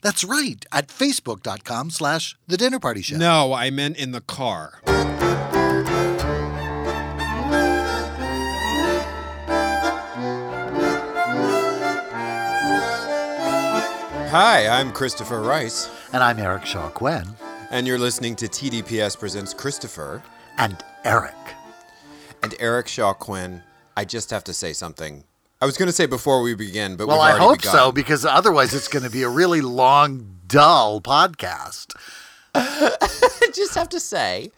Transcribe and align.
That's 0.00 0.24
right, 0.24 0.64
at 0.72 0.88
facebook.com 0.88 1.90
slash 1.90 2.36
the 2.46 2.56
dinner 2.56 2.78
party 2.78 3.02
show. 3.02 3.16
No, 3.16 3.52
I 3.52 3.70
meant 3.70 3.96
in 3.96 4.12
the 4.12 4.20
car. 4.20 4.80
Hi, 14.30 14.66
I'm 14.68 14.92
Christopher 14.92 15.40
Rice, 15.40 15.88
And 16.12 16.22
I'm 16.22 16.38
Eric 16.38 16.66
Shaw 16.66 16.88
Quinn. 16.90 17.24
and 17.70 17.86
you're 17.86 17.98
listening 17.98 18.34
to 18.36 18.46
TDPS 18.48 19.18
Presents 19.18 19.54
Christopher 19.54 20.22
And 20.58 20.82
Eric. 21.04 21.34
and 22.42 22.54
Eric 22.60 22.88
Shaw 22.88 23.12
Quinn. 23.14 23.62
I 23.96 24.04
just 24.04 24.30
have 24.30 24.44
to 24.44 24.52
say 24.54 24.72
something. 24.72 25.24
I 25.60 25.66
was 25.66 25.76
going 25.76 25.88
to 25.88 25.92
say 25.92 26.06
before 26.06 26.40
we 26.42 26.54
begin, 26.54 26.96
but 26.96 27.08
Well, 27.08 27.20
I 27.20 27.32
hope 27.36 27.58
begun. 27.58 27.74
so, 27.74 27.92
because 27.92 28.24
otherwise 28.24 28.74
it's 28.74 28.86
going 28.88 29.02
to 29.04 29.10
be 29.10 29.22
a 29.24 29.28
really 29.28 29.60
long, 29.60 30.36
dull 30.46 31.00
podcast. 31.00 31.94
I 32.54 32.96
just 33.54 33.74
have 33.74 33.88
to 33.90 34.00
say 34.00 34.52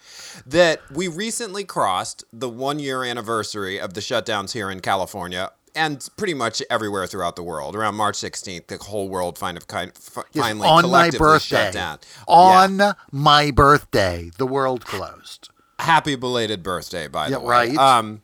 that 0.47 0.81
we 0.93 1.09
recently 1.09 1.65
crossed 1.65 2.25
the 2.33 2.49
one 2.49 2.79
year 2.79 3.03
anniversary 3.05 3.79
of 3.81 3.95
the 3.95 4.01
shutdowns 4.01 4.53
here 4.53 4.71
in 4.71 4.81
California 4.81 5.51
and 5.75 6.07
pretty 6.17 6.35
much 6.35 6.63
everywhere 6.69 7.07
throughout 7.07 7.37
the 7.37 7.43
world. 7.43 7.75
Around 7.77 7.95
March 7.95 8.17
16th, 8.17 8.67
the 8.67 8.77
whole 8.79 9.09
world 9.09 9.39
kind 9.39 9.57
of 9.57 9.67
kind, 9.69 9.93
f- 9.97 10.25
Yes, 10.33 10.45
finally 10.45 10.69
on 10.69 10.83
my 10.83 10.89
collectively 10.89 11.19
birthday. 11.27 11.57
shut 11.65 11.73
down. 11.73 11.99
On 12.27 12.79
Yeah. 12.79 12.93
my 13.13 13.51
birthday, 13.51 14.31
the 14.37 14.47
world 14.47 14.85
closed. 14.85 15.49
Happy 15.79 16.15
belated 16.17 16.63
birthday, 16.63 17.07
by 17.09 17.29
Yeah, 17.29 17.39
the 17.39 17.41
way. 17.41 17.51
right. 17.69 17.77
Um, 17.79 18.21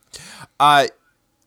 uh, 0.60 0.88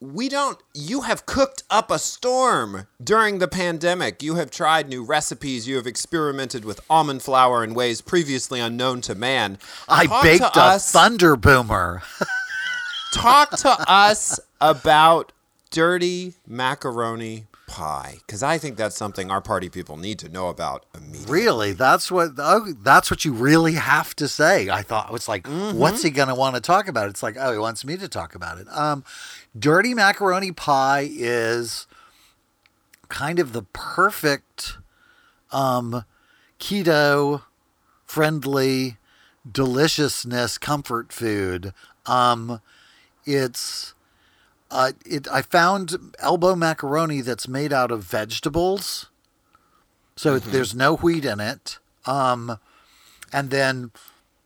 we 0.01 0.29
don't. 0.29 0.57
You 0.73 1.01
have 1.01 1.25
cooked 1.25 1.63
up 1.69 1.91
a 1.91 1.99
storm 1.99 2.87
during 3.03 3.39
the 3.39 3.47
pandemic. 3.47 4.23
You 4.23 4.35
have 4.35 4.49
tried 4.51 4.87
new 4.87 5.03
recipes. 5.03 5.67
You 5.67 5.75
have 5.75 5.87
experimented 5.87 6.63
with 6.65 6.79
almond 6.89 7.21
flour 7.21 7.63
in 7.63 7.73
ways 7.73 8.01
previously 8.01 8.59
unknown 8.59 9.01
to 9.01 9.15
man. 9.15 9.57
I 9.87 10.05
Talk 10.05 10.23
baked 10.23 10.55
a 10.55 10.61
us- 10.61 10.91
thunder 10.91 11.35
boomer. 11.35 12.01
talk 13.13 13.51
to 13.57 13.75
us 13.91 14.39
about 14.61 15.31
dirty 15.71 16.33
macaroni 16.47 17.45
pie 17.69 18.17
because 18.25 18.41
I 18.43 18.57
think 18.57 18.75
that's 18.77 18.95
something 18.97 19.29
our 19.31 19.39
party 19.41 19.69
people 19.69 19.95
need 19.95 20.17
to 20.19 20.29
know 20.29 20.49
about 20.49 20.85
immediately. 20.95 21.31
Really? 21.31 21.71
That's 21.73 22.11
what 22.11 22.31
oh, 22.37 22.73
that's 22.81 23.09
what 23.11 23.23
you 23.23 23.31
really 23.31 23.73
have 23.73 24.15
to 24.15 24.27
say. 24.27 24.69
I 24.69 24.81
thought 24.81 25.09
I 25.09 25.11
was 25.11 25.27
like, 25.29 25.43
Mm-hmm. 25.43 25.77
what's 25.77 26.01
he 26.01 26.09
going 26.09 26.27
to 26.29 26.35
want 26.35 26.55
to 26.55 26.61
talk 26.61 26.87
about? 26.87 27.07
It's 27.09 27.21
like, 27.23 27.35
oh, 27.39 27.51
he 27.51 27.57
wants 27.59 27.85
me 27.85 27.95
to 27.97 28.07
talk 28.07 28.33
about 28.35 28.57
it. 28.57 28.67
Um 28.71 29.03
dirty 29.57 29.93
macaroni 29.93 30.51
pie 30.51 31.07
is 31.11 31.87
kind 33.07 33.39
of 33.39 33.53
the 33.53 33.63
perfect 33.63 34.77
um 35.51 36.03
keto 36.59 37.43
friendly 38.05 38.97
deliciousness 39.49 40.57
comfort 40.57 41.11
food. 41.13 41.73
Um 42.05 42.61
it's 43.25 43.93
uh, 44.71 44.91
it, 45.05 45.27
I 45.27 45.41
found 45.41 46.15
elbow 46.19 46.55
macaroni 46.55 47.21
that's 47.21 47.47
made 47.47 47.73
out 47.73 47.91
of 47.91 48.03
vegetables. 48.03 49.07
So 50.15 50.37
there's 50.37 50.75
no 50.75 50.97
wheat 50.97 51.25
in 51.25 51.39
it. 51.39 51.79
Um, 52.05 52.59
and 53.31 53.49
then, 53.49 53.91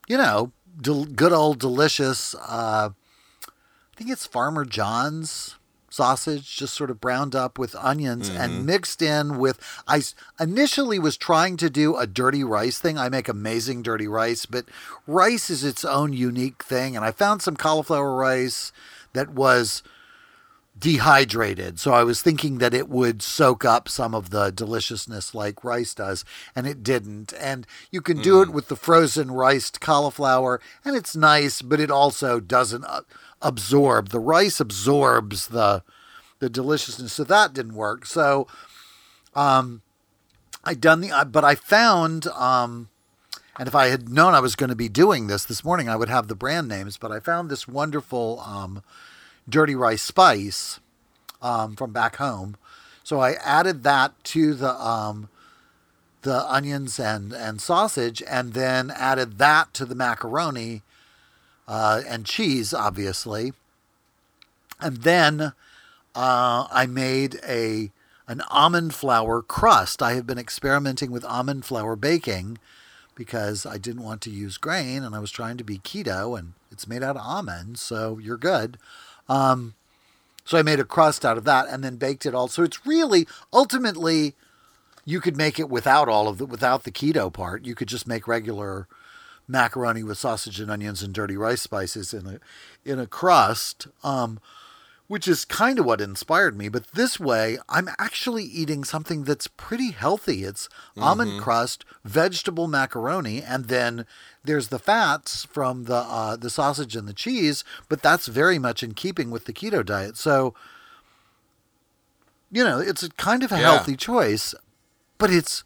you 0.07 0.17
know, 0.17 0.51
del- 0.79 1.05
good 1.05 1.33
old 1.33 1.59
delicious, 1.59 2.35
uh, 2.35 2.89
I 2.91 3.95
think 3.95 4.09
it's 4.11 4.27
Farmer 4.27 4.65
John's 4.65 5.55
sausage, 5.89 6.55
just 6.55 6.73
sort 6.73 6.89
of 6.89 6.99
browned 6.99 7.35
up 7.35 7.59
with 7.59 7.75
onions 7.75 8.27
and 8.29 8.65
mixed 8.65 9.01
in 9.01 9.37
with. 9.37 9.59
I 9.87 10.01
initially 10.39 10.97
was 10.99 11.17
trying 11.17 11.55
to 11.57 11.69
do 11.69 11.95
a 11.95 12.07
dirty 12.07 12.43
rice 12.43 12.79
thing. 12.79 12.97
I 12.97 13.09
make 13.09 13.29
amazing 13.29 13.83
dirty 13.83 14.07
rice, 14.07 14.45
but 14.47 14.65
rice 15.05 15.51
is 15.51 15.63
its 15.63 15.85
own 15.85 16.11
unique 16.13 16.63
thing. 16.63 16.95
And 16.95 17.05
I 17.05 17.11
found 17.11 17.41
some 17.43 17.55
cauliflower 17.55 18.15
rice 18.15 18.71
that 19.13 19.29
was 19.29 19.83
dehydrated. 20.83 21.79
So 21.79 21.93
I 21.93 22.03
was 22.03 22.21
thinking 22.21 22.57
that 22.57 22.73
it 22.73 22.89
would 22.89 23.21
soak 23.21 23.63
up 23.63 23.87
some 23.87 24.13
of 24.13 24.31
the 24.31 24.51
deliciousness 24.51 25.33
like 25.33 25.63
rice 25.63 25.93
does, 25.93 26.25
and 26.57 26.67
it 26.67 26.83
didn't. 26.83 27.31
And 27.39 27.65
you 27.89 28.01
can 28.01 28.21
do 28.21 28.41
it 28.41 28.49
with 28.49 28.67
the 28.67 28.75
frozen 28.75 29.31
riced 29.31 29.79
cauliflower, 29.79 30.59
and 30.83 30.97
it's 30.97 31.15
nice, 31.15 31.61
but 31.61 31.79
it 31.79 31.89
also 31.89 32.41
doesn't 32.41 32.83
uh, 32.83 33.03
absorb. 33.41 34.09
The 34.09 34.19
rice 34.19 34.59
absorbs 34.59 35.47
the 35.47 35.83
the 36.39 36.49
deliciousness, 36.49 37.13
so 37.13 37.23
that 37.23 37.53
didn't 37.53 37.75
work. 37.75 38.05
So, 38.05 38.45
um, 39.33 39.83
I 40.65 40.73
done 40.73 40.99
the, 40.99 41.25
but 41.31 41.45
I 41.45 41.55
found, 41.55 42.27
um, 42.27 42.89
and 43.57 43.69
if 43.69 43.75
I 43.75 43.87
had 43.87 44.09
known 44.09 44.33
I 44.33 44.41
was 44.41 44.57
going 44.57 44.69
to 44.69 44.75
be 44.75 44.89
doing 44.89 45.27
this 45.27 45.45
this 45.45 45.63
morning, 45.63 45.87
I 45.87 45.95
would 45.95 46.09
have 46.09 46.27
the 46.27 46.35
brand 46.35 46.67
names. 46.67 46.97
But 46.97 47.13
I 47.13 47.21
found 47.21 47.49
this 47.49 47.69
wonderful 47.69 48.41
um, 48.41 48.83
dirty 49.47 49.75
rice 49.75 50.01
spice 50.01 50.79
um, 51.41 51.75
from 51.75 51.91
back 51.91 52.17
home. 52.17 52.55
So 53.03 53.19
I 53.19 53.33
added 53.33 53.83
that 53.83 54.11
to 54.25 54.53
the 54.53 54.73
um, 54.73 55.29
the 56.21 56.45
onions 56.51 56.99
and 56.99 57.33
and 57.33 57.61
sausage, 57.61 58.23
and 58.27 58.53
then 58.53 58.91
added 58.91 59.37
that 59.39 59.73
to 59.75 59.85
the 59.85 59.95
macaroni 59.95 60.83
uh, 61.67 62.01
and 62.07 62.25
cheese, 62.25 62.73
obviously. 62.73 63.53
And 64.79 64.97
then 64.97 65.53
uh, 66.15 66.67
I 66.71 66.85
made 66.89 67.39
a 67.47 67.91
an 68.27 68.41
almond 68.49 68.93
flour 68.93 69.41
crust. 69.41 70.01
I 70.01 70.13
have 70.13 70.25
been 70.25 70.37
experimenting 70.37 71.11
with 71.11 71.25
almond 71.25 71.65
flour 71.65 71.95
baking 71.95 72.57
because 73.15 73.65
I 73.65 73.77
didn't 73.77 74.03
want 74.03 74.21
to 74.21 74.29
use 74.31 74.57
grain 74.57 75.03
and 75.03 75.13
I 75.13 75.19
was 75.19 75.29
trying 75.29 75.57
to 75.57 75.63
be 75.63 75.77
keto 75.77 76.37
and 76.37 76.53
it's 76.71 76.87
made 76.87 77.03
out 77.03 77.15
of 77.15 77.21
almonds, 77.21 77.81
so 77.81 78.17
you're 78.17 78.37
good. 78.37 78.77
Um, 79.33 79.73
so 80.45 80.57
I 80.57 80.61
made 80.61 80.79
a 80.79 80.83
crust 80.83 81.25
out 81.25 81.37
of 81.37 81.43
that 81.45 81.67
and 81.67 81.83
then 81.83 81.95
baked 81.95 82.25
it 82.25 82.35
all. 82.35 82.47
So 82.47 82.63
it's 82.63 82.85
really 82.85 83.27
ultimately 83.51 84.35
you 85.05 85.19
could 85.19 85.35
make 85.35 85.59
it 85.59 85.69
without 85.69 86.07
all 86.07 86.27
of 86.27 86.37
the 86.37 86.45
without 86.45 86.83
the 86.83 86.91
keto 86.91 87.33
part. 87.33 87.65
You 87.65 87.73
could 87.73 87.87
just 87.87 88.07
make 88.07 88.27
regular 88.27 88.87
macaroni 89.47 90.03
with 90.03 90.17
sausage 90.17 90.59
and 90.59 90.69
onions 90.69 91.01
and 91.01 91.13
dirty 91.13 91.35
rice 91.35 91.61
spices 91.61 92.13
in 92.13 92.27
a 92.27 92.39
in 92.85 92.99
a 92.99 93.07
crust. 93.07 93.87
Um, 94.03 94.39
which 95.13 95.27
is 95.27 95.45
kind 95.45 95.77
of 95.77 95.85
what 95.85 96.01
inspired 96.01 96.57
me. 96.57 96.69
But 96.69 96.87
this 96.93 97.19
way, 97.19 97.59
I'm 97.69 97.87
actually 97.99 98.45
eating 98.45 98.83
something 98.83 99.25
that's 99.25 99.45
pretty 99.47 99.91
healthy. 99.91 100.43
It's 100.43 100.67
almond 100.97 101.39
crust, 101.39 101.85
vegetable 102.03 102.67
macaroni, 102.67 103.39
and 103.39 103.65
then 103.65 104.07
there's 104.43 104.69
the 104.69 104.79
fats 104.79 105.45
from 105.45 105.83
the 105.83 105.97
uh, 105.97 106.35
the 106.35 106.49
sausage 106.49 106.95
and 106.95 107.07
the 107.07 107.13
cheese. 107.13 107.63
But 107.89 108.01
that's 108.01 108.25
very 108.25 108.57
much 108.57 108.81
in 108.81 108.95
keeping 108.95 109.29
with 109.29 109.45
the 109.45 109.53
keto 109.53 109.85
diet. 109.85 110.17
So, 110.17 110.55
you 112.51 112.63
know, 112.63 112.79
it's 112.79 113.03
a 113.03 113.09
kind 113.11 113.43
of 113.43 113.51
a 113.51 113.59
Yeah. 113.59 113.71
healthy 113.71 113.95
choice, 113.95 114.55
but 115.19 115.29
it's 115.29 115.63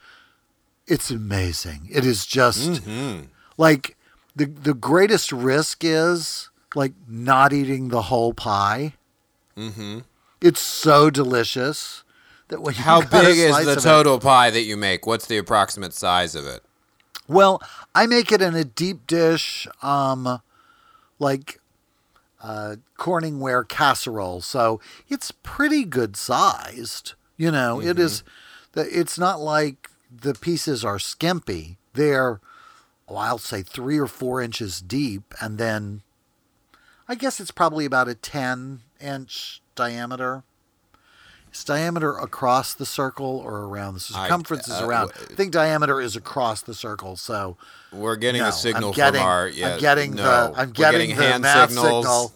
it's 0.88 1.09
amazing. 1.09 1.88
It 1.89 2.05
is 2.05 2.25
just 2.25 2.81
Mm-hmm. 2.83 3.27
like 3.57 3.95
the 4.35 4.45
the 4.45 4.73
greatest 4.73 5.31
risk 5.31 5.85
is 5.85 6.49
like 6.75 6.94
not 7.07 7.53
eating 7.53 7.88
the 7.89 8.03
whole 8.03 8.33
pie. 8.33 8.94
Mm-hmm. 9.57 10.00
It's 10.42 10.59
so 10.62 11.09
delicious 11.09 12.04
that 12.50 12.62
when 12.62 12.75
you 12.75 12.81
How 12.81 13.01
big 13.01 13.38
is 13.38 13.56
the 13.65 13.71
of 13.74 13.77
it- 13.80 13.81
total 13.81 14.19
pie 14.19 14.50
that 14.51 14.62
you 14.63 14.77
make? 14.77 15.06
What's 15.07 15.25
the 15.25 15.38
approximate 15.38 15.94
size 15.94 16.36
of 16.36 16.45
it? 16.45 16.62
well, 17.27 17.62
I 17.94 18.06
make 18.07 18.31
it 18.31 18.42
in 18.42 18.56
a 18.56 18.63
deep 18.63 19.06
dish, 19.06 19.68
um, 19.81 20.39
like 21.19 21.59
uh, 22.42 22.77
Corningware 22.98 23.68
casserole, 23.68 24.39
so 24.39 24.80
it's 25.09 25.31
pretty 25.44 25.83
good 25.83 26.15
sized. 26.15 27.15
You 27.36 27.51
know, 27.51 27.81
it 27.81 28.00
is. 28.00 28.24
The, 28.71 28.88
it's 28.98 29.18
not 29.19 29.42
like 29.42 29.89
the 30.09 30.33
pieces 30.36 30.86
are 30.86 31.00
skimpy. 31.00 31.77
They're, 31.94 32.39
oh, 33.09 33.15
I'll 33.18 33.38
say 33.39 33.62
three 33.62 33.98
or 33.98 34.07
four 34.07 34.42
inches 34.42 34.80
deep, 34.81 35.33
and 35.42 35.57
then 35.57 36.04
I 37.07 37.15
guess 37.15 37.39
it's 37.39 37.51
probably 37.51 37.86
about 37.86 38.07
a 38.07 38.15
ten 38.15 38.81
inch 39.00 39.62
diameter. 39.75 40.44
Is 41.54 41.63
diameter 41.63 42.18
across 42.18 42.74
the 42.74 42.86
circle 42.86 43.42
or 43.44 43.63
around 43.65 43.94
the 43.95 44.12
I- 44.15 44.24
circumference? 44.25 44.68
is 44.68 44.81
uh, 44.81 44.86
around. 44.86 45.07
w- 45.09 45.27
I 45.31 45.36
think 45.36 45.51
diameter 45.51 46.01
is 46.01 46.15
across 46.15 46.62
the 46.62 46.74
circle. 46.74 47.15
So 47.15 47.57
We're 47.92 48.18
getting 48.18 48.42
no, 48.42 48.50
a 48.50 48.51
signal 48.51 48.89
I'm 48.89 48.95
getting, 48.95 49.21
from 49.21 49.27
our. 49.30 49.48
Yeah, 49.48 49.74
I'm 49.75 49.80
getting 49.80 50.15
no, 50.15 50.24
the. 50.24 50.59
I'm 50.59 50.71
getting, 50.71 51.15
the 51.15 51.24
hand 51.24 51.44
math 51.44 51.69
signals. 51.71 52.06
signal. 52.06 52.33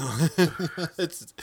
it's 0.98 1.34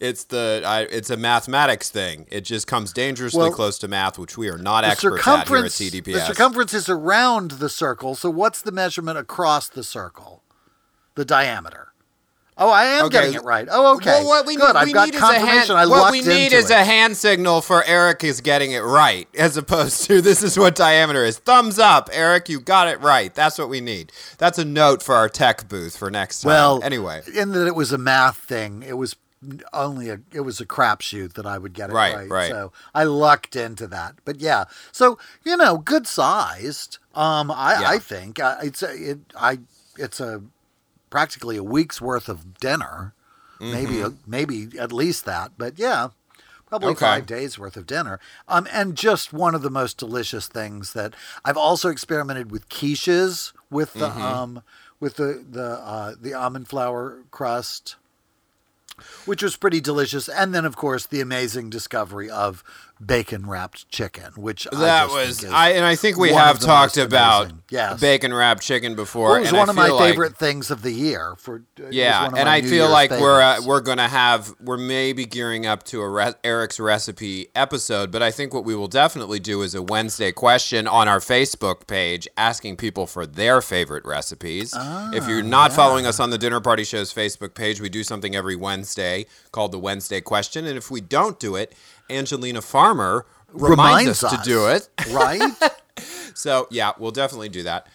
it's 0.00 0.24
the 0.24 0.62
I, 0.64 0.82
it's 0.82 1.10
a 1.10 1.16
mathematics 1.16 1.90
thing. 1.90 2.26
It 2.30 2.42
just 2.42 2.66
comes 2.66 2.92
dangerously 2.92 3.40
Well, 3.40 3.52
close 3.52 3.78
to 3.80 3.88
math, 3.88 4.18
which 4.18 4.38
we 4.38 4.48
are 4.48 4.58
not 4.58 4.84
experts 4.84 5.26
at 5.26 5.48
here 5.48 5.56
at. 5.58 5.64
TDPS. 5.64 6.04
The 6.12 6.20
circumference 6.26 6.72
is 6.72 6.88
around 6.88 7.52
the 7.52 7.68
circle. 7.68 8.14
So 8.14 8.30
what's 8.30 8.62
the 8.62 8.72
measurement 8.72 9.18
across 9.18 9.68
the 9.68 9.82
circle? 9.82 10.42
The 11.14 11.24
diameter. 11.24 11.92
Oh, 12.58 12.70
I 12.70 12.84
am 12.86 13.04
Okay. 13.06 13.18
getting 13.18 13.34
it 13.34 13.44
right. 13.44 13.68
Oh, 13.70 13.96
okay. 13.96 14.10
Well, 14.10 14.26
what 14.28 14.46
we 14.46 14.56
Good. 14.56 14.72
need, 14.72 14.76
I've 14.76 14.92
got 14.92 15.08
is 15.10 15.20
confirmation. 15.20 15.48
hand, 15.48 15.70
I 15.72 15.86
what 15.86 16.10
we 16.10 16.22
need 16.22 16.54
is 16.54 16.70
it. 16.70 16.74
a 16.74 16.84
hand 16.84 17.14
signal 17.16 17.60
for 17.60 17.84
Eric 17.84 18.24
is 18.24 18.40
getting 18.40 18.72
it 18.72 18.80
right, 18.80 19.28
as 19.36 19.58
opposed 19.58 20.04
to 20.04 20.22
this 20.22 20.42
is 20.42 20.58
what 20.58 20.74
diameter 20.74 21.22
is. 21.22 21.38
Thumbs 21.38 21.78
up, 21.78 22.08
Eric. 22.12 22.48
You 22.48 22.60
got 22.60 22.88
it 22.88 22.98
right. 23.00 23.34
That's 23.34 23.58
what 23.58 23.68
we 23.68 23.82
need. 23.82 24.10
That's 24.38 24.58
a 24.58 24.64
note 24.64 25.02
for 25.02 25.14
our 25.14 25.28
tech 25.28 25.68
booth 25.68 25.98
for 25.98 26.10
next 26.10 26.40
time. 26.40 26.48
Well, 26.48 26.80
anyway, 26.82 27.22
in 27.34 27.50
that 27.52 27.66
it 27.66 27.74
was 27.74 27.92
a 27.92 27.98
math 27.98 28.38
thing. 28.38 28.82
It 28.82 28.96
was 28.96 29.16
only 29.74 30.08
a 30.08 30.20
it 30.32 30.40
was 30.40 30.58
a 30.58 30.66
crapshoot 30.66 31.34
that 31.34 31.44
I 31.44 31.58
would 31.58 31.74
get 31.74 31.90
it 31.90 31.92
Right, 31.92 32.14
right. 32.16 32.30
right. 32.30 32.50
So 32.50 32.72
I 32.94 33.04
lucked 33.04 33.54
into 33.54 33.86
that. 33.88 34.14
But 34.24 34.40
yeah, 34.40 34.64
so 34.92 35.18
you 35.44 35.58
know, 35.58 35.76
good 35.76 36.06
sized. 36.06 36.96
Um, 37.14 37.50
I 37.50 37.80
Yeah. 37.80 37.88
I 37.90 37.98
think 37.98 38.40
uh, 38.40 38.56
it's 38.62 38.82
a, 38.82 38.94
it 39.10 39.18
I 39.38 39.58
it's 39.98 40.20
a 40.20 40.42
practically 41.10 41.56
a 41.56 41.62
week's 41.62 42.00
worth 42.00 42.28
of 42.28 42.58
dinner, 42.58 43.14
maybe 43.60 44.04
maybe 44.26 44.68
at 44.78 44.92
least 44.92 45.24
that. 45.24 45.52
But 45.58 45.78
yeah. 45.78 46.08
Probably 46.68 46.94
Mm-hmm. 46.94 47.04
Okay. 47.04 47.14
five 47.14 47.26
days 47.26 47.58
worth 47.60 47.76
of 47.76 47.86
dinner, 47.86 48.18
um, 48.48 48.66
and 48.72 48.96
just 48.96 49.32
one 49.32 49.54
of 49.54 49.62
the 49.62 49.70
most 49.70 49.98
delicious 49.98 50.48
things 50.48 50.94
that 50.94 51.14
I've 51.44 51.56
also 51.56 51.88
experimented 51.90 52.50
with 52.50 52.68
quiches 52.68 53.52
with 53.70 53.92
the 53.92 54.08
Mm-hmm. 54.08 54.20
um, 54.20 54.62
with 54.98 55.14
the 55.14 55.44
the 55.48 55.64
uh, 55.78 56.14
the 56.20 56.34
almond 56.34 56.66
flour 56.66 57.22
crust, 57.30 57.94
which 59.26 59.44
was 59.44 59.56
pretty 59.56 59.80
delicious. 59.80 60.28
And 60.28 60.52
then, 60.52 60.64
of 60.64 60.74
course, 60.74 61.06
the 61.06 61.20
amazing 61.20 61.70
discovery 61.70 62.28
of 62.28 62.64
bacon 63.04 63.46
wrapped 63.46 63.88
chicken, 63.90 64.32
which 64.36 64.66
I 64.72 64.78
that 64.80 65.02
just 65.10 65.42
was 65.42 65.44
I, 65.52 65.70
and 65.72 65.84
I 65.84 65.96
think 65.96 66.16
we 66.16 66.30
have 66.30 66.58
talked 66.58 66.96
about. 66.96 67.52
Yes. 67.68 68.00
bacon 68.00 68.32
wrapped 68.32 68.62
chicken 68.62 68.94
before. 68.94 69.38
It 69.38 69.40
was 69.40 69.52
one 69.52 69.68
I 69.68 69.72
of 69.72 69.76
my 69.76 69.88
like- 69.88 70.10
favorite 70.12 70.36
things 70.36 70.70
of 70.70 70.82
the 70.82 70.92
year. 70.92 71.34
For 71.36 71.64
Yeah, 71.90 72.30
and 72.34 72.48
I 72.48 72.60
New 72.60 72.68
feel 72.68 72.84
Year's 72.84 72.90
like 72.92 73.10
we're 73.10 73.40
uh, 73.40 73.60
we're 73.66 73.80
gonna 73.80 74.08
have 74.08 74.54
we're 74.60 74.76
maybe 74.76 75.26
gearing 75.26 75.66
up 75.66 75.82
to 75.84 76.00
a 76.00 76.08
re- 76.08 76.34
Eric's 76.44 76.78
recipe 76.80 77.48
episode, 77.54 78.10
but 78.12 78.22
I 78.22 78.30
think 78.30 78.54
what 78.54 78.64
we 78.64 78.74
will 78.74 78.88
definitely 78.88 79.40
do 79.40 79.62
is 79.62 79.74
a 79.74 79.82
Wednesday 79.82 80.32
question 80.32 80.86
on 80.86 81.08
our 81.08 81.18
Facebook 81.18 81.86
page, 81.86 82.28
asking 82.36 82.76
people 82.76 83.06
for 83.06 83.26
their 83.26 83.60
favorite 83.60 84.04
recipes. 84.04 84.72
if 85.12 85.26
you're 85.28 85.42
not 85.42 85.72
following 85.72 86.06
us 86.06 86.20
on 86.20 86.30
the 86.30 86.38
Dinner 86.38 86.60
Party 86.60 86.84
Show's 86.84 87.12
Facebook 87.12 87.54
page, 87.54 87.80
we 87.80 87.88
do 87.88 88.04
something 88.04 88.34
every 88.36 88.56
Wednesday 88.56 89.26
called 89.52 89.72
the 89.72 89.78
Wednesday 89.78 90.20
question, 90.20 90.64
and 90.66 90.78
if 90.78 90.90
we 90.90 91.00
don't 91.00 91.38
do 91.40 91.56
it, 91.56 91.74
Angelina 92.10 92.62
Farmer 92.62 93.26
reminds, 93.52 94.22
us, 94.22 94.30
to 94.30 94.40
do 94.42 94.68
it. 94.68 94.88
right? 95.10 95.52
So 96.34 96.66
yeah, 96.70 96.92
we'll 96.98 97.12
definitely 97.12 97.48
do 97.48 97.62
that. 97.64 97.86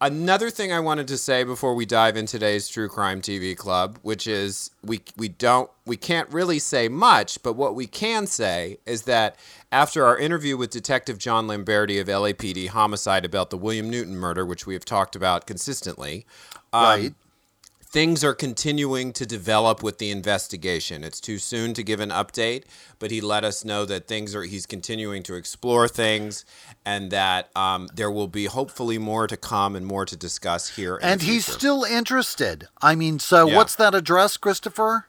Another 0.00 0.48
thing 0.48 0.72
I 0.72 0.78
wanted 0.78 1.08
to 1.08 1.18
say 1.18 1.42
before 1.42 1.74
we 1.74 1.84
dive 1.84 2.16
into 2.16 2.32
today's 2.32 2.68
True 2.68 2.88
Crime 2.88 3.20
TV 3.20 3.56
Club, 3.56 3.98
which 4.02 4.28
is 4.28 4.70
we 4.84 5.00
we 5.16 5.28
don't 5.28 5.68
we 5.84 5.96
can't 5.96 6.32
really 6.32 6.60
say 6.60 6.88
much, 6.88 7.42
but 7.42 7.54
what 7.54 7.74
we 7.74 7.88
can 7.88 8.28
say 8.28 8.78
is 8.86 9.02
that 9.02 9.36
after 9.72 10.06
our 10.06 10.16
interview 10.16 10.56
with 10.56 10.70
Detective 10.70 11.18
John 11.18 11.48
Lamberti 11.48 12.00
of 12.00 12.06
LAPD 12.06 12.68
Homicide 12.68 13.24
about 13.24 13.50
the 13.50 13.58
William 13.58 13.90
Newton 13.90 14.14
murder, 14.14 14.46
which 14.46 14.68
we 14.68 14.74
have 14.74 14.84
talked 14.84 15.16
about 15.16 15.48
consistently, 15.48 16.26
um, 16.72 16.84
right. 16.84 17.14
Things 17.90 18.22
are 18.22 18.34
continuing 18.34 19.14
to 19.14 19.24
develop 19.24 19.82
with 19.82 19.96
the 19.96 20.10
investigation. 20.10 21.02
It's 21.02 21.20
too 21.20 21.38
soon 21.38 21.72
to 21.72 21.82
give 21.82 22.00
an 22.00 22.10
update, 22.10 22.64
but 22.98 23.10
he 23.10 23.22
let 23.22 23.44
us 23.44 23.64
know 23.64 23.86
that 23.86 24.06
things 24.06 24.34
are 24.34 24.42
he's 24.42 24.66
continuing 24.66 25.22
to 25.22 25.34
explore 25.34 25.88
things 25.88 26.44
and 26.84 27.10
that 27.10 27.48
um, 27.56 27.88
there 27.94 28.10
will 28.10 28.28
be 28.28 28.44
hopefully 28.44 28.98
more 28.98 29.26
to 29.26 29.38
come 29.38 29.74
and 29.74 29.86
more 29.86 30.04
to 30.04 30.16
discuss 30.16 30.76
here. 30.76 30.98
And 31.02 31.22
he's 31.22 31.46
still 31.46 31.82
interested. 31.84 32.68
I 32.82 32.94
mean, 32.94 33.18
so 33.18 33.46
Yeah. 33.48 33.56
what's 33.56 33.74
that 33.76 33.94
address, 33.94 34.36
Christopher? 34.36 35.06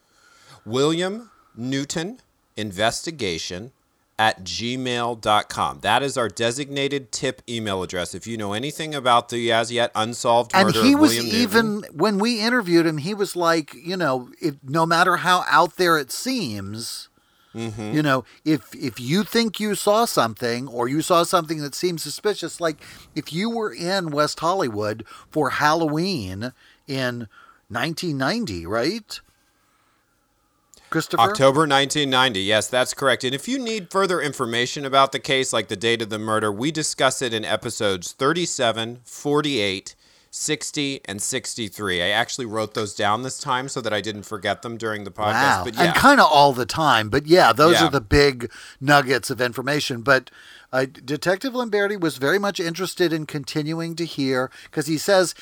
William 0.65 1.31
Newton 1.55 2.21
Investigation 2.55 3.71
at 4.19 4.43
gmail.com. 4.43 5.79
That 5.79 6.03
is 6.03 6.17
our 6.17 6.27
designated 6.27 7.11
tip 7.13 7.41
email 7.47 7.81
address. 7.81 8.13
If 8.13 8.27
you 8.27 8.35
know 8.35 8.51
anything 8.51 8.93
about 8.93 9.29
the 9.29 9.49
as 9.51 9.71
yet 9.71 9.91
unsolved 9.95 10.51
And 10.53 10.67
murder 10.67 10.83
he 10.83 10.93
of 10.93 10.99
was 10.99 11.11
William 11.11 11.25
Newton, 11.25 11.41
even 11.41 11.83
when 11.97 12.19
we 12.19 12.41
interviewed 12.41 12.85
him, 12.85 12.97
he 12.97 13.13
was 13.13 13.37
like, 13.37 13.73
you 13.73 13.95
know, 13.95 14.29
it, 14.41 14.57
no 14.61 14.85
matter 14.85 15.17
how 15.17 15.45
out 15.49 15.77
there 15.77 15.97
it 15.97 16.11
seems, 16.11 17.07
Mm-hmm. 17.55 17.95
you 17.95 18.03
know, 18.03 18.25
if 18.45 18.75
if 18.75 18.99
you 18.99 19.23
think 19.23 19.59
you 19.59 19.73
saw 19.73 20.05
something 20.05 20.67
or 20.67 20.87
you 20.87 21.01
saw 21.01 21.23
something 21.23 21.57
that 21.61 21.73
seems 21.73 22.03
suspicious, 22.03 22.61
like 22.61 22.77
if 23.15 23.33
you 23.33 23.49
were 23.49 23.73
in 23.73 24.11
West 24.11 24.39
Hollywood 24.39 25.03
for 25.31 25.49
Halloween 25.49 26.53
in 26.87 27.27
1990, 27.69 28.67
right? 28.67 29.19
Christopher. 30.89 31.21
October 31.21 31.61
1990. 31.61 32.41
Yes, 32.41 32.67
that's 32.67 32.93
correct. 32.93 33.23
And 33.23 33.33
if 33.35 33.47
you 33.47 33.59
need 33.59 33.91
further 33.91 34.21
information 34.21 34.85
about 34.85 35.11
the 35.11 35.19
case, 35.19 35.53
like 35.53 35.67
the 35.67 35.75
date 35.75 36.01
of 36.01 36.09
the 36.09 36.19
murder, 36.19 36.51
we 36.51 36.71
discuss 36.71 37.21
it 37.21 37.33
in 37.33 37.45
episodes 37.45 38.11
37, 38.13 39.01
48, 39.03 39.95
60, 40.31 41.01
and 41.05 41.21
63. 41.21 42.01
I 42.03 42.09
actually 42.09 42.45
wrote 42.45 42.73
those 42.73 42.93
down 42.95 43.23
this 43.23 43.39
time 43.39 43.67
so 43.67 43.81
that 43.81 43.93
I 43.93 44.01
didn't 44.01 44.23
forget 44.23 44.61
them 44.61 44.77
during 44.77 45.03
the 45.03 45.11
podcast. 45.11 45.33
Wow. 45.59 45.61
But 45.65 45.75
yeah, 45.75 45.83
And 45.85 45.95
kind 45.95 46.19
of 46.19 46.27
all 46.31 46.53
the 46.53 46.65
time. 46.65 47.09
But 47.09 47.25
yeah, 47.27 47.51
those 47.53 47.75
Yeah. 47.75 47.87
are 47.87 47.89
the 47.91 48.01
big 48.01 48.51
nuggets 48.79 49.29
of 49.29 49.41
information. 49.41 50.01
But 50.01 50.29
uh, 50.71 50.85
Detective 50.85 51.53
Lamberti 51.53 51.99
was 51.99 52.17
very 52.17 52.37
much 52.37 52.59
interested 52.59 53.11
in 53.11 53.25
continuing 53.25 53.95
to 53.95 54.05
hear 54.05 54.51
because 54.65 54.85
he 54.87 54.97
says 54.99 55.33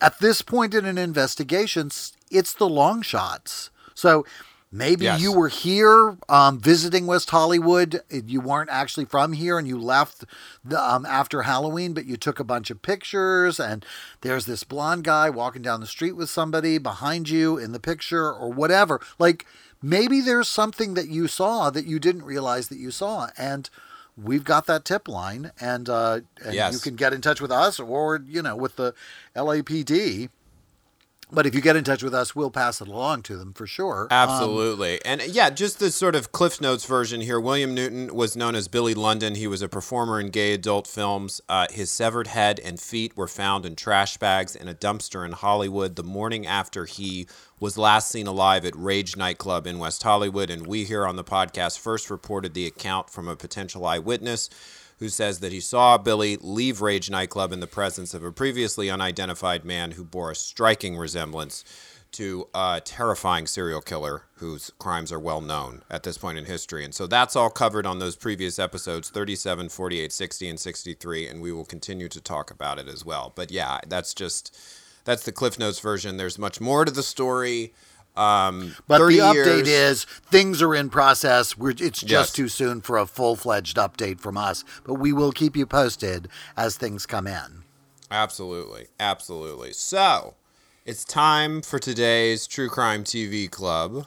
at 0.00 0.18
this 0.18 0.42
point 0.42 0.74
in 0.74 0.84
an 0.84 0.98
investigation, 0.98 1.90
it's 2.30 2.52
the 2.52 2.68
long 2.68 3.02
shots. 3.02 3.70
So 3.94 4.26
maybe 4.72 5.04
Yes. 5.04 5.20
you 5.20 5.32
were 5.32 5.48
here 5.48 6.16
um, 6.30 6.58
visiting 6.58 7.06
West 7.06 7.28
Hollywood. 7.30 8.00
You 8.10 8.40
weren't 8.40 8.70
actually 8.70 9.04
from 9.04 9.34
here 9.34 9.58
and 9.58 9.68
you 9.68 9.78
left 9.78 10.24
the, 10.64 10.82
um, 10.82 11.04
after 11.06 11.42
Halloween, 11.42 11.92
but 11.92 12.06
you 12.06 12.16
took 12.16 12.40
a 12.40 12.44
bunch 12.44 12.70
of 12.70 12.80
pictures. 12.82 13.60
And 13.60 13.84
there's 14.22 14.46
this 14.46 14.64
blonde 14.64 15.04
guy 15.04 15.28
walking 15.30 15.62
down 15.62 15.80
the 15.80 15.86
street 15.86 16.12
with 16.12 16.30
somebody 16.30 16.78
behind 16.78 17.28
you 17.28 17.58
in 17.58 17.72
the 17.72 17.80
picture 17.80 18.32
or 18.32 18.50
whatever. 18.50 19.00
Like 19.18 19.44
maybe 19.82 20.20
there's 20.22 20.48
something 20.48 20.94
that 20.94 21.08
you 21.08 21.28
saw 21.28 21.68
that 21.70 21.84
you 21.86 21.98
didn't 21.98 22.22
realize 22.24 22.68
that 22.68 22.78
you 22.78 22.90
saw. 22.90 23.28
And 23.36 23.68
we've 24.16 24.44
got 24.44 24.66
that 24.66 24.84
tip 24.84 25.06
line 25.08 25.52
and, 25.60 25.88
uh, 25.88 26.20
and 26.44 26.54
Yes. 26.54 26.72
you 26.72 26.78
can 26.80 26.96
get 26.96 27.12
in 27.12 27.20
touch 27.20 27.40
with 27.40 27.50
us 27.52 27.78
or, 27.78 28.20
you 28.26 28.40
know, 28.42 28.56
with 28.56 28.76
the 28.76 28.94
LAPD. 29.36 30.28
But 31.34 31.46
if 31.46 31.54
you 31.54 31.62
get 31.62 31.76
in 31.76 31.84
touch 31.84 32.02
with 32.02 32.12
us, 32.14 32.36
we'll 32.36 32.50
pass 32.50 32.82
it 32.82 32.88
along 32.88 33.22
to 33.22 33.38
them 33.38 33.54
for 33.54 33.66
sure. 33.66 34.02
Um, 34.10 34.28
Absolutely. 34.28 35.02
and 35.02 35.22
yeah, 35.22 35.48
just 35.48 35.78
the 35.78 35.90
sort 35.90 36.14
of 36.14 36.30
Cliff 36.30 36.60
Notes 36.60 36.84
version 36.84 37.22
here. 37.22 37.40
William 37.40 37.74
Newton 37.74 38.14
was 38.14 38.36
known 38.36 38.54
as 38.54 38.68
Billy 38.68 38.92
London. 38.92 39.34
He 39.34 39.46
was 39.46 39.62
a 39.62 39.68
performer 39.68 40.20
in 40.20 40.28
gay 40.28 40.52
adult 40.52 40.86
films. 40.86 41.40
Uh, 41.48 41.68
his 41.70 41.90
severed 41.90 42.26
head 42.26 42.60
and 42.60 42.78
feet 42.78 43.16
were 43.16 43.28
found 43.28 43.64
in 43.64 43.76
trash 43.76 44.18
bags 44.18 44.54
in 44.54 44.68
a 44.68 44.74
dumpster 44.74 45.24
in 45.24 45.32
Hollywood 45.32 45.96
the 45.96 46.02
morning 46.02 46.46
after 46.46 46.84
he 46.84 47.26
was 47.58 47.78
last 47.78 48.10
seen 48.10 48.26
alive 48.26 48.66
at 48.66 48.76
Rage 48.76 49.16
nightclub 49.16 49.66
in 49.66 49.78
West 49.78 50.02
Hollywood. 50.02 50.50
And 50.50 50.66
we 50.66 50.84
here 50.84 51.06
on 51.06 51.16
the 51.16 51.24
podcast 51.24 51.78
first 51.78 52.10
reported 52.10 52.52
the 52.52 52.66
account 52.66 53.08
from 53.08 53.26
a 53.26 53.36
potential 53.36 53.86
eyewitness 53.86 54.50
who 55.02 55.08
says 55.08 55.40
that 55.40 55.50
he 55.50 55.58
saw 55.58 55.98
Billy 55.98 56.36
leave 56.40 56.80
Rage 56.80 57.10
nightclub 57.10 57.50
in 57.50 57.58
the 57.58 57.66
presence 57.66 58.14
of 58.14 58.22
a 58.22 58.30
previously 58.30 58.88
unidentified 58.88 59.64
man 59.64 59.90
who 59.90 60.04
bore 60.04 60.30
a 60.30 60.36
striking 60.36 60.96
resemblance 60.96 61.64
to 62.12 62.46
a 62.54 62.80
terrifying 62.84 63.48
serial 63.48 63.80
killer 63.80 64.22
whose 64.36 64.70
crimes 64.78 65.10
are 65.10 65.18
well 65.18 65.40
known 65.40 65.82
at 65.90 66.04
this 66.04 66.16
point 66.18 66.38
in 66.38 66.44
history. 66.44 66.84
And 66.84 66.94
so 66.94 67.08
that's 67.08 67.34
all 67.34 67.50
covered 67.50 67.84
on 67.84 67.98
those 67.98 68.14
previous 68.14 68.60
episodes 68.60 69.10
37, 69.10 69.70
48, 69.70 70.12
60, 70.12 70.48
and 70.48 70.60
63. 70.60 71.26
And 71.26 71.42
we 71.42 71.50
will 71.50 71.64
continue 71.64 72.08
to 72.08 72.20
talk 72.20 72.52
about 72.52 72.78
it 72.78 72.86
as 72.86 73.04
well. 73.04 73.32
But 73.34 73.50
yeah, 73.50 73.80
that's 73.88 74.14
just, 74.14 74.56
that's 75.04 75.24
the 75.24 75.32
Cliff 75.32 75.58
Notes 75.58 75.80
version. 75.80 76.16
There's 76.16 76.38
much 76.38 76.60
more 76.60 76.84
to 76.84 76.92
the 76.92 77.02
story. 77.02 77.74
Um, 78.16 78.76
But 78.86 78.98
30 78.98 79.16
the 79.16 79.22
update 79.22 79.66
years- 79.66 79.68
is 79.68 80.04
things 80.04 80.60
are 80.60 80.74
in 80.74 80.90
process. 80.90 81.56
We're, 81.56 81.70
it's 81.70 82.00
just 82.00 82.10
Yes. 82.10 82.32
too 82.32 82.48
soon 82.48 82.80
for 82.82 82.98
a 82.98 83.06
full 83.06 83.36
fledged 83.36 83.76
update 83.78 84.20
from 84.20 84.36
us, 84.36 84.64
but 84.84 84.94
we 84.94 85.12
will 85.12 85.32
keep 85.32 85.56
you 85.56 85.64
posted 85.66 86.28
as 86.56 86.76
things 86.76 87.06
come 87.06 87.26
in. 87.26 87.64
Absolutely. 88.10 88.88
Absolutely. 89.00 89.72
So, 89.72 90.34
it's 90.84 91.04
time 91.04 91.62
for 91.62 91.78
today's 91.78 92.46
True 92.46 92.68
Crime 92.68 93.02
TV 93.04 93.48
Club. 93.50 94.06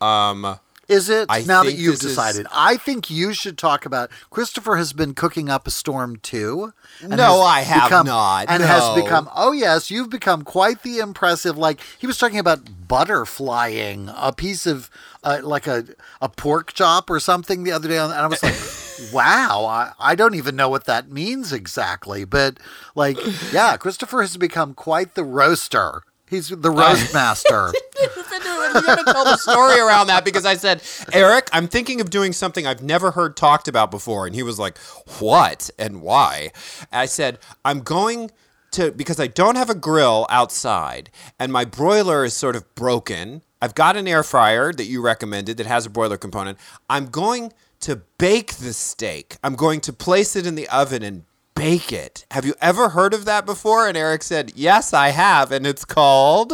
Um, 0.00 0.58
Is 0.88 1.10
it 1.10 1.26
I 1.28 1.42
now 1.42 1.64
that 1.64 1.74
you've 1.74 1.96
this 1.96 2.04
is- 2.04 2.16
decided? 2.16 2.46
I 2.50 2.78
think 2.78 3.10
you 3.10 3.34
should 3.34 3.58
talk 3.58 3.84
about. 3.84 4.10
Christopher 4.30 4.76
has 4.76 4.94
been 4.94 5.12
cooking 5.14 5.50
up 5.50 5.66
a 5.66 5.70
storm 5.70 6.16
too. 6.16 6.72
No, 7.06 7.42
I 7.42 7.60
have 7.60 7.84
become- 7.90 8.06
not. 8.06 8.46
and 8.48 8.62
has 8.62 8.94
become. 8.94 9.28
Oh 9.34 9.52
yes, 9.52 9.90
you've 9.90 10.08
become 10.10 10.42
quite 10.42 10.82
the 10.82 10.98
impressive. 10.98 11.58
Like 11.58 11.80
he 11.98 12.06
was 12.06 12.16
talking 12.16 12.38
about 12.38 12.64
butterflying 12.88 14.12
a 14.16 14.32
piece 14.32 14.66
of 14.66 14.90
uh, 15.24 15.40
like 15.42 15.66
a 15.66 15.84
a 16.22 16.28
pork 16.28 16.72
chop 16.72 17.10
or 17.10 17.20
something 17.20 17.64
the 17.64 17.72
other 17.72 17.88
day, 17.88 17.98
and 17.98 18.12
I 18.12 18.26
was 18.26 18.42
like, 18.42 19.12
wow, 19.12 19.64
I, 19.66 19.92
I 19.98 20.14
don't 20.14 20.34
even 20.34 20.56
know 20.56 20.68
what 20.68 20.84
that 20.86 21.10
means 21.10 21.52
exactly, 21.52 22.24
but 22.24 22.58
like, 22.94 23.18
yeah, 23.52 23.76
Christopher 23.76 24.22
has 24.22 24.36
become 24.36 24.74
quite 24.74 25.14
the 25.14 25.24
roaster. 25.24 26.02
He's 26.30 26.48
the 26.48 26.70
roast 26.70 27.12
master. 27.14 27.72
I'm 28.00 28.84
going 28.84 29.04
to 29.04 29.12
tell 29.12 29.24
the 29.24 29.36
story 29.36 29.80
around 29.80 30.08
that 30.08 30.24
because 30.24 30.44
I 30.44 30.54
said, 30.54 30.82
Eric, 31.12 31.48
I'm 31.52 31.68
thinking 31.68 32.00
of 32.00 32.10
doing 32.10 32.32
something 32.32 32.66
I've 32.66 32.82
never 32.82 33.12
heard 33.12 33.36
talked 33.36 33.68
about 33.68 33.90
before. 33.90 34.26
And 34.26 34.34
he 34.34 34.42
was 34.42 34.58
like, 34.58 34.78
What 35.18 35.70
and 35.78 36.02
why? 36.02 36.50
I 36.92 37.06
said, 37.06 37.38
I'm 37.64 37.80
going 37.80 38.30
to, 38.72 38.92
because 38.92 39.18
I 39.18 39.26
don't 39.26 39.56
have 39.56 39.70
a 39.70 39.74
grill 39.74 40.26
outside 40.28 41.10
and 41.38 41.52
my 41.52 41.64
broiler 41.64 42.24
is 42.24 42.34
sort 42.34 42.56
of 42.56 42.74
broken. 42.74 43.42
I've 43.60 43.74
got 43.74 43.96
an 43.96 44.06
air 44.06 44.22
fryer 44.22 44.72
that 44.72 44.84
you 44.84 45.00
recommended 45.02 45.56
that 45.56 45.66
has 45.66 45.86
a 45.86 45.90
broiler 45.90 46.18
component. 46.18 46.58
I'm 46.88 47.06
going 47.06 47.52
to 47.80 48.02
bake 48.18 48.54
the 48.56 48.72
steak. 48.72 49.36
I'm 49.42 49.54
going 49.54 49.80
to 49.82 49.92
place 49.92 50.36
it 50.36 50.46
in 50.46 50.54
the 50.54 50.68
oven 50.68 51.02
and 51.02 51.24
bake 51.58 51.92
it. 51.92 52.24
Have 52.30 52.44
you 52.44 52.54
ever 52.60 52.90
heard 52.90 53.12
of 53.12 53.24
that 53.24 53.44
before? 53.44 53.88
And 53.88 53.96
Eric 53.96 54.22
said, 54.22 54.52
Yes, 54.54 54.92
I 54.92 55.08
have. 55.08 55.52
And 55.52 55.66
it's 55.66 55.84
called. 55.84 56.52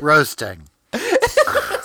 Roasting. 0.00 0.68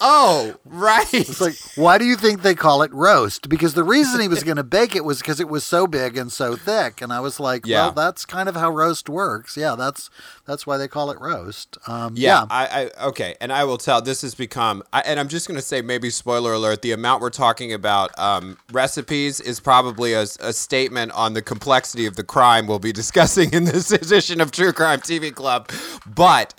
Oh, 0.00 0.54
right. 0.64 1.12
It's 1.12 1.40
like, 1.40 1.56
why 1.76 1.98
do 1.98 2.04
you 2.04 2.16
think 2.16 2.42
they 2.42 2.54
call 2.54 2.82
it 2.82 2.92
roast? 2.92 3.48
Because 3.48 3.74
the 3.74 3.84
reason 3.84 4.20
he 4.20 4.28
was 4.28 4.42
going 4.48 4.56
to 4.56 4.62
bake 4.64 4.94
it 4.94 5.04
was 5.04 5.18
because 5.18 5.40
it 5.40 5.48
was 5.48 5.64
so 5.64 5.86
big 5.86 6.16
and 6.16 6.30
so 6.32 6.56
thick. 6.56 7.00
And 7.00 7.12
I 7.12 7.20
was 7.20 7.40
like, 7.40 7.66
Yeah. 7.66 7.86
well, 7.86 7.92
that's 7.92 8.24
kind 8.24 8.48
of 8.48 8.54
how 8.54 8.70
roast 8.70 9.08
works. 9.08 9.56
Yeah, 9.56 9.74
that's 9.76 10.10
that's 10.46 10.66
why 10.66 10.76
they 10.76 10.88
call 10.88 11.10
it 11.10 11.20
roast. 11.20 11.76
Um, 11.86 12.14
yeah, 12.16 12.40
yeah. 12.42 12.46
I, 12.50 12.90
I 12.98 13.06
okay, 13.08 13.34
and 13.40 13.52
I 13.52 13.64
will 13.64 13.78
tell. 13.78 14.00
This 14.00 14.22
has 14.22 14.34
become, 14.34 14.82
I, 14.92 15.00
and 15.00 15.20
I'm 15.20 15.28
just 15.28 15.46
going 15.48 15.56
to 15.56 15.62
say, 15.62 15.82
maybe 15.82 16.10
spoiler 16.10 16.52
alert: 16.54 16.82
the 16.82 16.92
amount 16.92 17.20
we're 17.20 17.30
talking 17.30 17.72
about 17.72 18.16
um, 18.18 18.56
recipes 18.72 19.40
is 19.40 19.60
probably 19.60 20.12
a, 20.14 20.22
a 20.40 20.52
statement 20.52 21.12
on 21.12 21.34
the 21.34 21.42
complexity 21.42 22.06
of 22.06 22.16
the 22.16 22.24
crime 22.24 22.66
we'll 22.66 22.78
be 22.78 22.92
discussing 23.02 23.52
in 23.52 23.64
this 23.64 23.90
edition 23.90 24.40
of 24.40 24.50
True 24.52 24.72
Crime 24.72 25.00
TV 25.00 25.34
Club. 25.34 25.70
But 26.06 26.54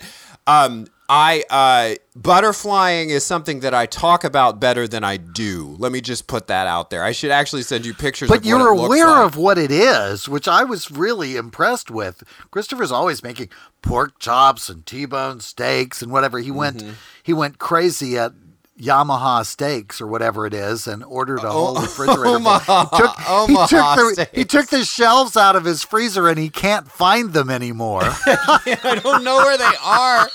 um, 0.46 0.86
I 1.12 1.42
uh, 1.50 1.94
butterflying 2.16 3.08
is 3.08 3.24
something 3.24 3.60
that 3.60 3.74
I 3.74 3.86
talk 3.86 4.22
about 4.22 4.60
better 4.60 4.86
than 4.86 5.02
I 5.02 5.16
do. 5.16 5.74
Let 5.78 5.90
me 5.90 6.00
just 6.00 6.28
put 6.28 6.46
that 6.46 6.68
out 6.68 6.90
there. 6.90 7.02
I 7.02 7.10
should 7.10 7.32
actually 7.32 7.62
send 7.62 7.84
you 7.84 7.94
pictures. 7.94 8.28
But 8.28 8.38
of 8.38 8.44
you're 8.44 8.58
what 8.72 8.78
it 8.78 8.80
looks 8.82 8.86
aware 8.86 9.08
like. 9.08 9.26
of 9.26 9.36
what 9.36 9.58
it 9.58 9.72
is, 9.72 10.28
which 10.28 10.46
I 10.46 10.62
was 10.62 10.88
really 10.92 11.34
impressed 11.36 11.90
with. 11.90 12.22
Christopher's 12.52 12.92
always 12.92 13.24
making 13.24 13.48
pork 13.82 14.20
chops 14.20 14.68
and 14.68 14.86
T-bone 14.86 15.40
steaks 15.40 16.00
and 16.00 16.12
whatever. 16.12 16.38
He 16.38 16.52
went 16.52 16.76
Mm-hmm. 16.78 16.92
he 17.24 17.32
went 17.32 17.58
crazy 17.58 18.16
at 18.16 18.32
Yamaha 18.80 19.44
Steaks 19.44 20.00
or 20.00 20.06
whatever 20.06 20.46
it 20.46 20.54
is 20.54 20.86
and 20.86 21.04
ordered 21.04 21.40
a 21.44 21.50
whole 21.50 21.74
refrigerator. 21.74 22.22
full. 22.22 22.36
Omaha- 22.36 22.86
he 22.90 22.96
took, 22.98 23.16
he, 23.18 23.54
took 23.54 24.16
the, 24.16 24.28
he 24.32 24.44
took 24.44 24.66
the 24.68 24.84
shelves 24.84 25.36
out 25.36 25.56
of 25.56 25.64
his 25.64 25.82
freezer 25.82 26.28
and 26.28 26.38
he 26.38 26.48
can't 26.48 26.90
find 26.90 27.32
them 27.32 27.50
anymore. 27.50 28.02
I 28.04 29.00
don't 29.02 29.22
know 29.24 29.36
where 29.36 29.58
they 29.58 29.76
are. 29.82 30.28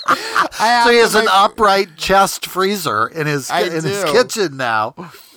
So 0.84 0.90
he 0.90 0.98
has 0.98 1.14
an 1.14 1.26
upright 1.28 1.96
chest 1.96 2.46
freezer 2.46 3.08
in 3.08 3.26
his 3.26 3.50
I 3.50 3.62
in 3.62 3.84
his 3.84 4.04
kitchen 4.04 4.56
now. 4.56 4.94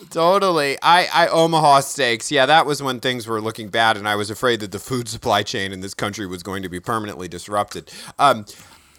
Totally. 0.10 0.78
I, 0.82 1.08
I 1.14 1.28
Omaha 1.28 1.82
steaks. 1.82 2.32
Yeah, 2.32 2.46
that 2.48 2.66
was 2.66 2.82
when 2.82 3.00
things 3.00 3.28
were 3.28 3.42
looking 3.42 3.70
bad, 3.70 3.96
and 3.98 4.08
I 4.08 4.16
was 4.16 4.30
afraid 4.30 4.60
that 4.62 4.72
the 4.72 4.80
food 4.80 5.08
supply 5.08 5.44
chain 5.44 5.72
in 5.72 5.82
this 5.82 5.94
country 5.94 6.26
was 6.26 6.42
going 6.42 6.64
to 6.64 6.70
be 6.70 6.80
permanently 6.80 7.28
disrupted. 7.28 7.92
Um, 8.18 8.46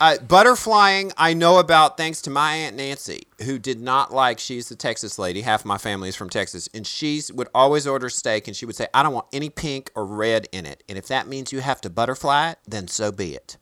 uh, 0.01 0.17
butterflying, 0.17 1.13
I 1.19 1.35
know 1.35 1.59
about 1.59 1.99
thanks 1.99 2.23
to 2.23 2.31
my 2.31 2.55
aunt 2.55 2.75
Nancy, 2.75 3.25
who 3.45 3.59
did 3.59 3.81
not 3.81 4.13
like. 4.13 4.39
She's 4.39 4.71
the 4.71 4.75
Texas 4.75 5.19
lady. 5.19 5.43
Half 5.43 5.67
my 5.67 5.77
family 5.77 6.09
is 6.09 6.17
from 6.17 6.31
Texas, 6.31 6.71
and 6.73 6.87
she 6.87 7.21
would 7.35 7.49
always 7.55 7.87
order 7.87 8.09
steak, 8.09 8.49
and 8.49 8.57
she 8.57 8.65
would 8.65 8.77
say, 8.77 8.89
"I 8.95 9.03
don't 9.03 9.13
want 9.13 9.27
any 9.31 9.51
pink 9.51 9.91
or 9.95 10.07
red 10.07 10.49
in 10.53 10.65
it, 10.65 10.83
and 10.89 10.97
if 10.97 11.07
that 11.09 11.29
means 11.29 11.53
you 11.53 11.61
have 11.61 11.83
to 11.83 11.91
butterfly 11.91 12.53
it, 12.53 12.59
then 12.67 12.89
so 12.89 13.13
be 13.13 13.35
it." 13.35 13.59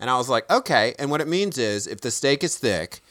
And 0.00 0.08
I 0.08 0.16
was 0.16 0.30
like, 0.30 0.50
"Okay." 0.50 0.94
And 0.98 1.10
what 1.10 1.20
it 1.20 1.28
means 1.28 1.58
is, 1.58 1.86
if 1.86 2.00
the 2.00 2.10
steak 2.10 2.42
is 2.42 2.56
thick, 2.56 3.02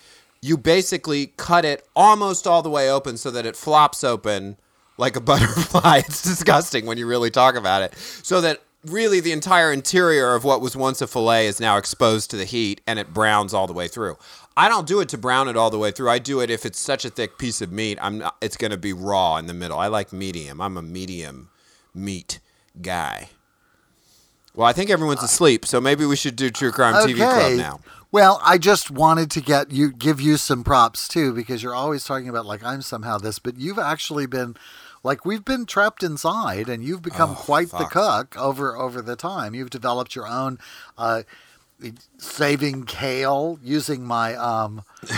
you 0.42 0.58
basically 0.58 1.28
cut 1.38 1.66
it 1.66 1.88
almost 1.96 2.48
all 2.48 2.64
the 2.64 2.70
way 2.70 2.90
open 2.90 3.16
so 3.18 3.30
that 3.30 3.46
it 3.46 3.56
flops 3.56 4.04
open 4.04 4.58
like 4.98 5.16
a 5.16 5.22
butterfly. 5.22 6.00
It's 6.00 6.24
disgusting 6.24 6.88
when 6.88 6.98
you 6.98 7.06
really 7.06 7.30
talk 7.30 7.56
about 7.56 7.84
it. 7.84 7.96
So 8.24 8.42
that 8.42 8.62
really 8.86 9.20
the 9.20 9.32
entire 9.32 9.72
interior 9.72 10.34
of 10.34 10.44
what 10.44 10.62
was 10.62 10.76
once 10.76 11.02
a 11.02 11.08
fillet 11.08 11.48
is 11.48 11.60
now 11.60 11.78
exposed 11.78 12.30
to 12.32 12.38
the 12.38 12.46
heat 12.46 12.82
and 12.88 12.98
it 12.98 13.14
browns 13.14 13.54
all 13.54 13.68
the 13.68 13.74
way 13.74 13.88
through. 13.88 14.18
I 14.58 14.68
don't 14.68 14.88
do 14.88 15.00
it 15.00 15.10
to 15.10 15.18
brown 15.18 15.48
it 15.48 15.56
all 15.56 15.70
the 15.70 15.78
way 15.78 15.92
through. 15.92 16.10
I 16.10 16.20
do 16.20 16.40
it 16.42 16.50
if 16.50 16.66
it's 16.66 16.80
such 16.80 17.06
a 17.06 17.10
thick 17.10 17.38
piece 17.38 17.62
of 17.62 17.72
meat, 17.72 17.98
I'm 18.02 18.18
not, 18.20 18.36
it's 18.42 18.58
going 18.58 18.72
to 18.72 18.78
be 18.78 18.94
raw 18.94 19.38
in 19.38 19.46
the 19.46 19.54
middle. 19.54 19.78
I 19.78 19.88
like 19.88 20.12
medium. 20.12 20.60
I'm 20.60 20.78
a 20.78 20.82
medium 20.82 21.50
meat 21.94 22.40
guy. 22.82 23.30
Well, 24.54 24.68
I 24.68 24.74
think 24.74 24.90
everyone's 24.90 25.24
asleep, 25.24 25.66
so 25.66 25.80
maybe 25.80 26.06
we 26.06 26.18
should 26.18 26.36
do 26.36 26.50
True 26.50 26.72
Crime 26.72 26.96
TV 27.08 27.16
Club 27.16 27.58
now. 27.58 27.80
Well, 28.12 28.42
I 28.44 28.58
just 28.58 28.92
wanted 28.92 29.32
to 29.32 29.42
get 29.42 29.72
you 29.72 29.94
give 29.94 30.20
you 30.20 30.36
some 30.36 30.66
props 30.66 31.08
too 31.08 31.34
because 31.34 31.64
you're 31.64 31.74
always 31.74 32.04
talking 32.04 32.28
about 32.28 32.46
like 32.46 32.62
I'm 32.62 32.82
somehow 32.82 33.18
this, 33.18 33.40
but 33.40 33.56
you've 33.56 33.80
actually 33.80 34.26
been 34.26 34.58
like 35.04 35.26
we've 35.26 35.44
been 35.46 35.66
trapped 35.66 36.04
inside 36.04 36.70
and 36.70 36.84
you've 36.84 37.02
become 37.02 37.36
quite 37.36 37.70
the 37.70 37.78
Oh, 37.78 37.90
fuck. 37.90 37.92
cook 37.92 38.38
over 38.38 38.76
over 38.78 39.02
the 39.02 39.16
time. 39.16 39.54
You've 39.56 39.70
developed 39.70 40.16
your 40.16 40.28
own 40.28 40.60
uh 40.98 41.24
saving 42.18 42.84
kale 42.84 43.58
using 43.64 44.04
my 44.06 44.36
um 44.36 44.84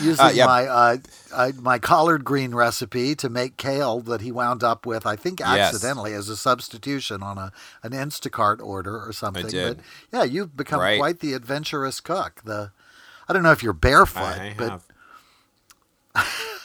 using 0.00 0.34
yeah. 0.34 0.46
my 0.46 0.66
uh, 0.66 0.96
uh, 1.32 1.52
my 1.60 1.78
collard 1.78 2.24
green 2.24 2.52
recipe 2.54 3.14
to 3.14 3.28
make 3.28 3.56
kale 3.56 4.00
that 4.00 4.20
he 4.20 4.32
wound 4.32 4.64
up 4.64 4.84
with, 4.86 5.06
I 5.06 5.14
think 5.14 5.38
Yes. 5.38 5.72
accidentally 5.74 6.12
as 6.14 6.28
a 6.28 6.36
substitution 6.36 7.22
on 7.22 7.38
a 7.38 7.52
an 7.84 7.92
Instacart 7.92 8.60
order 8.60 8.98
or 9.00 9.12
something. 9.12 9.44
But 9.52 9.78
yeah, 10.12 10.24
you've 10.24 10.56
become 10.56 10.80
Right. 10.80 10.98
quite 10.98 11.20
the 11.20 11.34
adventurous 11.34 12.00
cook. 12.00 12.42
The 12.44 12.72
I 13.28 13.32
don't 13.32 13.42
know 13.44 13.52
if 13.52 13.62
you're 13.62 13.72
barefoot, 13.72 14.38
I 14.40 14.54
but. 14.58 14.82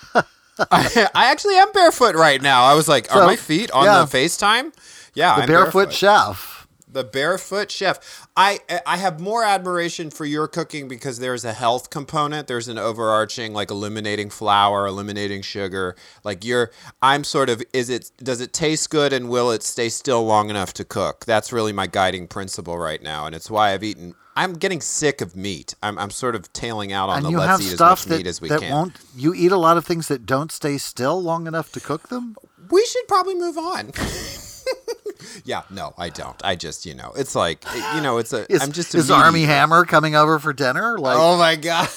I, 0.59 1.07
I 1.15 1.31
actually 1.31 1.55
am 1.55 1.71
barefoot 1.71 2.15
right 2.15 2.41
now. 2.41 2.63
I 2.63 2.73
was 2.75 2.87
like, 2.87 3.07
So, 3.07 3.21
are 3.21 3.25
my 3.27 3.35
feet 3.35 3.71
on 3.71 3.85
yeah. 3.85 4.03
the 4.05 4.17
FaceTime? 4.17 4.73
Yeah, 5.13 5.35
the 5.35 5.41
I'm 5.43 5.47
barefoot 5.47 5.91
chef. 5.93 6.67
the 6.87 7.03
barefoot 7.03 7.71
chef. 7.71 8.27
I 8.35 8.59
I 8.85 8.97
have 8.97 9.19
more 9.19 9.43
admiration 9.43 10.09
for 10.09 10.25
your 10.25 10.47
cooking 10.47 10.87
because 10.87 11.19
there's 11.19 11.43
a 11.45 11.53
health 11.53 11.89
component. 11.89 12.47
There's 12.47 12.67
an 12.67 12.77
overarching 12.77 13.53
like 13.53 13.71
eliminating 13.71 14.29
flour, 14.29 14.87
eliminating 14.87 15.41
sugar. 15.41 15.95
Like 16.23 16.45
you're 16.45 16.71
I'm 17.01 17.23
sort 17.23 17.49
of 17.49 17.61
is 17.73 17.89
it 17.89 18.11
does 18.17 18.39
it 18.41 18.53
taste 18.53 18.89
good 18.89 19.13
and 19.13 19.29
will 19.29 19.51
it 19.51 19.63
stay 19.63 19.89
still 19.89 20.25
long 20.25 20.49
enough 20.49 20.73
to 20.75 20.85
cook? 20.85 21.25
That's 21.25 21.51
really 21.51 21.73
my 21.73 21.87
guiding 21.87 22.27
principle 22.27 22.77
right 22.77 23.01
now 23.01 23.25
and 23.25 23.35
it's 23.35 23.49
why 23.51 23.71
I've 23.73 23.83
eaten 23.83 24.15
I'm 24.41 24.53
getting 24.53 24.81
sick 24.81 25.21
of 25.21 25.35
meat. 25.35 25.75
I'm, 25.83 25.97
I'm 25.99 26.09
sort 26.09 26.35
of 26.35 26.51
tailing 26.51 26.91
out 26.91 27.09
on 27.09 27.17
And 27.17 27.25
the 27.25 27.29
you 27.29 27.37
let's 27.37 27.49
have 27.51 27.61
eat 27.61 27.75
stuff 27.75 27.99
as 28.01 28.09
much 28.09 28.17
meat 28.17 28.27
as 28.27 28.41
we 28.41 28.49
that 28.49 28.59
can. 28.61 28.71
won't. 28.71 28.95
You 29.15 29.33
eat 29.35 29.51
a 29.51 29.57
lot 29.57 29.77
of 29.77 29.85
things 29.85 30.07
that 30.07 30.25
don't 30.25 30.51
stay 30.51 30.77
still 30.79 31.21
long 31.21 31.45
enough 31.47 31.71
to 31.73 31.79
cook 31.79 32.09
them. 32.09 32.35
we 32.69 32.83
should 32.85 33.07
probably 33.07 33.35
move 33.35 33.57
on. 33.57 33.91
yeah, 35.45 35.61
no, 35.69 35.93
I 35.97 36.09
don't. 36.09 36.39
I 36.43 36.55
just, 36.55 36.85
you 36.87 36.95
know, 36.95 37.11
it's 37.15 37.35
like, 37.35 37.63
you 37.95 38.01
know, 38.01 38.17
it's 38.17 38.33
a. 38.33 38.51
Is, 38.51 38.61
am 38.63 38.71
just 38.71 38.95
a 38.95 38.97
is 38.97 39.11
Armie. 39.11 39.43
Hammer 39.43 39.85
coming 39.85 40.15
over 40.15 40.39
for 40.39 40.53
dinner? 40.53 40.97
Like, 40.97 41.17
Oh 41.19 41.37
my 41.37 41.55
god. 41.55 41.87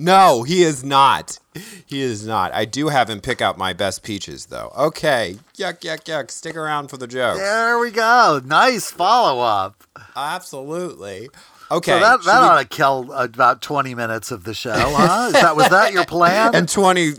no, 0.00 0.42
he 0.42 0.62
is 0.62 0.82
not. 0.84 1.38
He 1.86 2.00
is 2.00 2.26
not. 2.26 2.52
I 2.54 2.64
do 2.64 2.88
have 2.88 3.10
him 3.10 3.20
pick 3.20 3.40
out 3.40 3.58
my 3.58 3.72
best 3.72 4.02
peaches, 4.02 4.46
though. 4.46 4.72
Okay, 4.76 5.36
yuck, 5.56 5.80
yuck, 5.80 6.04
yuck. 6.04 6.30
Stick 6.30 6.56
around 6.56 6.88
for 6.88 6.96
the 6.96 7.06
joke. 7.06 7.36
there 7.38 7.78
we 7.78 7.90
go. 7.90 8.40
Nice 8.44 8.90
follow 8.90 9.40
up. 9.42 9.82
Absolutely. 10.16 11.28
Okay. 11.70 11.92
So 11.92 12.00
that 12.00 12.22
that 12.24 12.40
we- 12.40 12.46
ought 12.46 12.58
to 12.60 12.66
kill 12.68 13.12
about 13.12 13.62
twenty 13.62 13.94
minutes 13.94 14.30
of 14.30 14.44
the 14.44 14.54
show, 14.54 14.72
huh? 14.74 15.26
Is 15.28 15.32
that 15.34 15.54
was 15.56 15.68
that 15.68 15.92
your 15.92 16.04
plan? 16.04 16.54
and 16.54 16.68
20, 16.68 17.12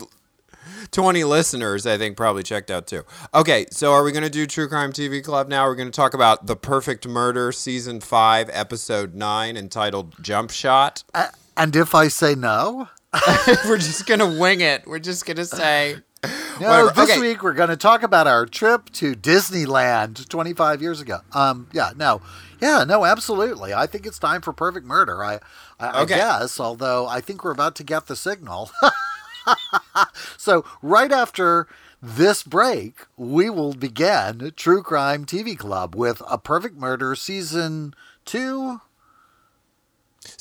20 0.90 1.24
listeners, 1.24 1.86
I 1.86 1.96
think, 1.96 2.16
probably 2.16 2.42
checked 2.42 2.70
out 2.70 2.86
too. 2.86 3.02
Okay, 3.34 3.64
so 3.70 3.92
are 3.92 4.04
we 4.04 4.12
going 4.12 4.24
to 4.24 4.30
do 4.30 4.46
True 4.46 4.68
Crime 4.68 4.92
TV 4.92 5.22
Club 5.24 5.48
now? 5.48 5.66
We're 5.66 5.74
going 5.74 5.90
to 5.90 5.96
talk 5.96 6.12
about 6.12 6.46
The 6.46 6.56
Perfect 6.56 7.06
Murder, 7.08 7.50
Season 7.52 8.00
5, 8.00 8.50
Episode 8.52 9.14
9, 9.14 9.56
entitled 9.56 10.14
Jump 10.22 10.50
Shot. 10.50 11.02
A- 11.14 11.30
and 11.56 11.74
if 11.76 11.94
I 11.94 12.08
say 12.08 12.34
no, 12.34 12.88
We're 13.66 13.76
just 13.76 14.06
going 14.06 14.20
to 14.20 14.40
wing 14.40 14.62
it. 14.62 14.86
We're 14.86 14.98
just 14.98 15.26
going 15.26 15.36
to 15.36 15.44
say, 15.44 15.96
No, 16.24 16.30
Whatever. 16.68 16.90
this 16.92 17.10
Okay. 17.10 17.20
week 17.20 17.42
we're 17.42 17.52
going 17.52 17.68
to 17.68 17.76
talk 17.76 18.02
about 18.02 18.26
our 18.26 18.46
trip 18.46 18.88
to 18.92 19.12
Disneyland 19.14 20.26
25 20.30 20.80
years 20.80 21.00
ago. 21.02 21.18
Um, 21.32 21.68
yeah, 21.74 21.90
no, 21.94 22.22
yeah, 22.60 22.84
no, 22.84 23.04
absolutely. 23.04 23.74
I 23.74 23.86
think 23.86 24.06
it's 24.06 24.18
time 24.18 24.40
for 24.40 24.54
Perfect 24.54 24.86
Murder. 24.86 25.22
I, 25.22 25.40
I, 25.78 26.02
Okay. 26.02 26.14
I 26.14 26.38
guess, 26.38 26.58
although 26.58 27.06
I 27.06 27.20
think 27.20 27.44
we're 27.44 27.50
about 27.50 27.74
to 27.76 27.84
get 27.84 28.06
the 28.06 28.16
signal. 28.16 28.70
so 30.38 30.64
right 30.80 31.12
after 31.12 31.66
this 32.00 32.42
break, 32.42 33.06
we 33.16 33.50
will 33.50 33.74
begin 33.74 34.52
True 34.56 34.82
Crime 34.82 35.24
TV 35.26 35.56
Club 35.58 35.94
with 35.94 36.22
a 36.28 36.38
Perfect 36.38 36.76
Murder 36.76 37.14
season 37.14 37.94
two. 38.24 38.80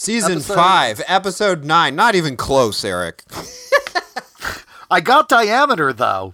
Season 0.02 0.32
Episode- 0.32 0.56
five, 0.56 1.02
episode 1.06 1.64
nine. 1.64 1.96
Not 1.96 2.16
even 2.16 2.36
close, 2.36 2.84
Eric. 2.84 3.22
I 4.90 5.00
got 5.00 5.30
diameter 5.30 5.94
though. 5.94 6.34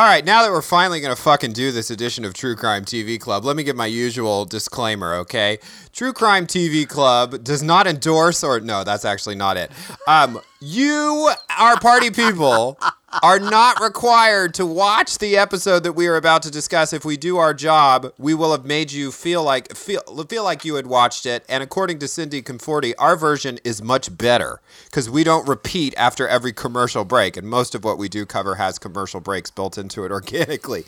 All 0.00 0.06
right, 0.06 0.24
now 0.24 0.42
that 0.42 0.50
we're 0.50 0.62
finally 0.62 1.02
going 1.02 1.14
to 1.14 1.22
fucking 1.22 1.52
do 1.52 1.72
this 1.72 1.90
edition 1.90 2.24
of 2.24 2.32
True 2.32 2.56
Crime 2.56 2.86
TV 2.86 3.20
Club, 3.20 3.44
let 3.44 3.54
me 3.54 3.62
give 3.62 3.76
my 3.76 3.84
usual 3.84 4.46
disclaimer, 4.46 5.12
okay? 5.16 5.58
True 5.92 6.14
Crime 6.14 6.46
TV 6.46 6.88
Club 6.88 7.44
does 7.44 7.62
not 7.62 7.86
endorse, 7.86 8.42
or 8.42 8.60
no, 8.60 8.82
that's 8.82 9.04
actually 9.04 9.34
not 9.34 9.58
it. 9.58 9.70
Um, 10.08 10.40
you, 10.58 11.30
are 11.58 11.78
party 11.80 12.08
people, 12.10 12.78
are 13.22 13.40
not 13.40 13.80
required 13.80 14.54
to 14.54 14.64
watch 14.64 15.18
the 15.18 15.36
episode 15.36 15.82
that 15.82 15.92
we 15.92 16.06
are 16.06 16.16
about 16.16 16.42
to 16.42 16.50
discuss. 16.50 16.92
If 16.92 17.04
we 17.04 17.16
do 17.16 17.38
our 17.38 17.52
job, 17.52 18.12
we 18.18 18.34
will 18.34 18.52
have 18.52 18.64
made 18.64 18.92
you 18.92 19.10
feel 19.10 19.42
like 19.42 19.74
feel 19.74 20.02
feel 20.28 20.44
like 20.44 20.64
you 20.64 20.76
had 20.76 20.86
watched 20.86 21.26
it. 21.26 21.44
And 21.48 21.62
according 21.62 21.98
to 22.00 22.08
Cindy 22.08 22.42
Conforti, 22.42 22.94
our 22.98 23.16
version 23.16 23.58
is 23.64 23.82
much 23.82 24.16
better 24.16 24.60
because 24.84 25.10
we 25.10 25.24
don't 25.24 25.48
repeat 25.48 25.94
after 25.96 26.28
every 26.28 26.52
commercial 26.52 27.04
break, 27.04 27.36
and 27.36 27.48
most 27.48 27.74
of 27.74 27.84
what 27.84 27.98
we 27.98 28.08
do 28.08 28.24
cover 28.24 28.56
has 28.56 28.78
commercial 28.78 29.20
breaks 29.20 29.50
built 29.50 29.76
into 29.76 30.04
it 30.04 30.12
organically. 30.12 30.84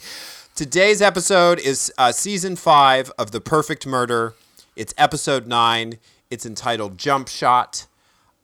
Today's 0.54 1.00
episode 1.00 1.58
is 1.58 1.92
uh, 1.96 2.12
season 2.12 2.56
five 2.56 3.10
of 3.18 3.30
The 3.30 3.40
Perfect 3.40 3.86
Murder. 3.86 4.34
It's 4.76 4.94
episode 4.96 5.46
nine. 5.46 5.98
It's 6.30 6.46
entitled 6.46 6.98
Jump 6.98 7.28
Shot. 7.28 7.86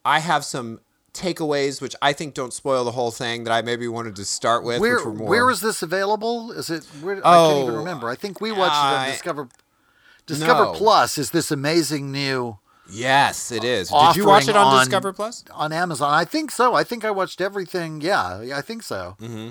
I 0.04 0.20
have 0.20 0.44
some 0.44 0.80
takeaways, 1.18 1.80
which 1.80 1.94
I 2.00 2.12
think 2.12 2.34
don't 2.34 2.52
spoil 2.52 2.84
the 2.84 2.92
whole 2.92 3.10
thing, 3.10 3.44
that 3.44 3.52
I 3.52 3.62
maybe 3.62 3.88
wanted 3.88 4.16
to 4.16 4.24
start 4.24 4.64
with. 4.64 4.80
Where 4.80 5.04
more, 5.04 5.28
where 5.28 5.50
is 5.50 5.60
this 5.60 5.82
available? 5.82 6.52
Is 6.52 6.70
it? 6.70 6.84
Where, 7.00 7.18
I 7.26 7.34
can't 7.34 7.58
even 7.62 7.74
Oh, 7.74 7.78
remember. 7.78 8.08
I 8.08 8.14
think 8.14 8.40
we 8.40 8.52
watched 8.52 8.74
it 8.74 8.98
on 8.98 9.06
Discover. 9.10 9.48
Discover 10.26 10.64
No. 10.64 10.72
Plus 10.74 11.18
is 11.18 11.30
this 11.30 11.50
amazing 11.50 12.12
new 12.12 12.58
Yes, 12.90 13.52
it 13.52 13.64
is. 13.64 13.90
Did 13.90 14.16
you 14.16 14.26
watch 14.26 14.48
it 14.48 14.56
on, 14.56 14.66
on- 14.66 14.78
Discover 14.78 15.12
Plus? 15.12 15.44
on 15.52 15.72
Amazon. 15.72 16.12
I 16.12 16.24
think 16.24 16.50
so. 16.50 16.74
I 16.74 16.84
think 16.84 17.04
I 17.04 17.10
watched 17.10 17.40
everything. 17.40 18.00
Yeah, 18.00 18.40
yeah 18.40 18.56
I 18.56 18.62
think 18.62 18.82
so. 18.82 19.16
Mm-hmm. 19.20 19.50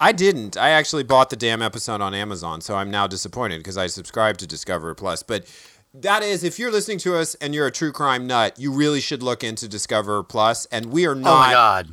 I 0.00 0.12
didn't. 0.12 0.56
I 0.56 0.70
actually 0.70 1.04
bought 1.04 1.30
the 1.30 1.36
damn 1.36 1.62
episode 1.62 2.00
on 2.00 2.14
Amazon, 2.14 2.60
so 2.60 2.74
I'm 2.76 2.90
now 2.90 3.06
disappointed 3.06 3.58
because 3.58 3.76
I 3.76 3.86
subscribed 3.86 4.40
to 4.40 4.46
Discover 4.46 4.94
Plus. 4.94 5.22
But 5.22 5.46
that 5.94 6.22
is, 6.22 6.42
if 6.44 6.58
you're 6.58 6.72
listening 6.72 6.98
to 6.98 7.16
us 7.16 7.34
and 7.36 7.54
you're 7.54 7.66
a 7.66 7.70
true 7.72 7.92
crime 7.92 8.26
nut, 8.26 8.58
you 8.58 8.72
really 8.72 9.00
should 9.00 9.22
look 9.22 9.44
into 9.44 9.68
Discover 9.68 10.22
Plus. 10.24 10.66
And 10.66 10.86
we 10.86 11.06
are 11.06 11.14
not 11.14 11.30
oh 11.34 11.38
my 11.38 11.52
God. 11.52 11.88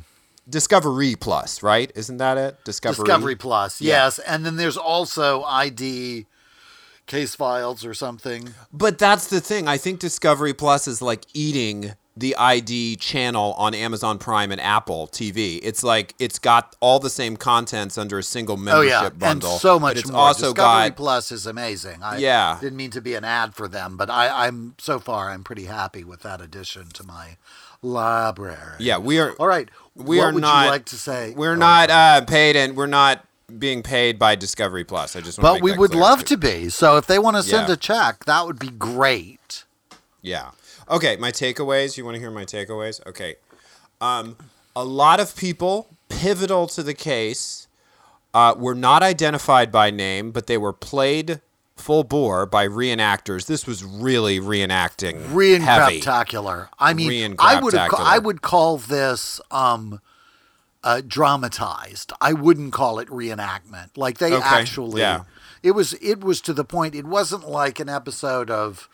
Discovery 0.48 1.14
Plus, 1.14 1.62
right? 1.62 1.90
Isn't 1.94 2.16
that 2.16 2.36
it? 2.36 2.64
Discovery. 2.64 3.04
Discovery 3.04 3.36
Plus, 3.36 3.80
Yeah. 3.80 4.04
yes. 4.04 4.18
And 4.18 4.44
then 4.44 4.56
there's 4.56 4.76
also 4.76 5.44
ID 5.44 6.26
case 7.06 7.34
files 7.34 7.84
or 7.84 7.94
something. 7.94 8.50
But 8.72 8.98
that's 8.98 9.28
the 9.28 9.40
thing. 9.40 9.68
I 9.68 9.76
think 9.78 10.00
Discovery 10.00 10.52
Plus 10.54 10.88
is 10.88 11.00
like 11.00 11.26
eating 11.32 11.94
the 12.16 12.36
ID 12.36 12.96
channel 12.96 13.54
on 13.56 13.74
Amazon 13.74 14.18
Prime 14.18 14.52
and 14.52 14.60
Apple 14.60 15.08
TV. 15.08 15.58
It's 15.62 15.82
like 15.82 16.14
it's 16.18 16.38
got 16.38 16.76
all 16.80 16.98
the 16.98 17.08
same 17.08 17.36
contents 17.38 17.96
under 17.96 18.18
a 18.18 18.22
single 18.22 18.56
membership 18.58 18.92
Oh 18.94 19.04
yeah, 19.04 19.08
bundle. 19.08 19.52
and 19.52 19.60
so 19.60 19.78
but 19.78 19.82
much 19.82 19.96
it's 19.98 20.10
more. 20.10 20.20
also 20.20 20.52
Discovery 20.52 20.88
got 20.90 20.96
Plus 20.96 21.32
is 21.32 21.46
amazing. 21.46 22.02
I 22.02 22.18
Yeah. 22.18 22.58
didn't 22.60 22.76
mean 22.76 22.90
to 22.90 23.00
be 23.00 23.14
an 23.14 23.24
ad 23.24 23.54
for 23.54 23.66
them, 23.66 23.96
but 23.96 24.10
I, 24.10 24.46
I'm 24.46 24.74
so 24.78 24.98
far 24.98 25.30
I'm 25.30 25.42
pretty 25.42 25.64
happy 25.64 26.04
with 26.04 26.20
that 26.20 26.42
addition 26.42 26.88
to 26.90 27.02
my 27.04 27.36
library. 27.80 28.76
yeah. 28.78 28.98
We 28.98 29.18
are 29.18 29.32
All 29.38 29.46
right. 29.48 29.68
we 29.94 30.18
what 30.18 30.24
are 30.24 30.32
would 30.32 30.40
not 30.42 30.64
you 30.66 30.70
like 30.70 30.84
to 30.86 30.96
say? 30.96 31.32
We're 31.36 31.52
Oh, 31.52 31.56
not 31.56 31.90
uh, 31.90 32.20
paid 32.26 32.56
and 32.56 32.76
we're 32.76 32.86
not 32.86 33.24
being 33.58 33.82
paid 33.82 34.18
by 34.18 34.34
Discovery 34.34 34.84
Plus. 34.84 35.16
I 35.16 35.20
just 35.20 35.38
want 35.38 35.56
to 35.56 35.60
But 35.60 35.64
we 35.64 35.76
would 35.76 35.94
love 35.94 36.24
to 36.26 36.36
be. 36.36 36.68
So 36.68 36.96
if 36.96 37.06
they 37.06 37.18
want 37.18 37.36
to 37.36 37.42
send 37.42 37.68
Yeah. 37.68 37.74
a 37.74 37.76
check, 37.76 38.24
that 38.26 38.46
would 38.46 38.58
be 38.58 38.68
great. 38.70 39.64
Yeah. 40.22 40.50
Okay, 40.90 41.16
my 41.16 41.30
takeaways. 41.30 41.96
You 41.96 42.04
want 42.04 42.16
to 42.16 42.20
hear 42.20 42.30
my 42.30 42.44
takeaways? 42.44 43.04
Okay. 43.06 43.36
Um, 44.00 44.36
a 44.74 44.84
lot 44.84 45.20
of 45.20 45.36
people 45.36 45.88
pivotal 46.08 46.66
to 46.68 46.82
the 46.82 46.94
case 46.94 47.68
uh, 48.34 48.54
were 48.56 48.74
not 48.74 49.02
identified 49.02 49.70
by 49.70 49.90
name, 49.90 50.30
but 50.30 50.46
they 50.46 50.58
were 50.58 50.72
played 50.72 51.40
full 51.76 52.04
bore 52.04 52.46
by 52.46 52.66
reenactors. 52.66 53.46
This 53.46 53.66
was 53.66 53.84
really 53.84 54.38
reenacting 54.40 55.20
heavy. 55.20 55.34
Re-craptacular. 55.34 56.68
I 56.78 56.94
mean, 56.94 57.36
I 57.38 57.60
would. 57.60 57.74
I 57.74 58.18
would 58.18 58.42
call 58.42 58.78
this 58.78 59.40
um, 59.50 60.00
uh, 60.84 61.02
dramatized. 61.06 62.12
I 62.20 62.32
wouldn't 62.32 62.72
call 62.72 62.98
it 62.98 63.08
reenactment. 63.08 63.96
Like 63.96 64.18
they 64.18 64.32
Okay, 64.32 64.42
actually, 64.42 65.00
yeah. 65.00 65.24
it 65.62 65.72
was 65.72 65.94
it 65.94 66.22
was 66.22 66.40
to 66.42 66.52
the 66.52 66.64
point. 66.64 66.94
It 66.94 67.06
wasn't 67.06 67.48
like 67.48 67.80
an 67.80 67.88
episode 67.88 68.50
of 68.50 68.88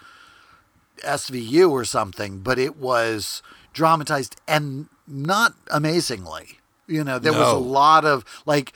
SVU 1.02 1.70
or 1.70 1.84
something, 1.84 2.38
but 2.40 2.58
it 2.58 2.76
was 2.76 3.42
dramatized 3.72 4.36
and 4.46 4.88
not 5.06 5.54
amazingly. 5.70 6.58
You 6.86 7.04
know, 7.04 7.18
there 7.18 7.32
was 7.32 7.52
a 7.52 7.58
lot 7.58 8.04
of 8.04 8.24
like 8.46 8.72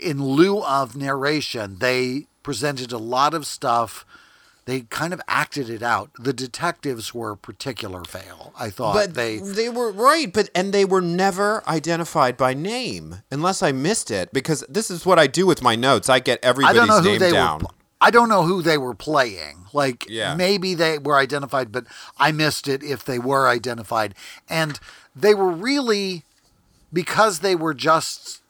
in 0.00 0.24
lieu 0.24 0.62
of 0.62 0.96
narration, 0.96 1.78
they 1.78 2.26
presented 2.42 2.92
a 2.92 2.98
lot 2.98 3.34
of 3.34 3.46
stuff. 3.46 4.04
They 4.64 4.82
kind 4.82 5.12
of 5.12 5.20
acted 5.26 5.68
it 5.68 5.82
out. 5.82 6.10
The 6.18 6.32
detectives 6.32 7.12
were 7.12 7.32
a 7.32 7.36
particular 7.36 8.04
fail. 8.04 8.52
I 8.56 8.70
thought 8.70 8.94
But 8.94 9.14
they 9.14 9.38
they 9.38 9.68
were 9.68 9.90
right, 9.90 10.32
but 10.32 10.50
and 10.54 10.72
they 10.72 10.84
were 10.84 11.00
never 11.00 11.66
identified 11.68 12.36
by 12.36 12.54
name, 12.54 13.22
unless 13.30 13.60
I 13.62 13.72
missed 13.72 14.10
it. 14.10 14.32
Because 14.32 14.64
this 14.68 14.88
is 14.88 15.04
what 15.04 15.18
I 15.18 15.26
do 15.26 15.46
with 15.46 15.62
my 15.62 15.74
notes. 15.74 16.08
I 16.08 16.20
get 16.20 16.38
everybody's 16.44 16.78
don't 16.78 16.88
know 16.88 17.00
who 17.00 17.18
name 17.18 17.32
down. 17.32 17.58
were. 17.62 17.68
I 18.02 18.10
don't 18.10 18.28
know 18.28 18.42
who 18.42 18.62
they 18.62 18.76
were 18.78 18.94
playing. 18.94 19.66
Like 19.72 20.06
Yeah. 20.08 20.34
maybe 20.34 20.74
they 20.74 20.98
were 20.98 21.16
identified, 21.16 21.70
but 21.72 21.84
I 22.18 22.32
missed 22.32 22.66
it 22.68 22.82
if 22.82 23.04
they 23.04 23.18
were 23.18 23.48
identified. 23.48 24.14
And 24.48 24.78
they 25.14 25.34
were 25.34 25.50
really 25.50 26.24
because 26.92 27.38
they 27.40 27.54
were 27.54 27.74
just 27.74 28.42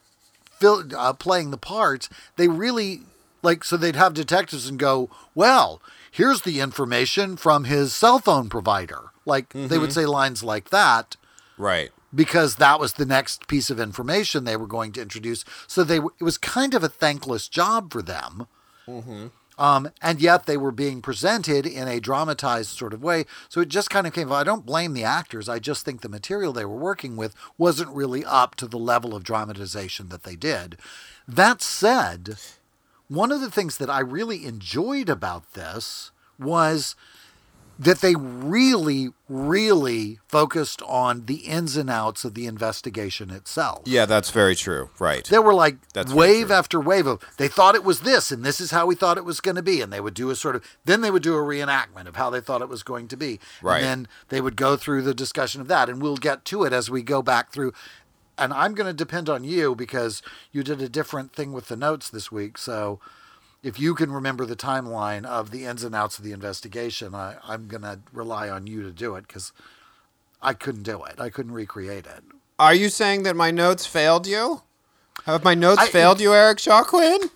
fill, 0.58 0.84
uh, 0.96 1.12
playing 1.12 1.50
the 1.50 1.58
parts. 1.58 2.08
They 2.36 2.48
really 2.48 3.02
like 3.42 3.62
so 3.64 3.76
they'd 3.76 3.96
have 3.96 4.14
detectives 4.14 4.68
and 4.68 4.78
go, 4.78 5.10
"Well, 5.34 5.80
here's 6.10 6.42
the 6.42 6.60
information 6.60 7.36
from 7.36 7.64
his 7.64 7.92
cell 7.92 8.18
phone 8.20 8.48
provider." 8.48 9.10
Like 9.24 9.50
they 9.50 9.60
Mm-hmm. 9.60 9.80
would 9.80 9.92
say 9.92 10.06
lines 10.06 10.42
like 10.42 10.70
that 10.70 11.16
right. 11.58 11.90
because 12.14 12.56
that 12.56 12.80
was 12.80 12.94
the 12.94 13.06
next 13.06 13.46
piece 13.46 13.70
of 13.70 13.78
information 13.78 14.44
they 14.44 14.56
were 14.56 14.66
going 14.66 14.92
to 14.92 15.02
introduce. 15.02 15.44
So 15.68 15.84
they 15.84 15.98
it 15.98 16.22
was 16.30 16.38
kind 16.38 16.74
of 16.74 16.82
a 16.82 16.88
thankless 16.88 17.48
job 17.48 17.92
for 17.92 18.02
them. 18.02 18.46
Um, 19.58 19.90
and 20.00 20.20
yet 20.20 20.46
they 20.46 20.56
were 20.56 20.72
being 20.72 21.02
presented 21.02 21.66
in 21.66 21.86
a 21.86 22.00
dramatized 22.00 22.70
sort 22.70 22.94
of 22.94 23.02
way. 23.02 23.26
So 23.48 23.60
it 23.60 23.68
just 23.68 23.90
kind 23.90 24.06
of 24.06 24.12
came. 24.12 24.32
I 24.32 24.44
don't 24.44 24.66
blame 24.66 24.94
the 24.94 25.04
actors. 25.04 25.48
I 25.48 25.58
just 25.58 25.84
think 25.84 26.00
the 26.00 26.08
material 26.08 26.52
they 26.52 26.64
were 26.64 26.76
working 26.76 27.16
with 27.16 27.34
wasn't 27.58 27.90
really 27.90 28.24
up 28.24 28.54
to 28.56 28.66
the 28.66 28.78
level 28.78 29.14
of 29.14 29.24
dramatization 29.24 30.08
that 30.08 30.22
they 30.22 30.36
did. 30.36 30.76
That 31.28 31.62
said, 31.62 32.36
one 33.08 33.30
of 33.30 33.40
the 33.40 33.50
things 33.50 33.78
that 33.78 33.90
I 33.90 34.00
really 34.00 34.46
enjoyed 34.46 35.08
about 35.08 35.52
this 35.52 36.10
was 36.38 36.96
that 37.84 38.00
they 38.00 38.14
really, 38.14 39.08
really 39.28 40.18
focused 40.28 40.82
on 40.82 41.26
the 41.26 41.36
ins 41.36 41.76
and 41.76 41.90
outs 41.90 42.24
of 42.24 42.34
the 42.34 42.46
investigation 42.46 43.30
itself. 43.30 43.82
Yeah, 43.86 44.06
that's 44.06 44.30
very 44.30 44.54
true. 44.54 44.90
Right. 45.00 45.24
There 45.24 45.42
were 45.42 45.54
like 45.54 45.88
That's 45.92 46.12
wave 46.12 46.50
after 46.50 46.78
wave 46.78 47.06
of 47.06 47.20
they 47.38 47.48
thought 47.48 47.74
it 47.74 47.82
was 47.82 48.00
this 48.00 48.30
and 48.30 48.44
this 48.44 48.60
is 48.60 48.70
how 48.70 48.86
we 48.86 48.94
thought 48.94 49.18
it 49.18 49.24
was 49.24 49.40
going 49.40 49.56
to 49.56 49.62
be 49.62 49.80
and 49.80 49.92
they 49.92 50.00
would 50.00 50.14
do 50.14 50.30
a 50.30 50.36
sort 50.36 50.54
of 50.54 50.64
then 50.84 51.00
they 51.00 51.10
would 51.10 51.22
do 51.24 51.34
a 51.34 51.38
reenactment 51.42 52.06
of 52.06 52.16
how 52.16 52.30
they 52.30 52.40
thought 52.40 52.62
it 52.62 52.68
was 52.68 52.82
going 52.84 53.08
to 53.08 53.16
be 53.16 53.40
Right. 53.60 53.82
and 53.82 53.86
then 54.04 54.08
they 54.28 54.40
would 54.40 54.56
go 54.56 54.76
through 54.76 55.02
the 55.02 55.14
discussion 55.14 55.60
of 55.60 55.68
that 55.68 55.88
and 55.88 56.00
we'll 56.00 56.16
get 56.16 56.44
to 56.46 56.62
it 56.64 56.72
as 56.72 56.88
we 56.90 57.02
go 57.02 57.20
back 57.20 57.52
through 57.52 57.72
and 58.38 58.52
I'm 58.52 58.74
going 58.74 58.86
to 58.86 58.92
depend 58.94 59.28
on 59.28 59.44
you 59.44 59.74
because 59.74 60.22
you 60.52 60.62
did 60.62 60.80
a 60.80 60.88
different 60.88 61.32
thing 61.32 61.52
with 61.52 61.68
the 61.68 61.76
notes 61.76 62.08
this 62.10 62.30
week 62.30 62.58
so 62.58 63.00
if 63.62 63.78
you 63.78 63.94
can 63.94 64.10
remember 64.12 64.44
the 64.44 64.56
timeline 64.56 65.24
of 65.24 65.50
the 65.50 65.64
ins 65.64 65.84
and 65.84 65.94
outs 65.94 66.18
of 66.18 66.24
the 66.24 66.32
investigation 66.32 67.14
I, 67.14 67.36
I'm 67.44 67.68
going 67.68 67.82
to 67.82 68.00
rely 68.12 68.48
on 68.48 68.66
you 68.66 68.82
to 68.82 68.90
do 68.90 69.14
it 69.16 69.26
because 69.26 69.52
I 70.40 70.52
couldn't 70.54 70.82
do 70.82 71.02
it 71.04 71.14
I 71.18 71.30
couldn't 71.30 71.52
recreate 71.52 72.06
it 72.06 72.24
Are 72.58 72.74
you 72.74 72.88
saying 72.88 73.22
that 73.24 73.36
my 73.36 73.50
notes 73.50 73.86
failed 73.86 74.26
you? 74.26 74.62
Have 75.26 75.44
my 75.44 75.54
notes 75.54 75.82
I- 75.82 75.88
failed 75.88 76.20
you, 76.20 76.34
Eric 76.34 76.58
Shaw 76.58 76.82
Quinn? 76.82 77.30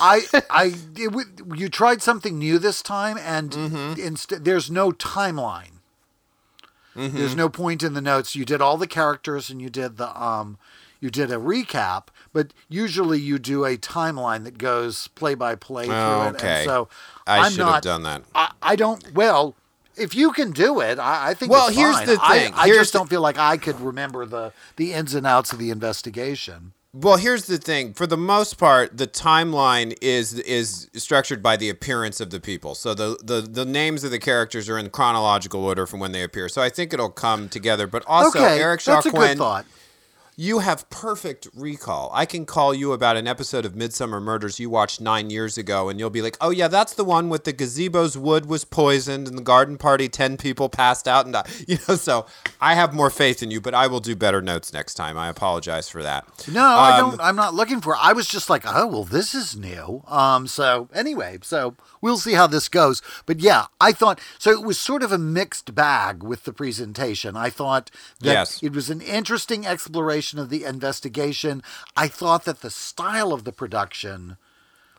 I 0.00 0.22
I 0.50 0.74
it, 0.96 1.28
you 1.56 1.68
tried 1.68 2.02
something 2.02 2.38
new 2.38 2.58
this 2.58 2.82
time, 2.82 3.16
and 3.18 3.50
Mm-hmm. 3.52 4.00
instead 4.00 4.44
there's 4.44 4.70
no 4.70 4.90
timeline. 4.92 5.74
There's 6.94 7.36
no 7.36 7.48
point 7.48 7.82
in 7.82 7.94
the 7.94 8.00
notes. 8.02 8.34
You 8.36 8.44
did 8.44 8.60
all 8.60 8.76
the 8.76 8.86
characters, 8.86 9.48
and 9.48 9.62
you 9.62 9.70
did 9.70 9.96
the 9.96 10.08
um, 10.20 10.58
you 11.00 11.08
did 11.10 11.30
a 11.30 11.36
recap. 11.36 12.08
But 12.32 12.52
usually 12.68 13.18
you 13.18 13.38
do 13.38 13.64
a 13.64 13.76
timeline 13.76 14.44
that 14.44 14.56
goes 14.58 15.08
play 15.08 15.34
by 15.34 15.54
play 15.56 15.86
through 15.86 15.94
Oh, 15.94 16.28
it. 16.34 16.42
And 16.44 16.64
so 16.64 16.88
I 17.26 17.38
I'm 17.38 17.50
should 17.52 17.60
have 17.60 17.68
not, 17.68 17.82
done 17.82 18.02
that. 18.04 18.22
I, 18.34 18.52
I 18.62 18.76
don't. 18.76 19.12
Well, 19.14 19.56
if 19.96 20.14
you 20.14 20.32
can 20.32 20.52
do 20.52 20.80
it, 20.80 20.98
I, 20.98 21.30
I 21.30 21.34
think. 21.34 21.50
Well, 21.50 21.70
here's 21.70 21.96
fine. 21.96 22.06
the 22.06 22.16
thing. 22.18 22.52
I, 22.54 22.66
Here's 22.66 22.78
just 22.78 22.92
the- 22.92 22.98
don't 23.00 23.10
feel 23.10 23.20
like 23.20 23.38
I 23.38 23.56
could 23.56 23.80
remember 23.80 24.26
the 24.26 24.52
the 24.76 24.92
ins 24.92 25.14
and 25.14 25.26
outs 25.26 25.52
of 25.52 25.58
the 25.58 25.70
investigation. 25.70 26.72
Well, 26.92 27.18
here's 27.18 27.46
the 27.46 27.58
thing. 27.58 27.92
For 27.94 28.04
the 28.06 28.16
most 28.16 28.58
part, 28.58 28.96
the 28.96 29.06
timeline 29.06 29.96
is 30.00 30.34
is 30.40 30.88
structured 30.94 31.40
by 31.42 31.56
the 31.56 31.68
appearance 31.68 32.20
of 32.20 32.30
the 32.30 32.40
people. 32.40 32.74
So 32.74 32.94
the, 32.94 33.16
the, 33.22 33.42
the 33.42 33.64
names 33.64 34.02
of 34.02 34.10
the 34.10 34.18
characters 34.18 34.68
are 34.68 34.76
in 34.76 34.90
chronological 34.90 35.64
order 35.64 35.86
from 35.86 36.00
when 36.00 36.10
they 36.10 36.24
appear. 36.24 36.48
So 36.48 36.60
I 36.60 36.68
think 36.68 36.92
it'll 36.92 37.08
come 37.10 37.48
together. 37.48 37.86
But 37.86 38.02
also, 38.08 38.40
okay, 38.40 38.60
Eric 38.60 38.82
that's 38.82 39.06
a 39.06 39.10
good 39.12 39.38
thought. 39.38 39.66
You 40.42 40.60
have 40.60 40.88
perfect 40.88 41.48
recall. 41.54 42.10
I 42.14 42.24
can 42.24 42.46
call 42.46 42.72
you 42.72 42.94
about 42.94 43.18
an 43.18 43.26
episode 43.28 43.66
of 43.66 43.74
Midsomer 43.74 44.22
Murders 44.22 44.58
you 44.58 44.70
watched 44.70 44.98
nine 44.98 45.28
years 45.28 45.58
ago, 45.58 45.90
and 45.90 46.00
you'll 46.00 46.08
be 46.08 46.22
like, 46.22 46.38
"Oh 46.40 46.48
yeah, 46.48 46.66
that's 46.66 46.94
the 46.94 47.04
one 47.04 47.28
with 47.28 47.44
the 47.44 47.52
gazebo's 47.52 48.16
wood 48.16 48.46
was 48.46 48.64
poisoned, 48.64 49.28
and 49.28 49.36
the 49.36 49.42
garden 49.42 49.76
party 49.76 50.08
ten 50.08 50.38
people 50.38 50.70
passed 50.70 51.06
out, 51.06 51.26
and 51.26 51.34
died." 51.34 51.46
you 51.68 51.76
know." 51.86 51.94
So 51.96 52.24
I 52.58 52.74
have 52.74 52.94
more 52.94 53.10
faith 53.10 53.42
in 53.42 53.50
you, 53.50 53.60
but 53.60 53.74
I 53.74 53.86
will 53.86 54.00
do 54.00 54.16
better 54.16 54.40
notes 54.40 54.72
next 54.72 54.94
time. 54.94 55.18
I 55.18 55.28
apologize 55.28 55.90
for 55.90 56.02
that. 56.02 56.24
No, 56.50 56.64
I 56.64 56.98
Um, 56.98 57.10
don't. 57.10 57.20
I'm 57.20 57.36
not 57.36 57.52
looking 57.52 57.82
for. 57.82 57.94
I 57.94 58.14
was 58.14 58.26
just 58.26 58.48
like, 58.48 58.62
oh 58.66 58.86
well, 58.86 59.04
this 59.04 59.34
is 59.34 59.54
new. 59.54 60.02
Um. 60.08 60.46
So 60.46 60.88
anyway, 60.94 61.36
so 61.42 61.76
we'll 62.00 62.16
see 62.16 62.32
how 62.32 62.46
this 62.46 62.70
goes. 62.70 63.02
But 63.26 63.40
yeah, 63.40 63.66
I 63.78 63.92
thought 63.92 64.18
so. 64.38 64.50
It 64.52 64.62
was 64.64 64.78
sort 64.78 65.02
of 65.02 65.12
a 65.12 65.18
mixed 65.18 65.74
bag 65.74 66.22
with 66.22 66.44
the 66.44 66.52
presentation. 66.54 67.36
I 67.36 67.50
thought 67.50 67.90
that 68.20 68.32
Yes. 68.32 68.62
it 68.62 68.72
was 68.72 68.88
an 68.88 69.02
interesting 69.02 69.66
exploration 69.66 70.29
of 70.38 70.50
the 70.50 70.64
investigation. 70.64 71.62
I 71.96 72.08
thought 72.08 72.44
that 72.44 72.60
the 72.60 72.70
style 72.70 73.32
of 73.32 73.44
the 73.44 73.52
production 73.52 74.36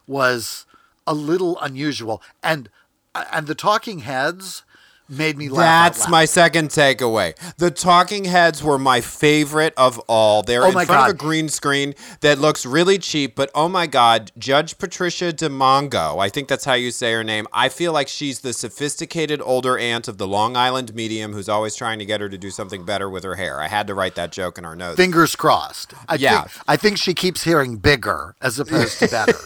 was 0.08 0.66
a 1.08 1.14
little 1.14 1.60
unusual, 1.60 2.22
and 2.44 2.70
and 3.14 3.48
the 3.48 3.56
talking 3.56 4.00
heads 4.00 4.64
made 5.12 5.38
me 5.38 5.50
laugh. 5.50 5.94
That's 5.96 6.10
my 6.10 6.26
second 6.26 6.70
takeaway. 6.70 7.36
The 7.58 7.70
talking 7.70 8.26
heads 8.26 8.64
were 8.64 8.80
my 8.80 9.02
favorite 9.02 9.74
of 9.78 10.00
all. 10.08 10.42
They're 10.44 10.64
Oh 10.64 10.68
in 10.68 10.86
front 10.86 11.10
of 11.10 11.10
a 11.10 11.14
green 11.18 11.50
screen 11.50 11.94
that 12.22 12.40
looks 12.40 12.66
really 12.66 12.98
cheap, 12.98 13.36
but 13.36 13.52
oh 13.54 13.68
my 13.68 13.88
God, 13.88 14.32
Judge 14.38 14.78
Patricia 14.78 15.32
DiMango, 15.34 16.20
I 16.24 16.30
think 16.30 16.48
that's 16.48 16.66
how 16.66 16.74
you 16.74 16.92
say 16.92 17.12
her 17.14 17.24
name. 17.24 17.46
I 17.54 17.70
feel 17.70 17.92
like 17.94 18.08
she's 18.08 18.40
the 18.40 18.54
sophisticated 18.54 19.42
older 19.44 19.78
aunt 19.78 20.08
of 20.08 20.18
the 20.18 20.28
Long 20.28 20.56
Island 20.56 20.96
medium 20.96 21.34
who's 21.34 21.50
always 21.50 21.76
trying 21.76 22.00
to 22.00 22.06
get 22.06 22.22
her 22.22 22.30
to 22.30 22.38
do 22.38 22.50
something 22.50 22.86
better 22.86 23.10
with 23.10 23.24
her 23.24 23.36
hair. 23.36 23.60
I 23.62 23.68
had 23.68 23.88
to 23.88 23.94
write 23.94 24.16
that 24.16 24.32
joke 24.32 24.58
in 24.58 24.66
our 24.66 24.76
notes. 24.76 24.98
Fingers 24.98 25.36
crossed. 25.36 25.94
I 26.08 26.16
Yeah. 26.16 26.44
think 26.44 26.64
I 26.68 26.78
think 26.78 26.98
she 26.98 27.14
keeps 27.14 27.44
hearing 27.44 27.78
bigger 27.78 28.36
as 28.42 28.60
opposed 28.60 29.00
to 29.00 29.08
better. 29.10 29.38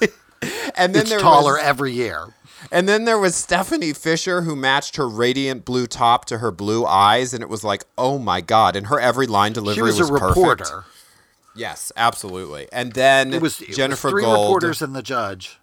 and 0.75 0.93
then 0.93 1.03
it's 1.07 1.21
taller 1.21 1.53
was- 1.53 1.63
every 1.63 1.91
year. 1.93 2.27
And 2.71 2.87
then 2.89 3.05
there 3.05 3.19
was 3.19 3.35
Stephanie 3.35 3.93
Fisher 3.93 4.41
who 4.41 4.55
matched 4.55 4.95
her 4.95 5.07
radiant 5.07 5.65
blue 5.65 5.87
top 5.87 6.25
to 6.25 6.39
her 6.39 6.51
blue 6.51 6.85
eyes, 6.85 7.33
and 7.33 7.41
it 7.41 7.49
was 7.49 7.63
like, 7.63 7.83
oh 7.97 8.17
my 8.17 8.41
god! 8.41 8.75
And 8.75 8.87
her 8.87 8.99
every 8.99 9.27
line 9.27 9.53
delivery 9.53 9.91
She 9.91 10.01
was, 10.01 10.09
a 10.09 10.13
perfect. 10.13 10.71
Yes, 11.55 11.91
absolutely. 11.95 12.67
And 12.71 12.93
then 12.93 13.33
It 13.33 13.41
was, 13.41 13.61
it 13.61 13.69
was 13.69 13.77
Jennifer 13.77 14.09
three 14.09 14.23
Gold. 14.23 14.47
reporters 14.47 14.81
and 14.81 14.93
the 14.95 15.01
judge. 15.01 15.57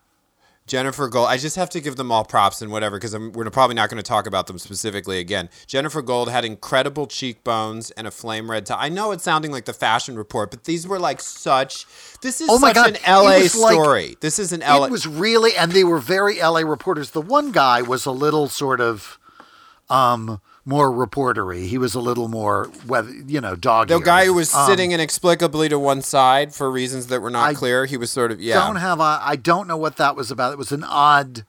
Jennifer 0.73 1.07
Gold. 1.07 1.29
I 1.29 1.37
just 1.37 1.57
have 1.57 1.69
to 1.69 1.83
give 1.83 1.97
them 1.97 2.11
all 2.11 2.25
props 2.25 2.63
and 2.63 2.73
whatever 2.73 2.97
because 2.97 3.15
we're 3.15 3.51
probably 3.51 3.75
not 3.77 3.91
going 3.91 3.99
to 4.03 4.09
talk 4.09 4.27
about 4.27 4.47
them 4.47 4.59
specifically 4.59 5.19
again. 5.19 5.51
Jennifer 5.67 6.01
Gold 6.01 6.31
had 6.31 6.47
incredible 6.47 7.07
cheekbones 7.07 7.91
and 7.91 8.07
a 8.07 8.11
flame 8.11 8.51
red 8.51 8.65
tie. 8.65 8.87
I 8.87 8.89
know 8.89 9.13
it's 9.13 9.23
sounding 9.23 9.53
like 9.53 9.67
the 9.67 9.75
fashion 9.75 10.17
report, 10.17 10.51
but 10.51 10.65
these 10.65 10.89
were 10.89 10.99
like 10.99 11.21
such. 11.21 11.85
This 12.23 12.41
is 12.41 12.49
Oh 12.51 12.59
my 12.59 12.69
such 12.73 12.77
God, 12.77 13.01
an 13.07 13.23
LA 13.23 13.41
was 13.41 13.55
like- 13.55 13.73
story. 13.75 14.17
this 14.23 14.39
is 14.39 14.55
an 14.55 14.61
LA. 14.61 14.87
It 14.87 14.91
was 14.91 15.07
really, 15.07 15.55
and 15.55 15.73
they 15.73 15.85
were 15.85 15.99
very 15.99 16.41
LA 16.41 16.61
reporters. 16.61 17.11
The 17.11 17.21
one 17.21 17.53
guy 17.53 17.83
was 17.83 18.07
a 18.07 18.11
little 18.11 18.49
sort 18.49 18.81
of 18.81 19.19
um, 19.91 20.41
more 20.65 20.91
reportery. 20.91 21.67
He 21.67 21.77
was 21.79 21.95
a 21.95 22.01
little 22.01 22.29
more, 22.29 22.71
you 23.27 23.41
know, 23.41 23.57
dog. 23.57 23.89
the 23.89 23.99
guy 23.99 24.27
who 24.27 24.35
was 24.35 24.55
Um, 24.55 24.67
sitting 24.67 24.93
inexplicably 24.93 25.69
to 25.69 25.79
one 25.79 26.03
side 26.03 26.55
for 26.55 26.71
reasons 26.71 27.09
that 27.09 27.21
were 27.21 27.31
not 27.31 27.49
I 27.51 27.55
clear. 27.55 27.85
He 27.87 27.97
was 27.97 28.11
sort 28.11 28.31
of 28.31 28.41
yeah. 28.41 28.65
Don't 28.65 28.77
have 28.77 29.01
a. 29.01 29.19
I 29.23 29.37
don't 29.37 29.67
know 29.67 29.77
what 29.77 29.97
that 29.97 30.15
was 30.17 30.31
about. 30.31 30.53
It 30.53 30.59
was 30.59 30.71
an 30.73 30.85
odd 30.85 31.45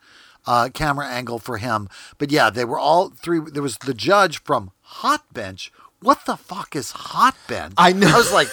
uh, 0.48 0.70
camera 0.74 1.08
angle 1.08 1.40
for 1.40 1.58
him. 1.58 1.90
But 2.18 2.32
yeah, 2.32 2.50
they 2.50 2.66
were 2.66 2.80
all 2.80 3.10
three. 3.12 3.40
There 3.40 3.62
was 3.64 3.78
the 3.78 3.94
judge 3.94 4.42
from 4.44 4.72
Hot 4.82 5.32
Bench. 5.32 5.72
What 6.02 6.26
the 6.26 6.36
fuck 6.36 6.76
is 6.76 6.92
Hot 6.92 7.36
Bench? 7.48 7.76
I 7.78 7.94
know. 7.94 8.08
I 8.08 8.18
was 8.18 8.34
like, 8.34 8.50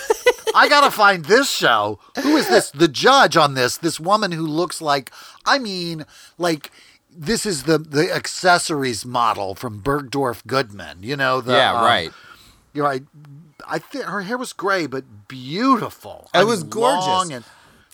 I 0.54 0.68
gotta 0.68 0.90
find 0.90 1.24
this 1.24 1.50
show. 1.50 1.98
Who 2.22 2.36
is 2.36 2.48
this? 2.48 2.70
The 2.70 2.86
judge 2.86 3.36
on 3.36 3.54
this? 3.54 3.76
This 3.78 3.98
woman 3.98 4.30
who 4.32 4.46
looks 4.46 4.82
like. 4.82 5.10
I 5.46 5.58
mean, 5.58 6.04
like. 6.36 6.70
This 7.22 7.44
is 7.44 7.64
the 7.64 7.76
the 7.76 8.10
accessories 8.10 9.04
model 9.04 9.54
from 9.54 9.82
Bergdorf 9.82 10.46
Goodman. 10.46 11.02
You 11.02 11.16
know 11.16 11.42
the 11.42 11.52
yeah, 11.52 11.74
um, 11.78 11.84
right. 11.84 12.10
You 12.72 12.82
know, 12.82 12.88
I, 12.88 13.00
I 13.68 13.78
think 13.78 14.06
her 14.06 14.22
hair 14.22 14.38
was 14.38 14.54
gray, 14.54 14.86
but 14.86 15.04
beautiful. 15.28 16.30
It 16.34 16.46
was 16.46 16.62
gorgeous. 16.62 17.30
and- 17.30 17.44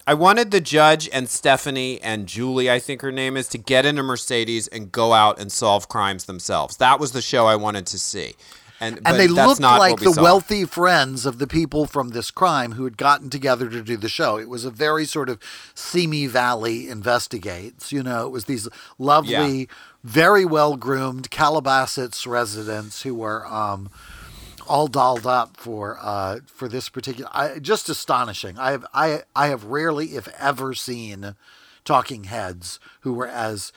I 0.06 0.14
wanted 0.14 0.52
the 0.52 0.60
judge 0.60 1.08
and 1.12 1.28
Stephanie 1.28 2.00
and 2.00 2.28
Julie, 2.28 2.70
I 2.70 2.78
think 2.78 3.02
her 3.02 3.10
name 3.10 3.36
is, 3.36 3.48
to 3.48 3.58
get 3.58 3.84
in 3.84 3.98
a 3.98 4.04
Mercedes 4.04 4.68
and 4.68 4.92
go 4.92 5.12
out 5.12 5.40
and 5.40 5.50
solve 5.50 5.88
crimes 5.88 6.26
themselves. 6.26 6.76
That 6.76 7.00
was 7.00 7.10
the 7.10 7.20
show 7.20 7.46
I 7.46 7.56
wanted 7.56 7.86
to 7.86 7.98
see. 7.98 8.36
And, 8.78 9.00
and 9.06 9.18
they 9.18 9.26
looked 9.28 9.60
like 9.60 10.00
we 10.00 10.06
the 10.06 10.12
saw. 10.12 10.22
wealthy 10.22 10.64
friends 10.66 11.24
of 11.24 11.38
the 11.38 11.46
people 11.46 11.86
from 11.86 12.10
this 12.10 12.30
crime 12.30 12.72
who 12.72 12.84
had 12.84 12.96
gotten 12.98 13.30
together 13.30 13.70
to 13.70 13.82
do 13.82 13.96
the 13.96 14.08
show. 14.08 14.36
It 14.36 14.48
was 14.50 14.64
a 14.66 14.70
very 14.70 15.06
sort 15.06 15.28
of 15.30 15.38
Simi 15.74 16.26
Valley 16.26 16.88
investigates. 16.88 17.90
You 17.90 18.02
know, 18.02 18.26
it 18.26 18.30
was 18.30 18.44
these 18.44 18.68
lovely, 18.98 19.60
Yeah. 19.60 19.64
very 20.04 20.44
well 20.44 20.76
groomed 20.76 21.30
Calabasas 21.30 22.26
residents 22.26 23.02
who 23.02 23.14
were 23.14 23.46
um, 23.46 23.88
all 24.68 24.88
dolled 24.88 25.26
up 25.26 25.56
for 25.56 25.98
uh, 26.02 26.40
for 26.46 26.68
this 26.68 26.88
particular. 26.90 27.30
I, 27.32 27.58
just 27.58 27.88
astonishing. 27.88 28.58
I 28.58 28.72
have 28.72 28.84
I 28.92 29.22
I 29.34 29.46
have 29.46 29.64
rarely, 29.64 30.16
if 30.16 30.28
ever, 30.38 30.74
seen 30.74 31.34
talking 31.84 32.24
heads 32.24 32.78
who 33.00 33.14
were 33.14 33.28
as 33.28 33.72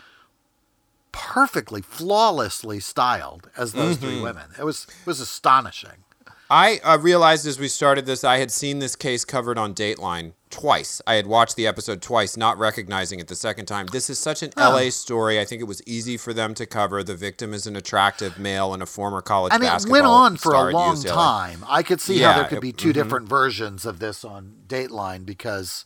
perfectly, 1.12 1.82
flawlessly 1.82 2.80
styled 2.80 3.50
as 3.58 3.74
those 3.74 3.98
Mm-hmm. 3.98 4.06
three 4.06 4.22
women. 4.22 4.50
It 4.58 4.64
was 4.64 4.86
it 5.02 5.06
was 5.06 5.20
astonishing. 5.20 6.04
I 6.52 6.80
uh, 6.84 6.98
realized 6.98 7.46
as 7.46 7.60
we 7.60 7.68
started 7.68 8.08
this, 8.08 8.24
I 8.24 8.40
had 8.40 8.50
seen 8.50 8.80
this 8.80 8.96
case 8.96 9.24
covered 9.24 9.60
on 9.60 9.76
Dateline 9.76 10.34
twice. 10.50 11.00
I 11.06 11.14
had 11.14 11.28
watched 11.28 11.56
the 11.56 11.68
episode 11.68 12.02
twice, 12.02 12.36
not 12.36 12.58
recognizing 12.58 13.20
it 13.20 13.28
the 13.28 13.36
second 13.36 13.68
time. 13.68 13.86
This 13.92 14.10
is 14.10 14.18
such 14.18 14.42
an 14.42 14.52
LA 14.58 14.90
story. 14.90 15.40
I 15.40 15.46
think 15.46 15.62
it 15.62 15.66
was 15.66 15.84
easy 15.86 16.18
for 16.18 16.34
them 16.34 16.56
to 16.56 16.66
cover. 16.66 17.04
The 17.04 17.14
victim 17.16 17.54
is 17.54 17.68
an 17.68 17.76
attractive 17.76 18.40
male 18.40 18.74
and 18.74 18.82
a 18.82 18.88
former 18.88 19.22
college 19.22 19.54
And 19.54 19.64
it 19.64 19.86
went 19.88 20.08
on 20.08 20.38
for 20.38 20.56
a 20.56 20.72
long 20.72 21.00
time. 21.04 21.64
I 21.68 21.84
could 21.84 22.02
see 22.02 22.20
Yeah, 22.20 22.32
how 22.34 22.40
there 22.40 22.50
could 22.50 22.58
it- 22.58 22.62
be 22.62 22.72
2 22.74 22.94
different 22.94 23.30
versions 23.30 23.86
of 23.86 24.00
this 24.00 24.26
on 24.26 24.56
Dateline 24.68 25.28
because 25.28 25.86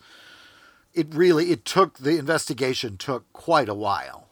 it 0.94 1.14
really 1.14 1.52
it 1.52 1.66
took 1.66 1.98
the 1.98 2.18
investigation 2.18 2.96
took 2.96 3.26
quite 3.34 3.68
a 3.68 3.74
while. 3.74 4.23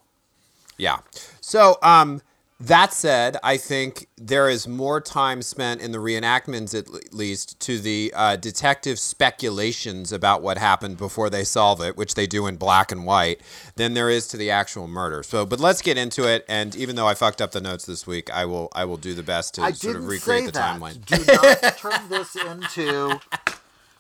Yeah. 0.82 1.00
So, 1.42 1.78
um, 1.84 2.22
That 2.60 2.94
said, 2.94 3.38
I 3.44 3.58
think 3.58 4.08
there 4.18 4.48
is 4.48 4.68
more 4.68 5.02
time 5.02 5.42
spent 5.42 5.82
in 5.82 5.92
the 5.92 5.98
reenactments, 5.98 6.78
at 6.78 7.12
least, 7.12 7.60
to 7.62 7.80
the 7.80 8.14
uh, 8.16 8.36
detective 8.36 9.00
speculations 9.00 10.12
about 10.12 10.44
what 10.44 10.60
happened 10.60 10.98
before 10.98 11.32
they 11.32 11.44
solve 11.44 11.82
it, 11.82 11.98
which 11.98 12.14
they 12.14 12.28
do 12.28 12.46
in 12.46 12.58
black 12.58 12.92
and 12.92 13.04
white, 13.06 13.42
than 13.78 13.96
there 13.96 14.12
is 14.12 14.28
to 14.30 14.38
the 14.38 14.52
actual 14.52 14.88
murder. 14.88 15.24
So, 15.24 15.44
but 15.44 15.60
let's 15.60 15.82
get 15.82 15.98
into 15.98 16.30
it. 16.30 16.46
And 16.48 16.76
even 16.76 16.96
though 16.96 17.08
I 17.08 17.16
fucked 17.16 17.42
up 17.42 17.52
the 17.52 17.62
notes 17.62 17.86
this 17.88 18.06
week, 18.06 18.32
I 18.32 18.46
will 18.46 18.70
I 18.76 18.86
will 18.86 18.98
do 18.98 19.16
the 19.16 19.24
best 19.24 19.56
to 19.56 19.64
I 19.64 19.72
sort 19.72 19.96
of 19.96 20.08
recreate 20.08 20.46
the 20.46 20.52
that. 20.54 20.80
timeline. 20.80 21.04
Do 21.06 21.18
not 21.34 21.78
turn 21.80 22.10
this 22.10 22.36
into 22.36 23.20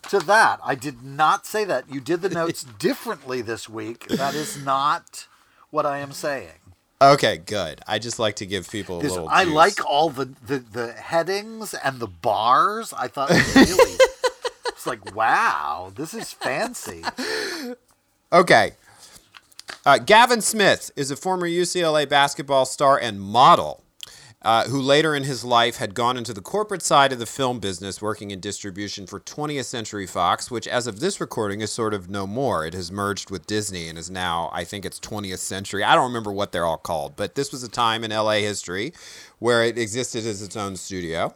to 0.09 0.19
that. 0.19 0.59
I 0.63 0.75
did 0.75 1.03
not 1.03 1.47
say 1.47 1.65
that. 1.65 1.91
You 1.91 1.99
did 1.99 2.21
the 2.21 2.29
notes 2.29 2.63
differently 2.79 3.41
this 3.41 3.67
week. 3.67 4.07
That 4.07 4.35
is 4.35 4.63
not 4.63 5.27
what 5.71 5.85
I 5.87 5.97
am 5.99 6.11
saying. 6.11 6.60
Okay, 7.01 7.37
good. 7.37 7.81
I 7.87 7.97
just 7.99 8.19
like 8.19 8.35
to 8.37 8.45
give 8.45 8.69
people 8.69 8.99
a 8.99 9.01
This- 9.01 9.11
little. 9.13 9.27
I 9.29 9.45
juice. 9.45 9.53
like 9.53 9.85
all 9.85 10.09
the, 10.11 10.25
the 10.45 10.59
the 10.59 10.91
headings 10.93 11.73
and 11.73 11.99
the 11.99 12.07
bars. 12.07 12.93
I 12.93 13.07
thought 13.07 13.29
really, 13.31 13.43
it's 14.67 14.85
like 14.85 15.15
wow, 15.15 15.91
this 15.95 16.13
is 16.13 16.31
fancy. 16.31 17.03
Okay. 18.31 18.73
Uh, 19.85 19.97
Gavin 19.97 20.41
Smith 20.41 20.91
is 20.95 21.09
a 21.09 21.15
former 21.15 21.47
UCLA 21.47 22.07
basketball 22.07 22.65
star 22.65 22.99
and 22.99 23.19
model 23.19 23.80
uh, 24.43 24.65
who 24.65 24.81
later 24.81 25.15
in 25.15 25.23
his 25.23 25.43
life 25.43 25.77
had 25.77 25.93
gone 25.93 26.17
into 26.17 26.33
the 26.33 26.41
corporate 26.41 26.81
side 26.81 27.13
of 27.13 27.19
the 27.19 27.25
film 27.25 27.59
business, 27.59 28.01
working 28.01 28.31
in 28.31 28.39
distribution 28.39 29.05
for 29.05 29.19
20th 29.19 29.65
Century 29.65 30.07
Fox, 30.07 30.49
which, 30.49 30.67
as 30.67 30.87
of 30.87 30.99
this 30.99 31.21
recording, 31.21 31.61
is 31.61 31.71
sort 31.71 31.93
of 31.93 32.09
no 32.09 32.25
more. 32.25 32.65
It 32.65 32.73
has 32.73 32.91
merged 32.91 33.29
with 33.29 33.45
Disney 33.45 33.87
and 33.87 33.97
is 33.97 34.09
now, 34.09 34.49
I 34.51 34.63
think 34.63 34.83
it's 34.83 34.99
20th 34.99 35.39
Century. 35.39 35.83
I 35.83 35.93
don't 35.93 36.07
remember 36.07 36.31
what 36.31 36.51
they're 36.51 36.65
all 36.65 36.77
called, 36.77 37.15
but 37.15 37.35
this 37.35 37.51
was 37.51 37.63
a 37.63 37.69
time 37.69 38.03
in 38.03 38.11
LA 38.11 38.39
history 38.39 38.93
where 39.37 39.63
it 39.63 39.77
existed 39.77 40.25
as 40.25 40.41
its 40.41 40.57
own 40.57 40.75
studio. 40.75 41.35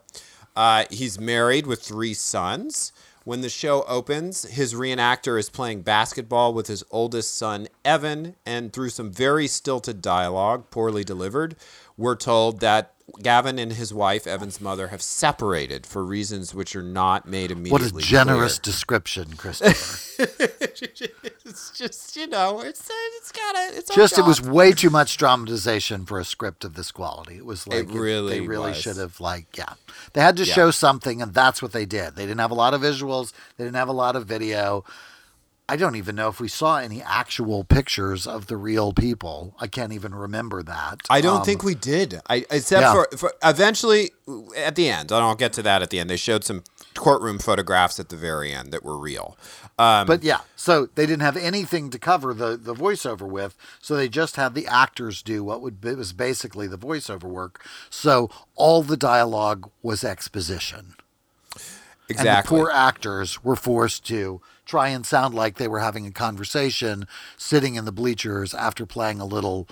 Uh, 0.55 0.85
he's 0.89 1.19
married 1.19 1.67
with 1.67 1.81
three 1.81 2.13
sons. 2.13 2.91
When 3.25 3.41
the 3.41 3.49
show 3.49 3.83
opens, 3.87 4.43
his 4.43 4.75
reenactor 4.75 5.39
is 5.39 5.49
playing 5.49 5.81
basketball 5.81 6.53
with 6.53 6.67
his 6.67 6.83
oldest 6.91 7.35
son, 7.35 7.67
Evan, 7.83 8.35
and 8.45 8.71
through 8.71 8.89
some 8.89 9.11
very 9.11 9.47
stilted 9.47 9.99
dialogue, 9.99 10.69
poorly 10.69 11.03
delivered, 11.03 11.55
we're 11.97 12.15
told 12.15 12.59
that 12.61 12.91
Gavin 13.21 13.59
and 13.59 13.73
his 13.73 13.93
wife, 13.93 14.25
Evan's 14.27 14.59
mother, 14.59 14.87
have 14.87 15.01
separated 15.01 15.85
for 15.85 16.03
reasons 16.03 16.53
which 16.55 16.75
are 16.75 16.81
not 16.83 17.27
made 17.27 17.51
immediately. 17.51 17.91
What 17.91 18.03
a 18.03 18.05
generous 18.05 18.57
clear. 18.59 18.71
description, 18.73 19.35
Christopher. 19.37 20.23
it's 20.39 21.71
just, 21.71 22.15
you 22.15 22.27
know, 22.27 22.59
it's 22.61 22.89
it's 23.17 23.31
got 23.31 23.55
a 23.55 23.77
it's 23.77 23.95
Just 23.95 24.17
it 24.17 24.25
was 24.25 24.41
way 24.41 24.71
too 24.71 24.89
much 24.89 25.17
dramatization 25.17 26.05
for 26.05 26.19
a 26.19 26.25
script 26.25 26.65
of 26.65 26.73
this 26.73 26.91
quality. 26.91 27.35
It 27.37 27.45
was 27.45 27.67
like 27.67 27.87
really 27.89 28.39
they 28.39 28.47
really 28.47 28.71
was. 28.71 28.81
should 28.81 28.97
have 28.97 29.19
like 29.19 29.55
yeah. 29.57 29.73
They 30.13 30.21
had 30.21 30.35
to 30.37 30.43
Yeah. 30.45 30.53
show 30.53 30.71
something 30.71 31.21
and 31.21 31.33
that's 31.33 31.61
what 31.61 31.71
they 31.71 31.85
did. 31.85 32.15
They 32.15 32.25
didn't 32.25 32.39
have 32.41 32.51
a 32.51 32.55
lot 32.55 32.73
of 32.73 32.81
visuals, 32.81 33.33
they 33.57 33.63
didn't 33.63 33.77
have 33.77 33.89
a 33.89 33.93
lot 33.93 34.15
of 34.15 34.25
video. 34.25 34.83
I 35.67 35.77
don't 35.77 35.95
even 35.95 36.15
know 36.15 36.27
if 36.29 36.39
we 36.39 36.47
saw 36.47 36.77
any 36.77 37.01
actual 37.01 37.63
pictures 37.63 38.27
of 38.27 38.45
the 38.45 38.55
real 38.55 38.93
people. 38.93 39.55
I 39.59 39.65
can't 39.65 39.93
even 39.93 40.13
remember 40.13 40.61
that. 40.61 41.01
I 41.09 41.21
don't 41.21 41.37
Um, 41.39 41.43
think 41.43 41.63
we 41.63 41.73
did. 41.73 42.21
I 42.29 42.45
except 42.51 42.81
Yeah. 42.83 42.93
for, 42.93 43.07
for 43.17 43.33
eventually 43.43 44.11
at 44.55 44.75
the 44.75 44.89
end. 44.89 45.11
and 45.11 45.23
I'll 45.23 45.33
get 45.33 45.53
to 45.53 45.63
that 45.63 45.81
at 45.81 45.89
the 45.89 45.99
end. 45.99 46.09
They 46.11 46.17
showed 46.17 46.43
some 46.43 46.63
courtroom 46.93 47.39
photographs 47.39 47.99
at 47.99 48.09
the 48.09 48.15
very 48.15 48.53
end 48.53 48.71
that 48.73 48.83
were 48.85 48.97
real. 48.97 49.37
Um, 49.79 50.05
But 50.05 50.23
yeah, 50.23 50.41
so 50.55 50.87
they 50.93 51.07
didn't 51.07 51.23
have 51.23 51.35
anything 51.35 51.89
to 51.89 51.97
cover 51.99 52.33
the, 52.35 52.55
the 52.57 52.75
voiceover 52.75 53.27
with, 53.27 53.55
so 53.81 53.95
they 53.95 54.07
just 54.07 54.35
had 54.35 54.53
the 54.53 54.67
actors 54.67 55.23
do 55.23 55.43
what 55.43 55.61
would 55.61 55.83
it 55.83 55.97
was 55.97 56.13
basically 56.13 56.67
the 56.67 56.77
voiceover 56.77 57.23
work. 57.23 57.65
So 57.89 58.29
all 58.55 58.83
the 58.83 58.97
dialogue 58.97 59.69
was 59.81 60.03
exposition. 60.03 60.93
exactly. 62.07 62.29
And 62.29 62.43
the 62.45 62.47
poor 62.47 62.69
actors 62.71 63.43
were 63.43 63.55
forced 63.55 64.05
to 64.05 64.41
try 64.65 64.89
and 64.89 65.05
sound 65.05 65.33
like 65.33 65.57
they 65.57 65.67
were 65.67 65.79
having 65.79 66.05
a 66.05 66.11
conversation 66.11 67.07
sitting 67.37 67.75
in 67.75 67.85
the 67.85 67.91
bleachers 67.91 68.53
after 68.53 68.85
playing 68.85 69.19
a 69.19 69.25
little 69.25 69.67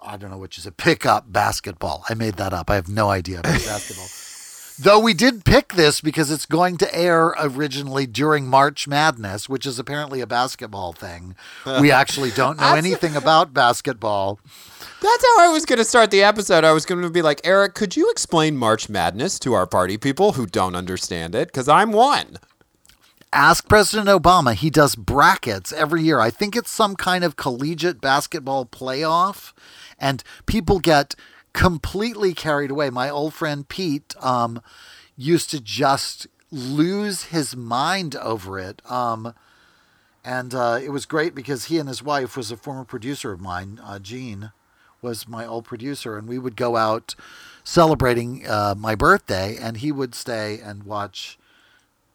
I 0.00 0.16
don't 0.16 0.30
know 0.30 0.38
which 0.38 0.58
is 0.58 0.66
a 0.66 0.72
pickup 0.72 1.32
basketball. 1.32 2.04
I 2.08 2.14
made 2.14 2.34
that 2.34 2.52
up. 2.52 2.70
I 2.70 2.76
have 2.76 2.88
no 2.88 3.10
idea 3.10 3.40
about 3.40 3.52
basketball. 3.66 4.06
Though 4.80 5.00
we 5.00 5.12
did 5.12 5.44
pick 5.44 5.72
this 5.72 6.00
because 6.00 6.30
it's 6.30 6.46
going 6.46 6.76
to 6.76 6.94
air 6.94 7.34
originally 7.40 8.06
during 8.06 8.46
March 8.46 8.86
Madness, 8.86 9.48
which 9.48 9.66
is 9.66 9.80
apparently 9.80 10.20
a 10.20 10.26
basketball 10.26 10.92
thing. 10.92 11.34
We 11.80 11.90
actually 11.90 12.30
don't 12.30 12.60
know 12.60 12.76
anything 12.76 13.16
about 13.16 13.52
basketball. 13.52 14.38
That's 15.02 15.24
how 15.24 15.40
I 15.40 15.48
was 15.48 15.66
going 15.66 15.78
to 15.80 15.84
start 15.84 16.12
the 16.12 16.22
episode. 16.22 16.62
I 16.62 16.70
was 16.70 16.86
going 16.86 17.02
to 17.02 17.10
be 17.10 17.22
like, 17.22 17.40
Eric, 17.42 17.74
could 17.74 17.96
you 17.96 18.08
explain 18.08 18.56
March 18.56 18.88
Madness 18.88 19.40
to 19.40 19.52
our 19.52 19.66
party 19.66 19.98
people 19.98 20.32
who 20.32 20.46
don't 20.46 20.76
understand 20.76 21.34
it? 21.34 21.48
Because 21.48 21.68
I'm 21.68 21.90
one. 21.90 22.36
Ask 23.32 23.68
President 23.68 24.08
Obama. 24.08 24.54
He 24.54 24.70
does 24.70 24.94
brackets 24.94 25.72
every 25.72 26.02
year. 26.02 26.20
I 26.20 26.30
think 26.30 26.56
it's 26.56 26.70
some 26.70 26.96
kind 26.96 27.24
of 27.24 27.36
collegiate 27.36 28.00
basketball 28.00 28.66
playoff, 28.66 29.52
and 29.98 30.22
people 30.46 30.78
get 30.78 31.14
completely 31.52 32.34
carried 32.34 32.70
away. 32.70 32.90
My 32.90 33.10
old 33.10 33.34
friend 33.34 33.68
Pete 33.68 34.14
um, 34.20 34.60
used 35.16 35.50
to 35.50 35.60
just 35.60 36.26
lose 36.50 37.24
his 37.24 37.56
mind 37.56 38.16
over 38.16 38.58
it. 38.58 38.80
Um, 38.90 39.34
and 40.24 40.54
uh, 40.54 40.78
it 40.82 40.90
was 40.90 41.06
great 41.06 41.34
because 41.34 41.66
he 41.66 41.78
and 41.78 41.88
his 41.88 42.02
wife 42.02 42.36
was 42.36 42.50
a 42.50 42.56
former 42.56 42.84
producer 42.84 43.32
of 43.32 43.40
mine, 43.40 43.80
uh, 43.82 43.98
Gene, 43.98 44.52
was 45.00 45.28
my 45.28 45.46
old 45.46 45.64
producer, 45.64 46.18
and 46.18 46.28
we 46.28 46.38
would 46.38 46.56
go 46.56 46.76
out 46.76 47.14
celebrating 47.64 48.46
uh, 48.46 48.74
my 48.76 48.94
birthday, 48.94 49.56
and 49.60 49.78
he 49.78 49.92
would 49.92 50.14
stay 50.14 50.58
and 50.58 50.82
watch 50.84 51.38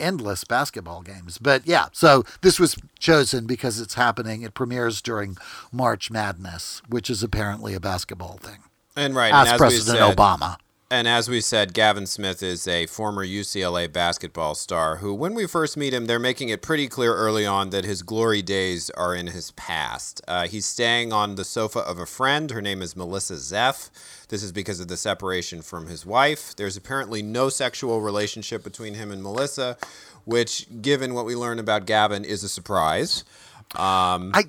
endless 0.03 0.43
basketball 0.43 1.01
games. 1.01 1.37
But 1.37 1.65
yeah, 1.65 1.85
so 1.93 2.23
this 2.41 2.59
was 2.59 2.75
chosen 2.99 3.47
because 3.47 3.79
it's 3.79 3.93
happening. 3.93 4.41
It 4.41 4.53
premieres 4.53 5.01
during 5.01 5.37
March 5.71 6.11
Madness, 6.11 6.81
which 6.87 7.09
is 7.09 7.23
apparently 7.23 7.73
a 7.73 7.79
basketball 7.79 8.37
thing. 8.37 8.59
And 8.95 9.15
right, 9.15 9.33
Ask 9.33 9.53
and 9.53 9.55
as 9.55 9.59
we 9.59 9.65
President 9.65 9.97
said, 9.97 10.17
Obama. 10.17 10.57
And 10.93 11.07
as 11.07 11.27
we 11.27 11.41
said, 11.41 11.73
Gavin 11.73 12.05
Smith 12.05 12.43
is 12.43 12.67
a 12.67 12.85
former 12.85 13.25
UCLA 13.25 13.91
basketball 13.91 14.53
star 14.53 14.97
who, 14.97 15.11
when 15.11 15.33
we 15.33 15.47
first 15.47 15.75
meet 15.75 15.91
him, 15.91 16.05
they're 16.05 16.19
making 16.19 16.49
it 16.49 16.61
pretty 16.61 16.87
clear 16.87 17.15
early 17.15 17.47
on 17.47 17.71
that 17.71 17.83
his 17.83 18.03
glory 18.03 18.43
days 18.43 18.91
are 18.91 19.15
in 19.15 19.25
his 19.25 19.49
past. 19.53 20.21
Uh, 20.27 20.45
he's 20.45 20.67
staying 20.67 21.11
on 21.11 21.33
the 21.33 21.43
sofa 21.43 21.79
of 21.79 21.97
a 21.97 22.05
friend. 22.05 22.51
Her 22.51 22.61
name 22.61 22.83
is 22.83 22.95
Melissa 22.95 23.37
Zeff. 23.37 23.89
This 24.27 24.43
is 24.43 24.51
because 24.51 24.79
of 24.79 24.87
the 24.87 24.95
separation 24.95 25.63
from 25.63 25.87
his 25.87 26.05
wife. 26.05 26.55
There's 26.55 26.77
apparently 26.77 27.23
no 27.23 27.49
sexual 27.49 27.99
relationship 27.99 28.63
between 28.63 28.93
him 28.93 29.09
and 29.09 29.23
Melissa, 29.23 29.77
which, 30.25 30.67
given 30.83 31.15
what 31.15 31.25
we 31.25 31.35
learn 31.35 31.57
about 31.57 31.87
Gavin, 31.87 32.23
is 32.23 32.43
a 32.43 32.49
surprise. 32.49 33.23
Um, 33.71 34.29
I 34.35 34.43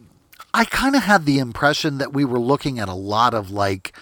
I 0.52 0.66
kind 0.66 0.94
of 0.94 1.04
had 1.04 1.24
the 1.24 1.38
impression 1.38 1.96
that 1.96 2.12
we 2.12 2.26
were 2.26 2.38
looking 2.38 2.78
at 2.80 2.90
a 2.90 2.94
lot 2.94 3.32
of 3.32 3.50
like 3.50 3.96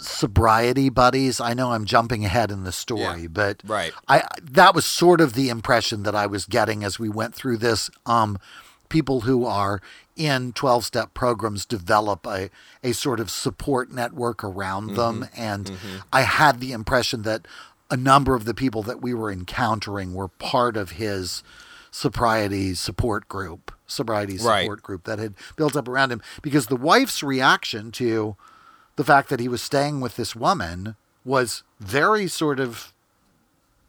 sobriety 0.00 0.88
buddies. 0.88 1.40
I 1.40 1.54
know 1.54 1.72
I'm 1.72 1.84
jumping 1.84 2.24
ahead 2.24 2.50
in 2.50 2.64
the 2.64 2.72
story, 2.72 3.22
Yeah, 3.22 3.28
but 3.30 3.62
right. 3.66 3.92
I 4.08 4.24
that 4.42 4.74
was 4.74 4.84
sort 4.86 5.20
of 5.20 5.34
the 5.34 5.48
impression 5.48 6.02
that 6.04 6.14
I 6.14 6.26
was 6.26 6.46
getting 6.46 6.84
as 6.84 6.98
we 6.98 7.08
went 7.08 7.34
through 7.34 7.58
this. 7.58 7.90
Um, 8.06 8.38
people 8.88 9.20
who 9.22 9.44
are 9.46 9.80
in 10.16 10.52
12 10.52 10.84
step 10.84 11.14
programs 11.14 11.64
develop 11.64 12.26
a, 12.26 12.50
a 12.82 12.92
sort 12.92 13.20
of 13.20 13.30
support 13.30 13.90
network 13.92 14.42
around 14.42 14.96
them. 14.96 15.28
And 15.36 15.70
I 16.12 16.22
had 16.22 16.60
the 16.60 16.72
impression 16.72 17.22
that 17.22 17.46
a 17.90 17.96
number 17.96 18.34
of 18.34 18.44
the 18.44 18.52
people 18.54 18.82
that 18.82 19.00
we 19.00 19.14
were 19.14 19.30
encountering 19.30 20.12
were 20.12 20.28
part 20.28 20.76
of 20.76 20.90
his 20.92 21.42
sobriety 21.90 22.74
support 22.74 23.28
group, 23.28 23.72
sobriety 23.86 24.36
Right. 24.38 24.62
support 24.62 24.82
group 24.82 25.04
that 25.04 25.18
had 25.18 25.34
built 25.56 25.76
up 25.76 25.88
around 25.88 26.12
him. 26.12 26.22
Because 26.42 26.66
the 26.66 26.76
wife's 26.76 27.22
reaction 27.22 27.90
to 27.92 28.36
the 29.00 29.04
fact 29.04 29.30
that 29.30 29.40
he 29.40 29.48
was 29.48 29.62
staying 29.62 30.02
with 30.02 30.16
this 30.16 30.36
woman 30.36 30.94
was 31.24 31.62
very 31.80 32.28
sort 32.28 32.60
of 32.60 32.92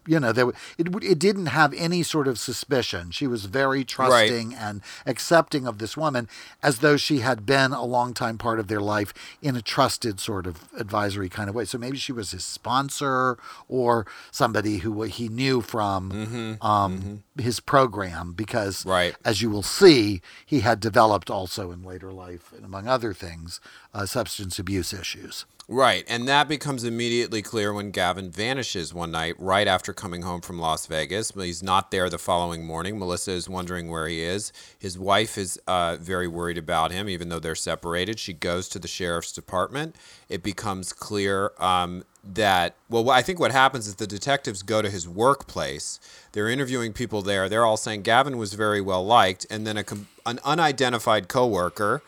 you 0.07 0.19
know 0.19 0.31
there 0.31 0.47
it 0.77 0.87
it 1.03 1.19
didn't 1.19 1.47
have 1.47 1.73
any 1.73 2.03
sort 2.03 2.27
of 2.27 2.39
suspicion. 2.39 3.11
She 3.11 3.27
was 3.27 3.45
very 3.45 3.83
trusting 3.83 4.53
and 4.55 4.81
accepting 5.05 5.67
of 5.67 5.77
this 5.77 5.95
woman 5.95 6.27
as 6.63 6.79
though 6.79 6.97
she 6.97 7.19
had 7.19 7.45
been 7.45 7.71
a 7.71 7.83
long 7.85 8.13
time 8.13 8.37
part 8.37 8.59
of 8.59 8.67
their 8.67 8.81
life 8.81 9.13
in 9.41 9.55
a 9.55 9.61
trusted 9.61 10.19
sort 10.19 10.47
of 10.47 10.67
advisory 10.77 11.29
kind 11.29 11.49
of 11.49 11.55
way. 11.55 11.65
So 11.65 11.77
maybe 11.77 11.97
she 11.97 12.11
was 12.11 12.31
his 12.31 12.43
sponsor 12.45 13.37
or 13.67 14.05
somebody 14.31 14.77
who 14.79 15.03
he 15.03 15.27
knew 15.29 15.61
from 15.61 16.57
um, 16.61 17.23
his 17.37 17.59
program 17.59 18.33
because 18.33 18.85
Right. 18.85 19.15
as 19.23 19.41
you 19.41 19.49
will 19.49 19.63
see 19.63 20.21
he 20.45 20.61
had 20.61 20.79
developed 20.79 21.29
also 21.29 21.71
in 21.71 21.83
later 21.83 22.11
life 22.11 22.51
and 22.55 22.65
among 22.65 22.87
other 22.87 23.13
things 23.13 23.59
uh, 23.93 24.05
substance 24.05 24.57
abuse 24.59 24.93
issues 24.93 25.45
Right, 25.73 26.03
and 26.09 26.27
that 26.27 26.49
becomes 26.49 26.83
immediately 26.83 27.41
clear 27.41 27.71
when 27.71 27.91
Gavin 27.91 28.29
vanishes 28.29 28.93
one 28.93 29.11
night 29.11 29.35
right 29.39 29.69
after 29.69 29.93
coming 29.93 30.23
home 30.23 30.41
from 30.41 30.59
Las 30.59 30.85
Vegas. 30.85 31.31
He's 31.31 31.63
not 31.63 31.91
there 31.91 32.09
the 32.09 32.17
following 32.17 32.65
morning. 32.65 32.99
Melissa 32.99 33.31
is 33.31 33.47
wondering 33.47 33.89
where 33.89 34.05
he 34.09 34.19
is. 34.19 34.51
His 34.77 34.99
wife 34.99 35.37
is 35.37 35.57
uh, 35.67 35.95
very 35.95 36.27
worried 36.27 36.57
about 36.57 36.91
him, 36.91 37.07
even 37.07 37.29
though 37.29 37.39
they're 37.39 37.55
separated. 37.55 38.19
She 38.19 38.33
goes 38.33 38.67
to 38.67 38.79
the 38.79 38.87
sheriff's 38.89 39.31
department. 39.31 39.95
It 40.27 40.43
becomes 40.43 40.91
clear 40.91 41.53
um, 41.57 42.03
that, 42.21 42.75
well, 42.89 43.09
I 43.09 43.21
think 43.21 43.39
what 43.39 43.53
happens 43.53 43.87
is 43.87 43.95
the 43.95 44.05
detectives 44.05 44.63
go 44.63 44.81
to 44.81 44.89
his 44.89 45.07
workplace. 45.07 46.01
They're 46.33 46.49
interviewing 46.49 46.91
people 46.91 47.21
there. 47.21 47.47
They're 47.47 47.65
all 47.65 47.77
saying 47.77 48.01
Gavin 48.01 48.37
was 48.37 48.55
very 48.55 48.81
well 48.81 49.05
liked, 49.05 49.45
and 49.49 49.65
then 49.65 49.77
a, 49.77 49.85
an 50.25 50.41
unidentified 50.43 51.29
coworker 51.29 52.03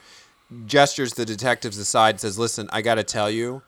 gestures 0.65 1.13
the 1.13 1.25
detectives 1.25 1.77
aside, 1.77 2.19
says, 2.19 2.37
"Listen, 2.39 2.69
I 2.71 2.81
got 2.81 2.95
to 2.95 3.03
tell 3.03 3.29
you, 3.29 3.61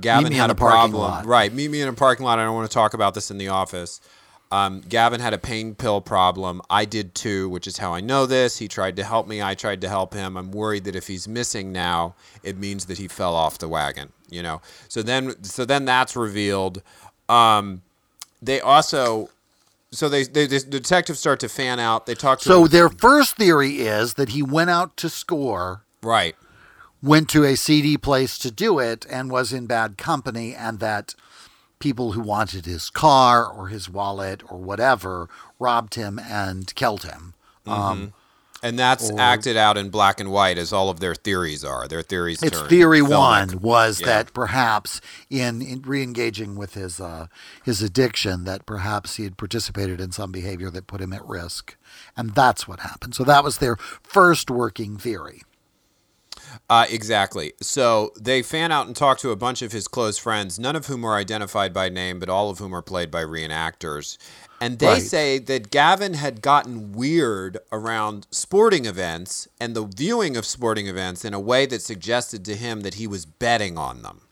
Gavin 0.00 0.32
had 0.32 0.50
a 0.50 0.54
problem. 0.54 1.00
lot." 1.00 1.26
Right, 1.26 1.52
meet 1.52 1.70
me 1.70 1.80
in 1.80 1.88
a 1.88 1.92
parking 1.92 2.24
lot. 2.24 2.38
I 2.38 2.44
don't 2.44 2.54
want 2.54 2.70
to 2.70 2.74
talk 2.74 2.94
about 2.94 3.14
this 3.14 3.30
in 3.30 3.38
the 3.38 3.48
office." 3.48 4.00
Um, 4.50 4.80
Gavin 4.80 5.20
had 5.20 5.34
a 5.34 5.38
pain 5.38 5.74
pill 5.74 6.00
problem. 6.00 6.62
I 6.70 6.86
did 6.86 7.14
too, 7.14 7.50
which 7.50 7.66
is 7.66 7.76
how 7.76 7.92
I 7.92 8.00
know 8.00 8.24
this. 8.24 8.56
He 8.56 8.66
tried 8.66 8.96
to 8.96 9.04
help 9.04 9.28
me. 9.28 9.42
I 9.42 9.54
tried 9.54 9.82
to 9.82 9.88
help 9.90 10.14
him. 10.14 10.38
I'm 10.38 10.52
worried 10.52 10.84
that 10.84 10.96
if 10.96 11.06
he's 11.06 11.28
missing 11.28 11.70
now, 11.70 12.14
it 12.42 12.56
means 12.56 12.86
that 12.86 12.96
he 12.96 13.08
fell 13.08 13.34
off 13.34 13.58
the 13.58 13.68
wagon. 13.68 14.10
You 14.30 14.42
know. 14.42 14.62
So 14.88 15.02
then, 15.02 15.42
so 15.44 15.66
then 15.66 15.84
that's 15.84 16.16
revealed. 16.16 16.82
Um, 17.28 17.82
they 18.40 18.58
also, 18.60 19.28
so 19.90 20.08
they, 20.08 20.22
they, 20.24 20.46
the 20.46 20.60
detectives 20.60 21.18
start 21.18 21.40
to 21.40 21.48
fan 21.50 21.78
out. 21.78 22.06
They 22.06 22.14
talk 22.14 22.38
to 22.38 22.44
So 22.46 22.62
him- 22.64 22.68
their 22.70 22.88
first 22.88 23.36
theory 23.36 23.80
is 23.80 24.14
that 24.14 24.30
he 24.30 24.42
went 24.42 24.70
out 24.70 24.96
to 24.98 25.10
score, 25.10 25.82
right. 26.02 26.36
went 27.02 27.28
to 27.30 27.44
a 27.44 27.56
seedy 27.56 27.96
place 27.96 28.38
to 28.38 28.50
do 28.50 28.78
it, 28.78 29.06
and 29.10 29.30
was 29.30 29.52
in 29.52 29.66
bad 29.66 29.96
company, 29.98 30.54
and 30.54 30.80
that 30.80 31.14
people 31.78 32.12
who 32.12 32.20
wanted 32.20 32.66
his 32.66 32.90
car 32.90 33.46
or 33.46 33.68
his 33.68 33.88
wallet 33.88 34.42
or 34.50 34.58
whatever 34.58 35.28
robbed 35.58 35.94
him 35.94 36.18
and 36.18 36.74
killed 36.74 37.04
him. 37.04 37.34
Um, 37.66 38.12
And 38.60 38.76
that's 38.76 39.12
acted 39.16 39.56
out 39.56 39.76
in 39.78 39.88
black 39.88 40.18
and 40.18 40.32
white, 40.32 40.58
as 40.58 40.72
all 40.72 40.90
of 40.90 40.98
their 40.98 41.14
theories 41.14 41.64
are. 41.64 41.86
Their 41.86 42.02
theories. 42.02 42.42
Its 42.42 42.60
theory 42.62 42.98
filmic. 42.98 43.08
one 43.10 43.60
was 43.60 44.00
Yeah. 44.00 44.06
that 44.06 44.34
perhaps 44.34 45.00
in, 45.30 45.62
in 45.62 45.82
re-engaging 45.82 46.56
with 46.56 46.74
his 46.74 46.98
uh, 46.98 47.28
his 47.62 47.80
addiction, 47.82 48.42
that 48.44 48.66
perhaps 48.66 49.14
he 49.14 49.22
had 49.22 49.36
participated 49.36 50.00
in 50.00 50.10
some 50.10 50.32
behavior 50.32 50.70
that 50.70 50.88
put 50.88 51.00
him 51.00 51.12
at 51.12 51.24
risk, 51.24 51.76
and 52.16 52.34
that's 52.34 52.66
what 52.66 52.80
happened. 52.80 53.14
So 53.14 53.22
that 53.22 53.44
was 53.44 53.58
their 53.58 53.76
first 53.76 54.50
working 54.50 54.96
theory. 54.96 55.42
Uh, 56.70 56.86
exactly. 56.90 57.52
So 57.60 58.12
they 58.20 58.42
fan 58.42 58.72
out 58.72 58.86
and 58.86 58.94
talk 58.94 59.18
to 59.18 59.30
a 59.30 59.36
bunch 59.36 59.62
of 59.62 59.72
his 59.72 59.88
close 59.88 60.18
friends, 60.18 60.58
none 60.58 60.76
of 60.76 60.86
whom 60.86 61.04
are 61.04 61.16
identified 61.16 61.72
by 61.72 61.88
name, 61.88 62.18
but 62.18 62.28
all 62.28 62.50
of 62.50 62.58
whom 62.58 62.74
are 62.74 62.82
played 62.82 63.10
by 63.10 63.22
reenactors. 63.22 64.18
And 64.60 64.78
they 64.78 64.86
Right. 64.86 65.02
say 65.02 65.38
that 65.38 65.70
Gavin 65.70 66.14
had 66.14 66.42
gotten 66.42 66.92
weird 66.92 67.58
around 67.70 68.26
sporting 68.30 68.86
events 68.86 69.46
and 69.60 69.74
the 69.74 69.84
viewing 69.84 70.36
of 70.36 70.44
sporting 70.44 70.88
events 70.88 71.24
in 71.24 71.32
a 71.32 71.40
way 71.40 71.64
that 71.66 71.80
suggested 71.80 72.44
to 72.46 72.56
him 72.56 72.80
that 72.80 72.94
he 72.94 73.06
was 73.06 73.24
betting 73.24 73.78
on 73.78 74.02
them. 74.02 74.22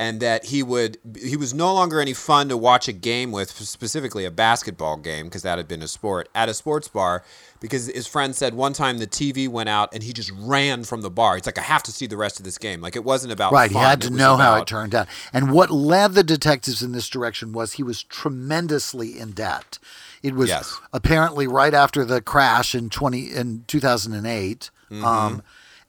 And 0.00 0.20
that 0.20 0.44
he 0.46 0.62
would 0.62 0.96
he 1.20 1.36
was 1.36 1.52
no 1.52 1.74
longer 1.74 2.00
any 2.00 2.14
fun 2.14 2.48
to 2.48 2.56
watch 2.56 2.86
a 2.86 2.92
game 2.92 3.32
with 3.32 3.50
specifically 3.50 4.24
a 4.24 4.30
basketball 4.30 4.96
game 4.96 5.26
because 5.26 5.42
that 5.42 5.58
had 5.58 5.66
been 5.66 5.82
a 5.82 5.88
sport 5.88 6.28
at 6.36 6.48
a 6.48 6.54
sports 6.54 6.86
bar 6.86 7.24
because 7.60 7.88
his 7.88 8.06
friend 8.06 8.36
said 8.36 8.54
one 8.54 8.72
time 8.72 8.98
the 8.98 9.06
TV 9.08 9.48
went 9.48 9.68
out 9.68 9.92
and 9.92 10.04
he 10.04 10.12
just 10.12 10.30
ran 10.38 10.84
from 10.84 11.02
the 11.02 11.10
bar. 11.10 11.36
It's 11.36 11.46
like 11.46 11.58
I 11.58 11.62
have 11.62 11.82
to 11.82 11.90
see 11.92 12.06
the 12.06 12.16
rest 12.16 12.38
of 12.38 12.44
this 12.44 12.58
game. 12.58 12.80
Like 12.80 12.94
it 12.94 13.02
wasn't 13.02 13.32
about 13.32 13.52
Right, 13.52 13.70
fun, 13.72 13.82
he 13.82 13.88
had 13.88 14.00
to 14.02 14.10
know 14.10 14.36
how 14.36 14.60
it 14.60 14.68
turned 14.68 14.94
out. 14.94 15.08
And 15.32 15.50
what 15.52 15.70
led 15.70 16.12
the 16.12 16.22
detectives 16.22 16.80
in 16.82 16.92
this 16.92 17.08
direction 17.08 17.52
was 17.52 17.72
he 17.72 17.82
was 17.82 18.04
tremendously 18.04 19.18
in 19.18 19.32
debt. 19.32 19.78
It 20.22 20.34
was 20.34 20.48
Yes. 20.48 20.78
apparently 20.92 21.46
right 21.48 21.74
after 21.74 22.04
the 22.04 22.20
crash 22.20 22.74
in 22.74 22.88
twenty 22.90 23.32
in 23.34 23.64
two 23.66 23.80
thousand 23.80 24.14
and 24.14 24.26
eight, 24.26 24.70
Mm-hmm. 24.90 25.04
um, 25.04 25.42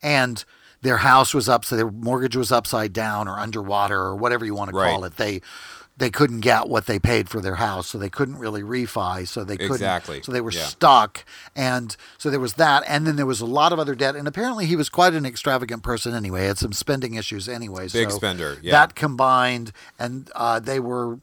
and 0.03 0.43
their 0.81 0.97
house 0.97 1.33
was 1.33 1.49
up, 1.49 1.65
so 1.65 1.75
their 1.75 1.91
mortgage 1.91 2.35
was 2.35 2.51
upside 2.51 2.93
down 2.93 3.27
or 3.27 3.37
underwater 3.37 3.99
or 3.99 4.15
whatever 4.15 4.45
you 4.45 4.55
want 4.55 4.69
to 4.69 4.73
call 4.73 5.03
it. 5.03 5.17
They 5.17 5.41
they 5.99 6.09
couldn't 6.09 6.39
get 6.39 6.69
what 6.69 6.85
they 6.85 6.97
paid 6.97 7.27
for 7.27 7.41
their 7.41 7.55
house, 7.55 7.87
so 7.87 7.97
they 7.97 8.09
couldn't 8.09 8.37
really 8.37 8.61
refi, 8.61 9.27
so 9.27 9.43
they 9.43 9.57
couldn't. 9.57 9.73
Exactly, 9.73 10.21
So 10.23 10.31
they 10.31 10.39
were 10.39 10.51
yeah. 10.51 10.63
stuck, 10.63 11.25
and 11.57 11.95
so 12.17 12.29
there 12.29 12.39
was 12.39 12.53
that, 12.53 12.83
and 12.87 13.05
then 13.05 13.17
there 13.17 13.25
was 13.25 13.41
a 13.41 13.45
lot 13.45 13.73
of 13.73 13.79
other 13.79 13.95
debt, 13.95 14.15
and 14.15 14.25
apparently 14.25 14.65
he 14.65 14.77
was 14.77 14.87
quite 14.87 15.13
an 15.13 15.25
extravagant 15.25 15.83
person 15.83 16.15
anyway. 16.15 16.45
Had 16.45 16.57
some 16.57 16.71
spending 16.71 17.15
issues 17.15 17.49
anyway. 17.49 17.89
Big 17.89 18.11
so 18.11 18.15
spender, 18.15 18.57
yeah. 18.61 18.71
That 18.71 18.95
combined, 18.95 19.73
and 19.99 20.31
uh, 20.35 20.61
they 20.61 20.79
were 20.79 21.19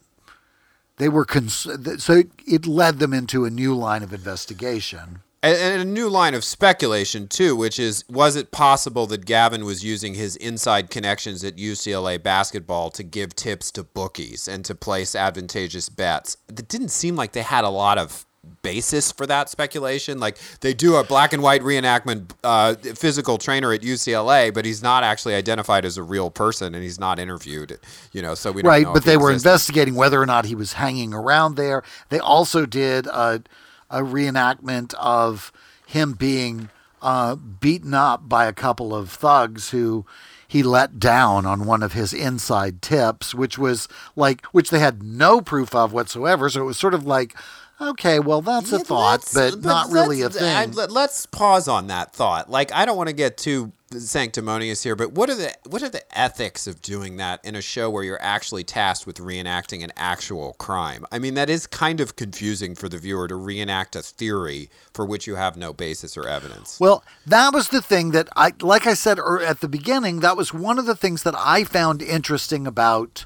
they 0.99 1.09
were 1.09 1.25
cons- 1.25 1.67
so 1.99 2.23
it 2.47 2.67
led 2.67 2.99
them 2.99 3.15
into 3.15 3.47
a 3.47 3.51
new 3.51 3.75
line 3.75 4.03
of 4.03 4.13
investigation. 4.13 5.21
And, 5.43 5.57
and 5.57 5.83
a 5.83 5.85
new 5.85 6.09
line 6.09 6.35
of 6.35 6.45
speculation 6.45 7.29
too, 7.29 7.55
which 7.55 7.79
is 7.79 8.05
was 8.09 8.37
it 8.37 8.51
possible 8.51 9.07
that 9.09 9.27
Gavin 9.27 9.65
was 9.65 9.85
using 9.85 10.15
his 10.15 10.37
inside 10.37 10.91
connections 10.91 11.45
at 11.45 11.57
UCLA 11.57 12.23
basketball 12.23 12.91
to 12.91 13.03
give 13.03 13.37
tips 13.37 13.71
to 13.73 13.85
bookies 13.85 14.49
and 14.49 14.65
to 14.65 14.75
place 14.75 15.15
advantageous 15.15 15.89
bets? 15.89 16.37
It 16.49 16.69
didn't 16.69 16.91
seem 16.91 17.17
like 17.17 17.33
they 17.33 17.43
had 17.43 17.65
a 17.65 17.71
lot 17.71 17.99
of 17.99 18.27
basis 18.63 19.13
for 19.13 19.27
that 19.27 19.49
speculation. 19.49 20.19
Like 20.19 20.39
they 20.61 20.75
do 20.75 20.97
a 20.97 21.05
black 21.05 21.33
and 21.33 21.43
white 21.43 21.63
reenactment 21.63 22.33
uh, 22.43 22.75
physical 22.75 23.39
trainer 23.39 23.73
at 23.73 23.83
UCLA, 23.83 24.53
but 24.53 24.65
he's 24.65 24.83
not 24.83 25.05
actually 25.05 25.35
identified 25.35 25.85
as 25.85 25.97
a 25.97 26.03
real 26.03 26.31
person 26.31 26.75
and 26.75 26.83
he's 26.83 26.99
not 26.99 27.19
interviewed. 27.19 27.79
You 28.13 28.23
know, 28.23 28.35
so 28.35 28.53
we 28.53 28.63
don't 28.63 28.71
right, 28.71 28.85
know 28.85 28.93
but 28.93 29.05
they 29.05 29.17
were 29.17 29.31
existed. 29.31 29.49
investigating 29.49 29.95
whether 29.95 30.21
or 30.21 30.27
not 30.27 30.47
he 30.47 30.55
was 30.55 30.75
hanging 30.75 31.13
around 31.13 31.57
there. 31.57 31.83
They 32.09 32.19
also 32.19 32.67
did 32.67 33.07
a, 33.07 33.43
a 33.91 34.01
reenactment 34.01 34.95
of 34.95 35.53
him 35.87 36.13
being 36.13 36.71
uh, 37.03 37.37
beaten 37.37 37.95
up 37.95 38.29
by 38.29 38.47
a 38.47 38.53
couple 38.53 38.95
of 38.95 39.11
thugs 39.11 39.71
who 39.71 40.05
he 40.49 40.63
let 40.63 40.99
down 40.99 41.45
on 41.45 41.67
one 41.67 41.83
of 41.83 41.93
his 41.93 42.13
inside 42.13 42.81
tips, 42.83 43.35
which 43.35 43.59
was 43.59 43.89
like, 44.15 44.45
which 44.47 44.71
they 44.71 44.79
had 44.79 45.03
no 45.03 45.41
proof 45.41 45.75
of 45.75 45.93
whatsoever. 45.93 46.49
So 46.49 46.63
it 46.63 46.67
was 46.67 46.79
sort 46.79 46.95
of 46.95 47.05
like, 47.05 47.35
okay, 47.81 48.19
well, 48.19 48.43
that's 48.43 48.73
a 48.73 48.79
Yeah, 48.79 48.83
thought, 48.85 49.35
let's- 49.35 49.35
but 49.35 49.63
not 49.65 49.91
really 49.91 50.23
a 50.23 50.31
thing. 50.31 50.45
I- 50.57 50.67
let- 50.67 50.91
let's 50.91 51.27
pause 51.27 51.69
on 51.69 51.87
that 51.89 52.13
thought. 52.15 52.51
Like, 52.51 52.73
I 52.73 52.85
don't 52.85 52.97
want 52.97 53.09
to 53.09 53.13
get 53.15 53.37
too 53.37 53.73
sanctimonious 53.97 54.83
here, 54.83 54.97
but 54.97 55.13
what 55.13 55.31
are 55.31 55.35
the 55.37 55.53
what 55.69 55.81
are 55.83 55.89
the 55.89 56.03
ethics 56.19 56.67
of 56.67 56.83
doing 56.83 57.17
that 57.19 57.41
in 57.45 57.55
a 57.55 57.63
show 57.63 57.89
where 57.89 58.03
you're 58.03 58.21
actually 58.23 58.65
tasked 58.65 59.07
with 59.07 59.19
reenacting 59.19 59.85
an 59.85 59.93
actual 59.97 60.55
crime? 60.55 61.07
I 61.13 61.19
mean, 61.21 61.35
that 61.35 61.49
is 61.49 61.67
kind 61.67 62.01
of 62.01 62.17
confusing 62.17 62.75
for 62.75 62.89
the 62.89 62.99
viewer 62.99 63.29
to 63.29 63.37
reenact 63.37 63.95
a 63.95 64.03
theory 64.03 64.71
for 64.93 65.07
which 65.07 65.27
you 65.27 65.37
have 65.37 65.57
no 65.57 65.73
basis 65.73 66.17
or 66.17 66.27
evidence. 66.29 66.79
Well, 66.81 67.05
that 67.27 67.55
was 67.55 67.69
the 67.69 67.81
thing 67.83 68.11
that 68.11 68.29
I, 68.37 68.53
like 68.61 68.87
I 68.87 68.95
said 68.95 69.19
at 69.21 69.61
the 69.61 69.69
beginning, 69.69 70.21
that 70.21 70.37
was 70.37 70.53
one 70.53 70.79
of 70.81 70.87
the 70.87 70.97
things 70.97 71.23
that 71.23 71.35
I 71.39 71.63
found 71.65 72.03
interesting 72.03 72.67
about 72.67 73.25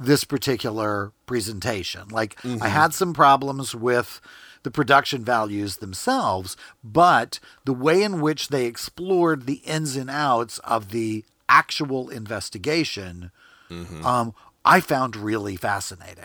this 0.00 0.24
particular 0.24 1.12
presentation. 1.26 2.08
Like, 2.08 2.36
I 2.62 2.68
had 2.68 2.94
some 2.94 3.12
problems 3.12 3.74
with 3.74 4.20
the 4.62 4.70
production 4.70 5.24
values 5.24 5.76
themselves, 5.76 6.56
but 6.82 7.38
the 7.64 7.72
way 7.74 8.02
in 8.02 8.20
which 8.20 8.48
they 8.48 8.64
explored 8.66 9.46
the 9.46 9.60
ins 9.64 9.96
and 9.96 10.10
outs 10.10 10.58
of 10.60 10.90
the 10.90 11.24
actual 11.48 12.08
investigation, 12.08 13.30
um, 14.04 14.34
I 14.64 14.80
found 14.80 15.16
really 15.16 15.56
fascinating. 15.56 16.24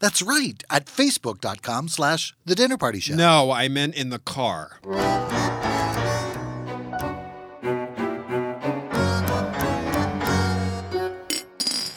That's 0.00 0.22
right, 0.22 0.62
at 0.70 0.86
facebook.com 0.86 1.88
slash 1.88 2.34
the 2.44 2.54
dinner 2.54 2.76
party 2.76 3.00
show. 3.00 3.14
No, 3.14 3.50
I 3.50 3.68
meant 3.68 3.96
in 3.96 4.10
the 4.10 4.20
car. 4.20 4.78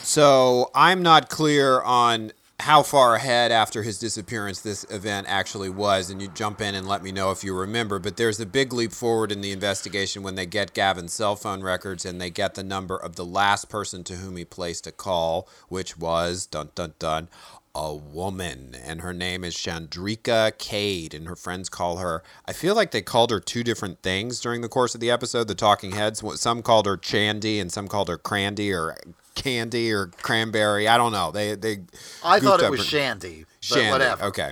So 0.04 0.70
I'm 0.76 1.02
not 1.04 1.30
clear 1.30 1.82
on 1.82 2.34
how 2.60 2.84
far 2.84 3.16
ahead 3.16 3.52
after 3.52 3.82
his 3.82 3.98
disappearance 3.98 4.62
this 4.62 4.84
event 4.90 5.26
actually 5.30 5.70
was, 5.70 6.10
and 6.10 6.22
you 6.22 6.28
jump 6.28 6.62
in 6.62 6.76
and 6.76 6.88
let 6.88 7.02
me 7.02 7.12
know 7.12 7.32
if 7.32 7.44
you 7.44 7.58
remember. 7.58 7.98
But 7.98 8.18
there's 8.18 8.40
a 8.40 8.46
big 8.46 8.72
leap 8.74 8.92
forward 8.92 9.32
in 9.32 9.42
the 9.42 9.52
investigation 9.52 10.22
when 10.22 10.36
they 10.36 10.46
get 10.46 10.74
Gavin's 10.74 11.14
cell 11.14 11.36
phone 11.36 11.64
records 11.64 12.06
and 12.06 12.22
they 12.22 12.30
get 12.30 12.56
the 12.56 12.64
number 12.64 12.98
of 12.98 13.16
the 13.16 13.26
last 13.26 13.70
person 13.70 14.04
to 14.04 14.16
whom 14.18 14.38
he 14.38 14.46
placed 14.46 14.86
a 14.86 14.92
call, 14.92 15.48
which 15.70 15.98
was 15.98 16.46
dun 16.46 16.70
dun 16.76 16.94
dun 17.00 17.30
a 17.74 17.94
woman, 17.96 18.76
and 18.84 19.02
her 19.02 19.14
name 19.14 19.44
is 19.44 19.56
Chandrika 19.56 20.58
Cade, 20.58 21.14
and 21.14 21.28
her 21.28 21.36
friends 21.36 21.70
call 21.70 21.98
her. 21.98 22.22
I 22.46 22.54
feel 22.54 22.76
like 22.76 22.92
they 22.92 23.02
called 23.02 23.32
her 23.32 23.40
two 23.40 23.64
different 23.64 24.02
things 24.02 24.40
during 24.42 24.62
the 24.62 24.68
course 24.70 24.94
of 24.94 25.02
the 25.02 25.10
episode. 25.10 25.48
The 25.48 25.56
Talking 25.56 25.92
Heads, 25.92 26.22
some 26.40 26.62
called 26.62 26.86
her 26.86 26.98
Chandy, 26.98 27.60
and 27.62 27.72
some 27.72 27.88
called 27.88 28.10
her 28.10 28.18
Crandy 28.18 28.74
or 28.74 28.98
Candy 29.36 29.92
or 29.92 30.08
Cranberry. 30.08 30.88
I 30.88 30.98
don't 30.98 31.14
know. 31.14 31.32
They 31.32 31.56
they. 31.56 31.80
I 32.24 32.40
thought 32.40 32.62
it 32.62 32.70
was 32.70 32.82
her- 32.82 32.86
Shandy. 32.86 33.46
But 33.46 33.66
Shandy. 33.66 33.92
whatever. 33.92 34.24
Okay. 34.26 34.52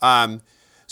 Um, 0.00 0.40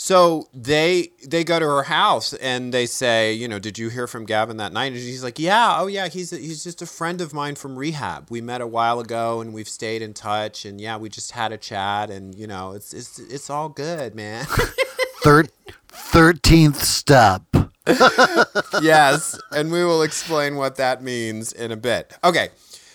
so 0.01 0.47
they 0.53 1.11
they 1.27 1.43
go 1.43 1.59
to 1.59 1.65
her 1.65 1.83
house 1.83 2.31
and 2.35 2.73
they 2.73 2.85
say, 2.85 3.33
you 3.33 3.49
know, 3.49 3.59
did 3.59 3.77
you 3.77 3.89
hear 3.89 4.07
from 4.07 4.23
Gavin 4.23 4.55
that 4.55 4.71
night? 4.71 4.93
And 4.93 5.01
she's 5.01 5.25
like, 5.25 5.37
yeah, 5.37 5.75
oh 5.77 5.87
yeah, 5.87 6.07
he's 6.07 6.29
he's 6.29 6.63
just 6.63 6.81
a 6.81 6.85
friend 6.85 7.19
of 7.19 7.33
mine 7.33 7.55
from 7.55 7.77
rehab. 7.77 8.27
We 8.31 8.39
met 8.39 8.61
a 8.61 8.65
while 8.65 9.01
ago 9.01 9.41
and 9.41 9.53
we've 9.53 9.67
stayed 9.67 10.01
in 10.01 10.13
touch 10.13 10.63
and 10.63 10.79
yeah, 10.79 10.95
we 10.95 11.09
just 11.09 11.33
had 11.33 11.51
a 11.51 11.57
chat 11.57 12.09
and 12.09 12.33
you 12.33 12.47
know, 12.47 12.71
it's 12.71 12.93
it's 12.93 13.19
it's 13.19 13.49
all 13.49 13.67
good, 13.67 14.15
man. 14.15 14.45
Thir- 15.21 15.49
13th 15.91 16.75
step. 16.75 17.41
yes, 18.81 19.37
and 19.51 19.69
we 19.69 19.83
will 19.83 20.03
explain 20.03 20.55
what 20.55 20.77
that 20.77 21.03
means 21.03 21.51
in 21.51 21.73
a 21.73 21.77
bit. 21.77 22.17
Okay. 22.23 22.47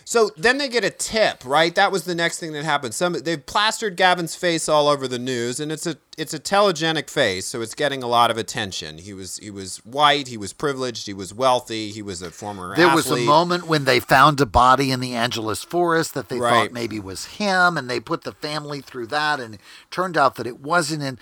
So 0.04 0.30
then 0.36 0.58
they 0.58 0.68
get 0.68 0.84
a 0.84 0.90
tip, 0.90 1.44
right? 1.44 1.74
That 1.74 1.90
was 1.90 2.04
the 2.04 2.14
next 2.14 2.38
thing 2.38 2.52
that 2.52 2.64
happened. 2.64 2.94
Some 2.94 3.14
they've 3.14 3.44
plastered 3.44 3.96
Gavin's 3.96 4.34
face 4.34 4.68
all 4.68 4.88
over 4.88 5.08
the 5.08 5.18
news, 5.18 5.60
and 5.60 5.72
it's 5.72 5.86
a 5.86 5.96
it's 6.18 6.34
a 6.34 6.38
telegenic 6.38 7.08
face, 7.10 7.46
so 7.46 7.60
it's 7.62 7.74
getting 7.74 8.02
a 8.02 8.06
lot 8.06 8.30
of 8.30 8.36
attention. 8.36 8.98
He 8.98 9.12
was 9.14 9.38
he 9.38 9.50
was 9.50 9.78
white, 9.78 10.28
he 10.28 10.36
was 10.36 10.52
privileged, 10.52 11.06
he 11.06 11.14
was 11.14 11.32
wealthy, 11.32 11.90
he 11.90 12.02
was 12.02 12.22
a 12.22 12.30
former 12.30 12.76
There 12.76 12.94
was 12.94 13.10
a 13.10 13.16
moment 13.24 13.66
when 13.66 13.84
they 13.84 13.98
found 13.98 14.40
a 14.40 14.46
body 14.46 14.90
in 14.90 15.00
the 15.00 15.14
Angeles 15.14 15.62
forest 15.64 16.14
that 16.14 16.28
they 16.28 16.38
Right. 16.38 16.50
thought 16.68 16.72
maybe 16.72 17.00
was 17.00 17.24
him, 17.24 17.78
and 17.78 17.88
they 17.88 18.00
put 18.00 18.22
the 18.22 18.32
family 18.32 18.80
through 18.80 19.06
that, 19.06 19.40
and 19.40 19.54
it 19.54 19.60
turned 19.90 20.16
out 20.16 20.34
that 20.36 20.46
it 20.46 20.60
wasn't. 20.60 21.02
And 21.02 21.18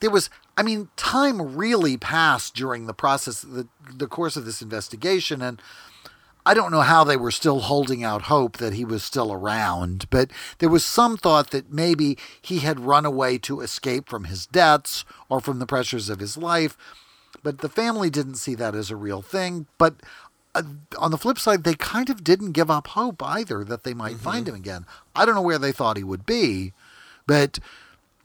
there 0.00 0.10
was, 0.10 0.28
I 0.56 0.62
mean, 0.62 0.88
time 0.96 1.56
really 1.56 1.96
passed 1.96 2.54
during 2.54 2.86
the 2.86 2.94
process, 2.94 3.42
the 3.42 3.68
the 3.96 4.08
course 4.08 4.36
of 4.36 4.44
this 4.44 4.60
investigation, 4.60 5.40
and 5.40 5.62
I 6.46 6.52
don't 6.52 6.70
know 6.70 6.82
how 6.82 7.04
they 7.04 7.16
were 7.16 7.30
still 7.30 7.60
holding 7.60 8.04
out 8.04 8.22
hope 8.22 8.58
that 8.58 8.74
he 8.74 8.84
was 8.84 9.02
still 9.02 9.32
around, 9.32 10.10
but 10.10 10.30
there 10.58 10.68
was 10.68 10.84
some 10.84 11.16
thought 11.16 11.50
that 11.50 11.72
maybe 11.72 12.18
he 12.40 12.58
had 12.58 12.80
run 12.80 13.06
away 13.06 13.38
to 13.38 13.60
escape 13.60 14.08
from 14.08 14.24
his 14.24 14.46
debts 14.46 15.04
or 15.30 15.40
from 15.40 15.58
the 15.58 15.66
pressures 15.66 16.10
of 16.10 16.20
his 16.20 16.36
life. 16.36 16.76
But 17.42 17.58
the 17.58 17.68
family 17.68 18.10
didn't 18.10 18.36
see 18.36 18.54
that 18.56 18.74
as 18.74 18.90
a 18.90 18.96
real 18.96 19.22
thing. 19.22 19.66
But 19.78 19.96
uh, 20.54 20.62
on 20.98 21.10
the 21.10 21.18
flip 21.18 21.38
side, 21.38 21.64
they 21.64 21.74
kind 21.74 22.10
of 22.10 22.22
didn't 22.22 22.52
give 22.52 22.70
up 22.70 22.88
hope 22.88 23.22
either 23.22 23.64
that 23.64 23.84
they 23.84 23.94
might 23.94 24.16
find 24.16 24.46
him 24.46 24.54
again. 24.54 24.84
I 25.16 25.24
don't 25.24 25.34
know 25.34 25.42
where 25.42 25.58
they 25.58 25.72
thought 25.72 25.96
he 25.96 26.04
would 26.04 26.26
be, 26.26 26.74
but 27.26 27.58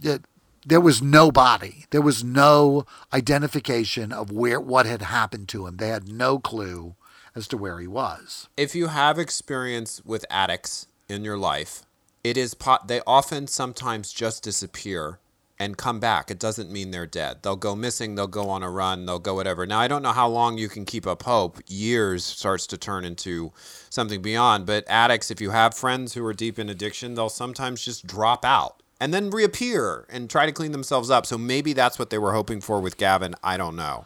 it, 0.03 0.23
there 0.65 0.81
was 0.81 1.01
no 1.01 1.31
body. 1.31 1.85
There 1.91 2.01
was 2.01 2.23
no 2.23 2.85
identification 3.13 4.11
of 4.11 4.29
where 4.31 4.59
what 4.59 4.85
had 4.85 5.03
happened 5.03 5.47
to 5.49 5.67
him. 5.67 5.77
They 5.77 5.87
had 5.87 6.09
no 6.09 6.37
clue 6.37 6.95
as 7.35 7.47
to 7.47 7.57
where 7.57 7.79
he 7.79 7.87
was. 7.87 8.47
if 8.57 8.75
you 8.75 8.87
have 8.87 9.19
experience 9.19 10.01
with 10.05 10.25
addicts 10.29 10.87
in 11.07 11.23
your 11.23 11.37
life, 11.37 11.83
it 12.23 12.37
is 12.37 12.53
po- 12.53 12.79
they 12.85 13.01
often 13.07 13.47
sometimes 13.47 14.11
just 14.11 14.43
disappear 14.43 15.19
and 15.61 15.77
come 15.77 15.99
back. 15.99 16.31
It 16.31 16.39
doesn't 16.39 16.71
mean 16.71 16.91
they're 16.91 17.05
dead. 17.05 17.39
They'll 17.43 17.57
go 17.57 17.75
missing, 17.75 18.15
they'll 18.15 18.27
go 18.27 18.49
on 18.49 18.63
a 18.63 18.69
run, 18.69 19.05
they'll 19.05 19.19
go 19.19 19.35
whatever. 19.35 19.65
Now 19.65 19.79
I 19.79 19.89
don't 19.89 20.01
know 20.01 20.13
how 20.13 20.27
long 20.27 20.57
you 20.57 20.69
can 20.69 20.85
keep 20.85 21.05
up 21.05 21.23
hope. 21.23 21.59
Years 21.67 22.23
starts 22.23 22.65
to 22.67 22.77
turn 22.77 23.03
into 23.03 23.51
something 23.89 24.21
beyond, 24.21 24.65
but 24.65 24.85
addicts 24.87 25.29
if 25.29 25.41
you 25.41 25.49
have 25.49 25.73
friends 25.73 26.13
who 26.13 26.25
are 26.25 26.33
deep 26.33 26.59
in 26.59 26.69
addiction, 26.69 27.13
they'll 27.13 27.29
sometimes 27.29 27.83
just 27.83 28.07
drop 28.07 28.45
out 28.45 28.81
and 29.01 29.13
then 29.13 29.29
reappear 29.29 30.05
and 30.09 30.29
try 30.29 30.45
to 30.45 30.51
clean 30.51 30.71
themselves 30.71 31.09
up. 31.09 31.25
So 31.25 31.37
maybe 31.37 31.73
that's 31.73 31.99
what 31.99 32.09
they 32.09 32.17
were 32.17 32.33
hoping 32.33 32.61
for 32.61 32.79
with 32.79 32.97
Gavin. 32.97 33.35
I 33.43 33.57
don't 33.57 33.75
know. 33.75 34.05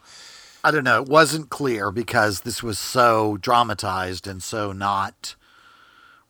I 0.64 0.72
don't 0.72 0.84
know. 0.84 1.02
It 1.02 1.10
wasn't 1.10 1.50
clear 1.50 1.92
because 1.92 2.42
this 2.42 2.64
was 2.64 2.80
so 2.80 3.38
dramatized 3.38 4.28
and 4.28 4.42
so 4.42 4.72
not 4.72 5.36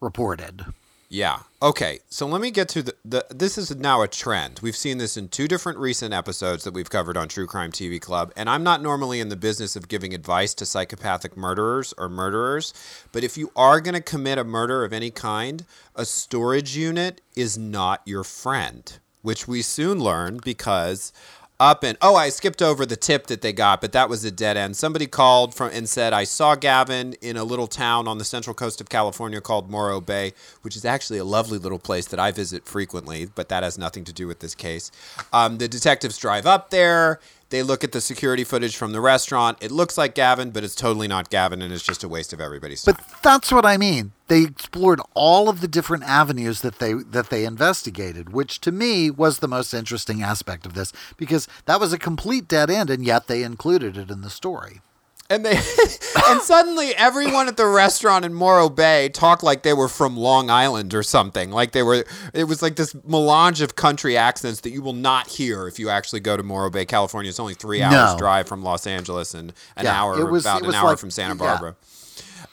reported. 0.01 0.65
Yeah. 1.13 1.41
Okay. 1.61 1.99
So 2.09 2.25
let 2.25 2.41
me 2.41 2.49
get 2.49 2.67
to 2.69 2.81
the, 2.81 2.95
the. 3.05 3.23
This 3.29 3.55
is 3.55 3.75
now 3.75 4.01
a 4.01 4.07
trend. 4.07 4.61
We've 4.63 4.75
seen 4.75 4.97
this 4.97 5.15
in 5.15 5.27
two 5.27 5.47
different 5.47 5.77
recent 5.77 6.11
episodes 6.11 6.63
that 6.63 6.73
we've 6.73 6.89
covered 6.89 7.17
on 7.17 7.27
True 7.27 7.45
Crime 7.45 7.71
TV 7.71 8.01
Club. 8.01 8.33
And 8.35 8.49
I'm 8.49 8.63
not 8.63 8.81
normally 8.81 9.19
in 9.19 9.29
the 9.29 9.35
business 9.35 9.75
of 9.75 9.87
giving 9.87 10.15
advice 10.15 10.55
to 10.55 10.65
psychopathic 10.65 11.37
murderers 11.37 11.93
or 11.99 12.09
murderers. 12.09 12.73
But 13.11 13.23
if 13.23 13.37
you 13.37 13.51
are 13.55 13.79
going 13.79 13.93
to 13.93 14.01
commit 14.01 14.39
a 14.39 14.43
murder 14.43 14.83
of 14.83 14.91
any 14.91 15.11
kind, 15.11 15.63
a 15.95 16.03
storage 16.03 16.75
unit 16.75 17.21
is 17.35 17.59
not 17.59 18.01
your 18.05 18.23
friend, 18.23 18.97
which 19.21 19.47
we 19.47 19.61
soon 19.61 19.99
learn 19.99 20.39
because 20.43 21.13
up 21.59 21.83
and 21.83 21.97
oh 22.01 22.15
i 22.15 22.29
skipped 22.29 22.61
over 22.61 22.85
the 22.85 22.95
tip 22.95 23.27
that 23.27 23.41
they 23.41 23.53
got 23.53 23.81
but 23.81 23.91
that 23.91 24.09
was 24.09 24.25
a 24.25 24.31
dead 24.31 24.57
end. 24.57 24.75
Somebody 24.75 25.07
called 25.07 25.53
from 25.53 25.69
and 25.71 25.87
said 25.87 26.13
i 26.13 26.23
saw 26.23 26.55
gavin 26.55 27.13
in 27.21 27.37
a 27.37 27.43
little 27.43 27.67
town 27.67 28.07
on 28.07 28.17
the 28.17 28.25
central 28.25 28.53
coast 28.53 28.81
of 28.81 28.89
california 28.89 29.41
called 29.41 29.69
morro 29.69 30.01
bay 30.01 30.33
which 30.61 30.75
is 30.75 30.85
actually 30.85 31.19
a 31.19 31.23
lovely 31.23 31.57
little 31.57 31.79
place 31.79 32.07
that 32.07 32.19
i 32.19 32.31
visit 32.31 32.65
frequently 32.65 33.25
but 33.35 33.49
that 33.49 33.63
has 33.63 33.77
nothing 33.77 34.03
to 34.03 34.13
do 34.13 34.27
with 34.27 34.39
this 34.39 34.55
case. 34.55 34.91
Um, 35.31 35.57
the 35.57 35.67
detectives 35.67 36.17
drive 36.17 36.45
up 36.45 36.69
there 36.69 37.19
they 37.53 37.61
look 37.61 37.83
at 37.83 37.91
the 37.91 38.01
security 38.01 38.43
footage 38.43 38.75
from 38.75 38.93
the 38.93 38.99
restaurant 38.99 39.59
it 39.61 39.69
looks 39.69 39.95
like 39.95 40.15
gavin 40.15 40.49
but 40.49 40.63
it's 40.63 40.73
totally 40.73 41.07
not 41.07 41.29
gavin 41.29 41.61
and 41.61 41.71
it's 41.71 41.83
just 41.83 42.03
a 42.03 42.07
waste 42.07 42.33
of 42.33 42.41
everybody's 42.41 42.81
time 42.81 42.95
But 42.95 43.21
that's 43.21 43.51
what 43.51 43.63
I 43.63 43.77
mean. 43.77 44.11
They 44.27 44.41
explored 44.41 44.99
all 45.13 45.49
of 45.49 45.61
the 45.61 45.67
different 45.67 46.03
avenues 46.05 46.61
that 46.61 46.79
they 46.79 46.93
that 46.93 47.29
they 47.29 47.45
investigated, 47.45 48.33
which 48.33 48.59
to 48.61 48.71
me 48.71 49.11
was 49.11 49.39
the 49.39 49.47
most 49.47 49.71
interesting 49.73 50.23
aspect 50.23 50.65
of 50.65 50.73
this 50.73 50.91
because 51.15 51.47
that 51.65 51.79
was 51.79 51.93
a 51.93 51.99
complete 51.99 52.47
dead 52.47 52.71
end 52.71 52.89
and 52.89 53.05
yet 53.05 53.27
they 53.27 53.43
included 53.43 53.97
it 53.97 54.09
in 54.09 54.21
the 54.21 54.31
story. 54.31 54.81
And 55.29 55.43
they 55.45 55.55
and 56.27 56.41
suddenly 56.41 56.93
everyone 56.95 57.47
at 57.47 57.57
the 57.57 57.65
restaurant 57.65 58.25
in 58.25 58.33
Morro 58.33 58.69
Bay 58.69 59.09
talked 59.09 59.41
like 59.41 59.63
they 59.63 59.73
were 59.73 59.87
from 59.87 60.15
Long 60.17 60.49
Island 60.49 60.93
or 60.93 61.01
something. 61.01 61.49
Like 61.49 61.71
they 61.71 61.81
were 61.81 62.05
it 62.33 62.43
was 62.43 62.61
like 62.61 62.75
this 62.75 62.93
melange 63.05 63.61
of 63.61 63.75
country 63.75 64.17
accents 64.17 64.59
that 64.61 64.71
you 64.71 64.81
will 64.81 64.93
not 64.93 65.27
hear 65.27 65.67
if 65.67 65.79
you 65.79 65.89
actually 65.89 66.19
go 66.19 66.35
to 66.37 66.43
Morro 66.43 66.69
Bay, 66.69 66.85
California. 66.85 67.29
It's 67.29 67.39
only 67.39 67.53
3 67.55 67.81
hours 67.81 67.93
No. 68.13 68.17
drive 68.17 68.47
from 68.47 68.63
Los 68.63 68.85
Angeles 68.85 69.33
and 69.33 69.53
an 69.77 69.85
Yeah, 69.85 69.99
hour 70.01 70.25
was- 70.29 70.43
about 70.45 70.63
an 70.63 70.73
hour 70.75 70.89
like- 70.89 70.99
from 70.99 71.09
Santa 71.09 71.33
yeah. 71.35 71.49
Barbara. 71.49 71.75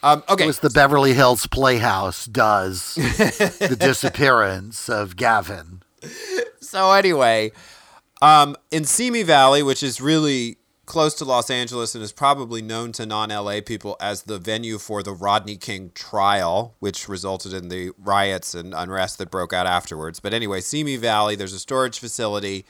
Um, 0.02 0.22
okay. 0.30 0.44
It 0.44 0.46
was 0.46 0.60
the 0.60 0.70
Beverly 0.70 1.12
Hills 1.12 1.46
Playhouse 1.46 2.24
does 2.24 2.94
the 2.94 3.76
disappearance 3.78 4.88
of 4.88 5.16
Gavin. 5.16 5.82
so 6.60 6.92
anyway, 6.92 7.52
um, 8.22 8.56
in 8.70 8.84
Simi 8.86 9.22
Valley, 9.22 9.62
which 9.62 9.82
is 9.82 10.00
really 10.00 10.56
close 10.90 11.14
to 11.14 11.24
Los 11.24 11.50
Angeles 11.50 11.94
and 11.94 12.02
is 12.02 12.10
probably 12.10 12.60
known 12.60 12.90
to 12.90 13.06
non-LA 13.06 13.60
people 13.64 13.96
as 14.00 14.24
the 14.24 14.40
venue 14.40 14.76
for 14.76 15.04
the 15.04 15.12
Rodney 15.12 15.56
King 15.56 15.92
trial, 15.94 16.74
which 16.80 17.08
resulted 17.08 17.52
in 17.52 17.68
the 17.68 17.92
riots 17.96 18.56
and 18.56 18.74
unrest 18.74 19.18
that 19.18 19.30
broke 19.30 19.52
out 19.52 19.68
afterwards. 19.68 20.18
But 20.18 20.34
anyway, 20.34 20.60
Simi 20.60 20.96
Valley, 20.96 21.36
there's 21.36 21.52
a 21.52 21.60
storage 21.60 22.00
facility. 22.00 22.66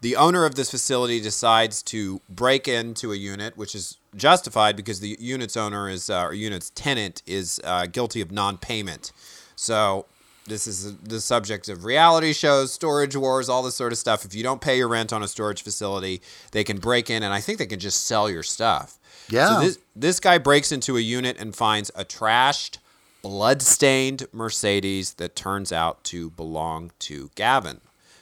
The 0.00 0.16
owner 0.16 0.46
of 0.46 0.54
this 0.54 0.70
facility 0.70 1.20
decides 1.20 1.82
to 1.82 2.22
break 2.30 2.68
into 2.68 3.12
a 3.12 3.16
unit, 3.16 3.58
which 3.58 3.74
is 3.74 3.98
justified 4.16 4.74
because 4.74 5.00
the 5.00 5.18
unit's 5.20 5.54
owner 5.54 5.90
is, 5.90 6.08
uh, 6.08 6.22
or 6.22 6.32
unit's 6.32 6.70
tenant 6.70 7.20
is 7.26 7.60
uh, 7.64 7.84
guilty 7.84 8.22
of 8.22 8.32
non-payment. 8.32 9.12
So 9.56 10.06
this 10.48 10.66
is 10.66 10.96
the 10.96 11.20
subject 11.20 11.68
of 11.68 11.84
reality 11.84 12.32
shows, 12.32 12.72
storage 12.72 13.16
wars, 13.16 13.48
all 13.48 13.62
this 13.62 13.74
sort 13.74 13.92
of 13.92 13.98
stuff. 13.98 14.24
If 14.24 14.34
you 14.34 14.42
don't 14.42 14.60
pay 14.60 14.78
your 14.78 14.88
rent 14.88 15.12
on 15.12 15.22
a 15.22 15.28
storage 15.28 15.62
facility, 15.62 16.22
they 16.52 16.64
can 16.64 16.78
break 16.78 17.10
in, 17.10 17.22
and 17.22 17.32
I 17.32 17.40
think 17.40 17.58
they 17.58 17.66
can 17.66 17.78
just 17.78 18.06
sell 18.06 18.28
your 18.30 18.42
stuff. 18.42 18.98
Yeah. 19.28 19.48
So 19.48 19.60
this 19.60 19.78
this 19.94 20.20
guy 20.20 20.38
breaks 20.38 20.72
into 20.72 20.96
a 20.96 21.00
unit 21.00 21.38
and 21.38 21.54
finds 21.54 21.90
a 21.94 22.04
trashed, 22.04 22.78
blood-stained 23.22 24.26
Mercedes 24.32 25.14
that 25.14 25.36
turns 25.36 25.72
out 25.72 26.02
to 26.04 26.30
belong 26.30 26.92
to 27.00 27.30
Gavin. 27.34 27.80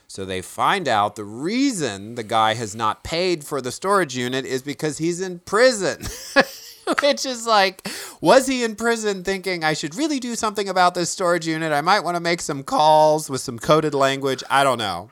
So 0.09 0.25
they 0.25 0.41
find 0.41 0.89
out 0.89 1.17
the 1.17 1.25
reason 1.25 2.15
the 2.15 2.23
guy 2.23 2.55
has 2.55 2.75
not 2.75 3.05
paid 3.05 3.45
for 3.45 3.61
the 3.61 3.73
storage 3.73 4.17
unit 4.17 4.45
is 4.45 4.63
because 4.63 4.99
he's 4.99 5.21
in 5.21 5.41
prison. 5.41 6.07
Which 7.03 7.27
is 7.27 7.47
like, 7.47 7.89
was 8.21 8.47
he 8.47 8.63
in 8.63 8.77
prison 8.77 9.25
thinking 9.25 9.65
I 9.65 9.73
should 9.73 9.95
really 9.95 10.21
do 10.21 10.35
something 10.35 10.69
about 10.69 10.95
this 10.95 11.11
storage 11.11 11.47
unit? 11.47 11.73
I 11.73 11.81
might 11.81 12.01
want 12.01 12.17
to 12.17 12.21
make 12.21 12.41
some 12.41 12.63
calls 12.63 13.29
with 13.29 13.41
some 13.41 13.59
coded 13.59 13.95
language. 13.95 14.43
I 14.49 14.63
don't 14.63 14.79
know. 14.79 15.11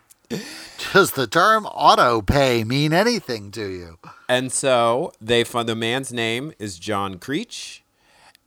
Does 0.93 1.13
the 1.13 1.27
term 1.27 1.67
auto 1.67 2.23
pay 2.23 2.65
mean 2.65 2.93
anything 2.93 3.51
to 3.53 3.69
you? 3.69 3.99
And 4.29 4.53
so 4.53 5.13
they 5.21 5.45
find 5.45 5.69
the 5.69 5.77
man's 5.77 6.13
name 6.13 6.53
is 6.59 6.79
John 6.79 7.19
Creech, 7.19 7.83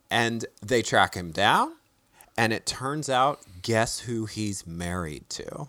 and 0.09 0.45
they 0.61 0.82
track 0.82 1.15
him 1.15 1.32
down, 1.32 1.73
And 2.38 2.53
it 2.53 2.65
turns 2.65 3.09
out, 3.09 3.41
guess 3.61 3.99
who 4.01 4.25
he's 4.25 4.65
married 4.65 5.30
to? 5.32 5.67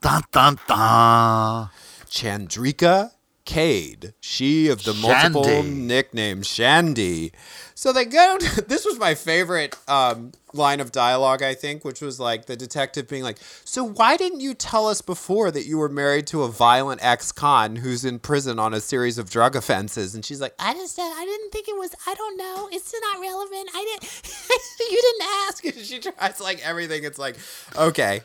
Dun 0.00 0.22
dun 0.32 0.58
dun. 0.66 1.68
Chandrika 2.06 3.12
Cade. 3.46 4.12
She 4.20 4.68
of 4.68 4.84
the 4.84 4.92
multiple 4.92 5.44
Shandy. 5.44 5.70
nicknames, 5.70 6.46
Shandy. 6.46 7.32
So 7.74 7.92
they 7.92 8.04
go. 8.04 8.36
To, 8.38 8.60
this 8.68 8.84
was 8.84 8.98
my 8.98 9.14
favorite 9.14 9.76
um, 9.88 10.32
line 10.52 10.80
of 10.80 10.92
dialogue, 10.92 11.42
I 11.42 11.54
think, 11.54 11.84
which 11.84 12.00
was 12.00 12.18
like 12.20 12.46
the 12.46 12.56
detective 12.56 13.08
being 13.08 13.22
like, 13.22 13.38
"So 13.64 13.84
why 13.84 14.16
didn't 14.16 14.40
you 14.40 14.52
tell 14.52 14.86
us 14.86 15.00
before 15.00 15.50
that 15.52 15.64
you 15.64 15.78
were 15.78 15.88
married 15.88 16.26
to 16.28 16.42
a 16.42 16.48
violent 16.48 17.02
ex-con 17.02 17.76
who's 17.76 18.04
in 18.04 18.18
prison 18.18 18.58
on 18.58 18.74
a 18.74 18.80
series 18.80 19.16
of 19.16 19.30
drug 19.30 19.56
offenses?" 19.56 20.14
And 20.14 20.24
she's 20.24 20.40
like, 20.40 20.54
"I 20.58 20.74
just, 20.74 20.96
said 20.96 21.10
I 21.14 21.24
didn't 21.24 21.52
think 21.52 21.68
it 21.68 21.76
was. 21.78 21.94
I 22.06 22.14
don't 22.14 22.36
know. 22.36 22.68
It's 22.72 22.92
not 23.00 23.20
relevant. 23.20 23.70
I 23.74 23.98
didn't. 24.00 24.32
you 24.80 25.00
didn't 25.02 25.30
ask." 25.48 25.64
And 25.64 25.86
she 25.86 25.98
tries 26.00 26.40
like 26.40 26.66
everything. 26.66 27.04
It's 27.04 27.18
like, 27.18 27.36
okay. 27.76 28.22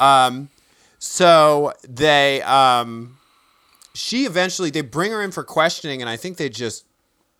Um, 0.00 0.48
so 0.98 1.72
they 1.88 2.42
um 2.42 3.16
she 3.96 4.24
eventually 4.24 4.70
they 4.70 4.80
bring 4.80 5.10
her 5.10 5.22
in 5.22 5.30
for 5.30 5.44
questioning 5.44 6.00
and 6.00 6.08
I 6.08 6.16
think 6.16 6.36
they 6.36 6.48
just 6.48 6.84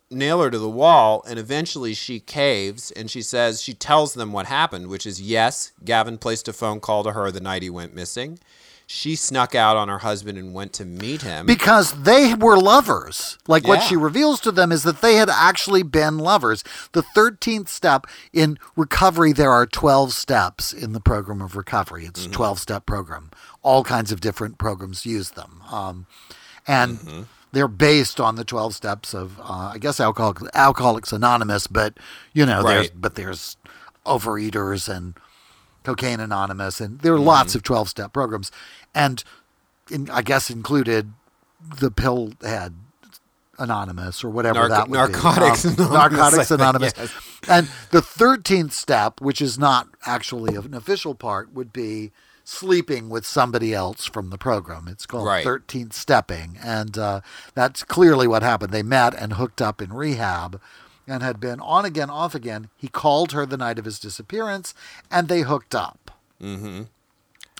nail 0.09 0.41
her 0.41 0.49
to 0.49 0.59
the 0.59 0.69
wall 0.69 1.23
and 1.27 1.37
eventually 1.37 1.93
she 1.93 2.19
caves 2.19 2.91
and 2.91 3.11
she 3.11 3.21
says 3.21 3.61
she 3.61 3.73
tells 3.73 4.13
them 4.13 4.31
what 4.31 4.45
happened 4.45 4.87
which 4.87 5.05
is 5.05 5.21
yes 5.21 5.73
Gavin 5.83 6.17
placed 6.17 6.47
a 6.47 6.53
phone 6.53 6.79
call 6.79 7.03
to 7.03 7.11
her 7.11 7.29
the 7.29 7.41
night 7.41 7.61
he 7.61 7.69
went 7.69 7.93
missing 7.93 8.39
she 8.89 9.17
snuck 9.17 9.53
out 9.53 9.75
on 9.75 9.89
her 9.89 9.99
husband 9.99 10.37
and 10.37 10.53
went 10.53 10.71
to 10.73 10.85
meet 10.85 11.21
him 11.21 11.45
because 11.45 12.03
they 12.03 12.33
were 12.33 12.57
lovers. 12.57 13.37
Like 13.45 13.67
what 13.67 13.83
she 13.83 13.97
reveals 13.97 14.39
to 14.41 14.51
them 14.51 14.71
is 14.71 14.83
that 14.83 15.01
they 15.01 15.15
had 15.15 15.29
actually 15.29 15.83
been 15.83 16.17
lovers. 16.17 16.63
The 16.93 17.03
13th 17.03 17.67
step 17.67 18.07
in 18.31 18.57
recovery, 18.77 19.33
there 19.33 19.51
are 19.51 19.65
12 19.65 20.13
steps 20.13 20.71
in 20.71 20.93
the 20.93 21.01
program 21.01 21.41
of 21.41 21.57
recovery. 21.57 22.05
It's 22.05 22.25
a 22.25 22.29
12 22.29 22.59
step 22.59 22.85
program. 22.85 23.29
All 23.61 23.83
kinds 23.83 24.13
of 24.13 24.21
different 24.21 24.57
programs 24.57 25.05
use 25.05 25.31
them. 25.31 25.61
Um, 25.69 26.07
and 26.67 27.27
they're 27.51 27.67
based 27.67 28.19
on 28.19 28.35
the 28.35 28.43
12 28.43 28.75
steps 28.75 29.13
of, 29.13 29.39
uh, 29.39 29.71
I 29.73 29.77
guess, 29.79 29.99
Alcoholic, 29.99 30.39
Alcoholics 30.53 31.11
Anonymous, 31.11 31.67
but, 31.67 31.97
you 32.33 32.45
know, 32.45 32.61
there's, 32.61 32.89
but 32.91 33.15
there's 33.15 33.57
overeaters 34.05 34.93
and 34.93 35.15
Cocaine 35.83 36.19
Anonymous, 36.19 36.81
and 36.81 36.99
there 36.99 37.13
are 37.13 37.19
lots 37.19 37.55
of 37.55 37.63
12 37.63 37.89
step 37.89 38.11
programs. 38.13 38.51
And 38.93 39.23
in, 39.89 40.09
I 40.09 40.21
guess 40.21 40.49
included 40.49 41.13
the 41.79 41.89
pill 41.89 42.33
head 42.41 42.75
anonymous 43.59 44.23
or 44.23 44.29
whatever 44.29 44.67
Narco- 44.67 44.75
that 44.75 44.89
would 44.89 44.97
Narcotics 44.97 45.63
be. 45.63 45.69
Um, 45.69 45.91
Anonymous, 45.91 46.19
narcotics 46.19 46.51
anonymous 46.51 46.93
yes. 46.95 47.13
and 47.49 47.67
the 47.89 48.01
13th 48.01 48.71
step 48.71 49.19
which 49.19 49.41
is 49.41 49.57
not 49.57 49.87
actually 50.05 50.55
an 50.55 50.75
official 50.75 51.15
part 51.15 51.51
would 51.53 51.73
be 51.73 52.11
sleeping 52.47 53.09
with 53.09 53.25
somebody 53.25 53.73
else 53.73 54.05
from 54.05 54.29
the 54.29 54.37
program 54.37 54.87
it's 54.87 55.05
called 55.05 55.25
Right. 55.25 55.45
13th 55.45 55.93
stepping 55.93 56.57
and 56.63 56.97
uh, 56.97 57.21
that's 57.53 57.83
clearly 57.83 58.27
what 58.27 58.43
happened 58.43 58.71
they 58.71 58.83
met 58.83 59.13
and 59.13 59.33
hooked 59.33 59.61
up 59.61 59.81
in 59.81 59.91
rehab 59.91 60.59
and 61.07 61.23
had 61.23 61.39
been 61.39 61.59
on 61.59 61.85
again 61.85 62.09
off 62.09 62.33
again 62.35 62.69
he 62.77 62.87
called 62.87 63.31
her 63.31 63.45
the 63.45 63.57
night 63.57 63.79
of 63.79 63.85
his 63.85 63.99
disappearance 63.99 64.73
and 65.11 65.27
they 65.27 65.41
hooked 65.41 65.75
up 65.75 66.11
mm-hmm. 66.41 66.83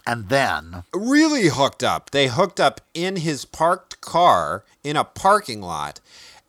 and 0.05 0.29
then 0.29 0.83
really 0.93 1.47
hooked 1.49 1.83
up. 1.83 2.11
They 2.11 2.27
hooked 2.27 2.59
up 2.59 2.81
in 2.93 3.17
his 3.17 3.45
parked 3.45 4.01
car 4.01 4.63
in 4.83 4.95
a 4.95 5.03
parking 5.03 5.61
lot. 5.61 5.99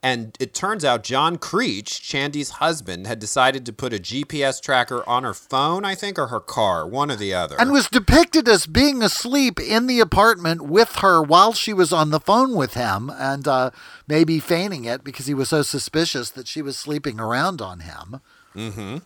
And 0.00 0.36
it 0.38 0.54
turns 0.54 0.84
out 0.84 1.02
John 1.02 1.38
Creech, 1.38 2.00
Chandy's 2.00 2.50
husband, 2.50 3.08
had 3.08 3.18
decided 3.18 3.66
to 3.66 3.72
put 3.72 3.92
a 3.92 3.98
GPS 3.98 4.62
tracker 4.62 5.06
on 5.08 5.24
her 5.24 5.34
phone, 5.34 5.84
I 5.84 5.96
think, 5.96 6.18
or 6.18 6.28
her 6.28 6.38
car, 6.38 6.86
one 6.86 7.10
or 7.10 7.16
the 7.16 7.34
other. 7.34 7.56
and 7.58 7.72
was 7.72 7.88
depicted 7.88 8.48
as 8.48 8.66
being 8.66 9.02
asleep 9.02 9.58
in 9.58 9.88
the 9.88 9.98
apartment 9.98 10.62
with 10.62 10.96
her 10.96 11.20
while 11.20 11.52
she 11.52 11.72
was 11.72 11.92
on 11.92 12.10
the 12.10 12.20
phone 12.20 12.54
with 12.54 12.74
him 12.74 13.10
and 13.10 13.48
uh, 13.48 13.70
maybe 14.06 14.38
feigning 14.38 14.84
it 14.84 15.02
because 15.02 15.26
he 15.26 15.34
was 15.34 15.48
so 15.48 15.62
suspicious 15.62 16.30
that 16.30 16.46
she 16.46 16.62
was 16.62 16.78
sleeping 16.78 17.18
around 17.18 17.60
on 17.60 17.80
him. 17.80 18.20
Mm-hmm. 18.54 18.98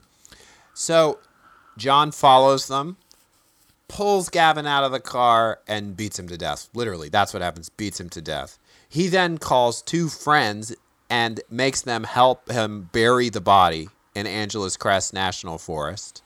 So 0.74 1.20
John 1.78 2.12
follows 2.12 2.68
them, 2.68 2.98
pulls 3.88 4.28
Gavin 4.28 4.66
out 4.66 4.84
of 4.84 4.92
the 4.92 5.00
car, 5.00 5.60
and 5.66 5.96
beats 5.96 6.18
him 6.18 6.28
to 6.28 6.36
death. 6.36 6.68
Literally, 6.74 7.08
that's 7.08 7.32
what 7.32 7.42
happens. 7.42 7.70
Beats 7.70 7.98
him 7.98 8.10
to 8.10 8.20
death. 8.20 8.58
He 8.88 9.08
then 9.08 9.38
calls 9.38 9.80
two 9.80 10.08
friends 10.08 10.74
and 11.12 11.42
makes 11.50 11.82
them 11.82 12.04
help 12.04 12.50
him 12.50 12.88
bury 12.90 13.28
the 13.28 13.40
body 13.40 13.90
in 14.14 14.26
Angeles 14.26 14.78
Crest 14.78 15.12
National 15.12 15.58
Forest. 15.58 16.22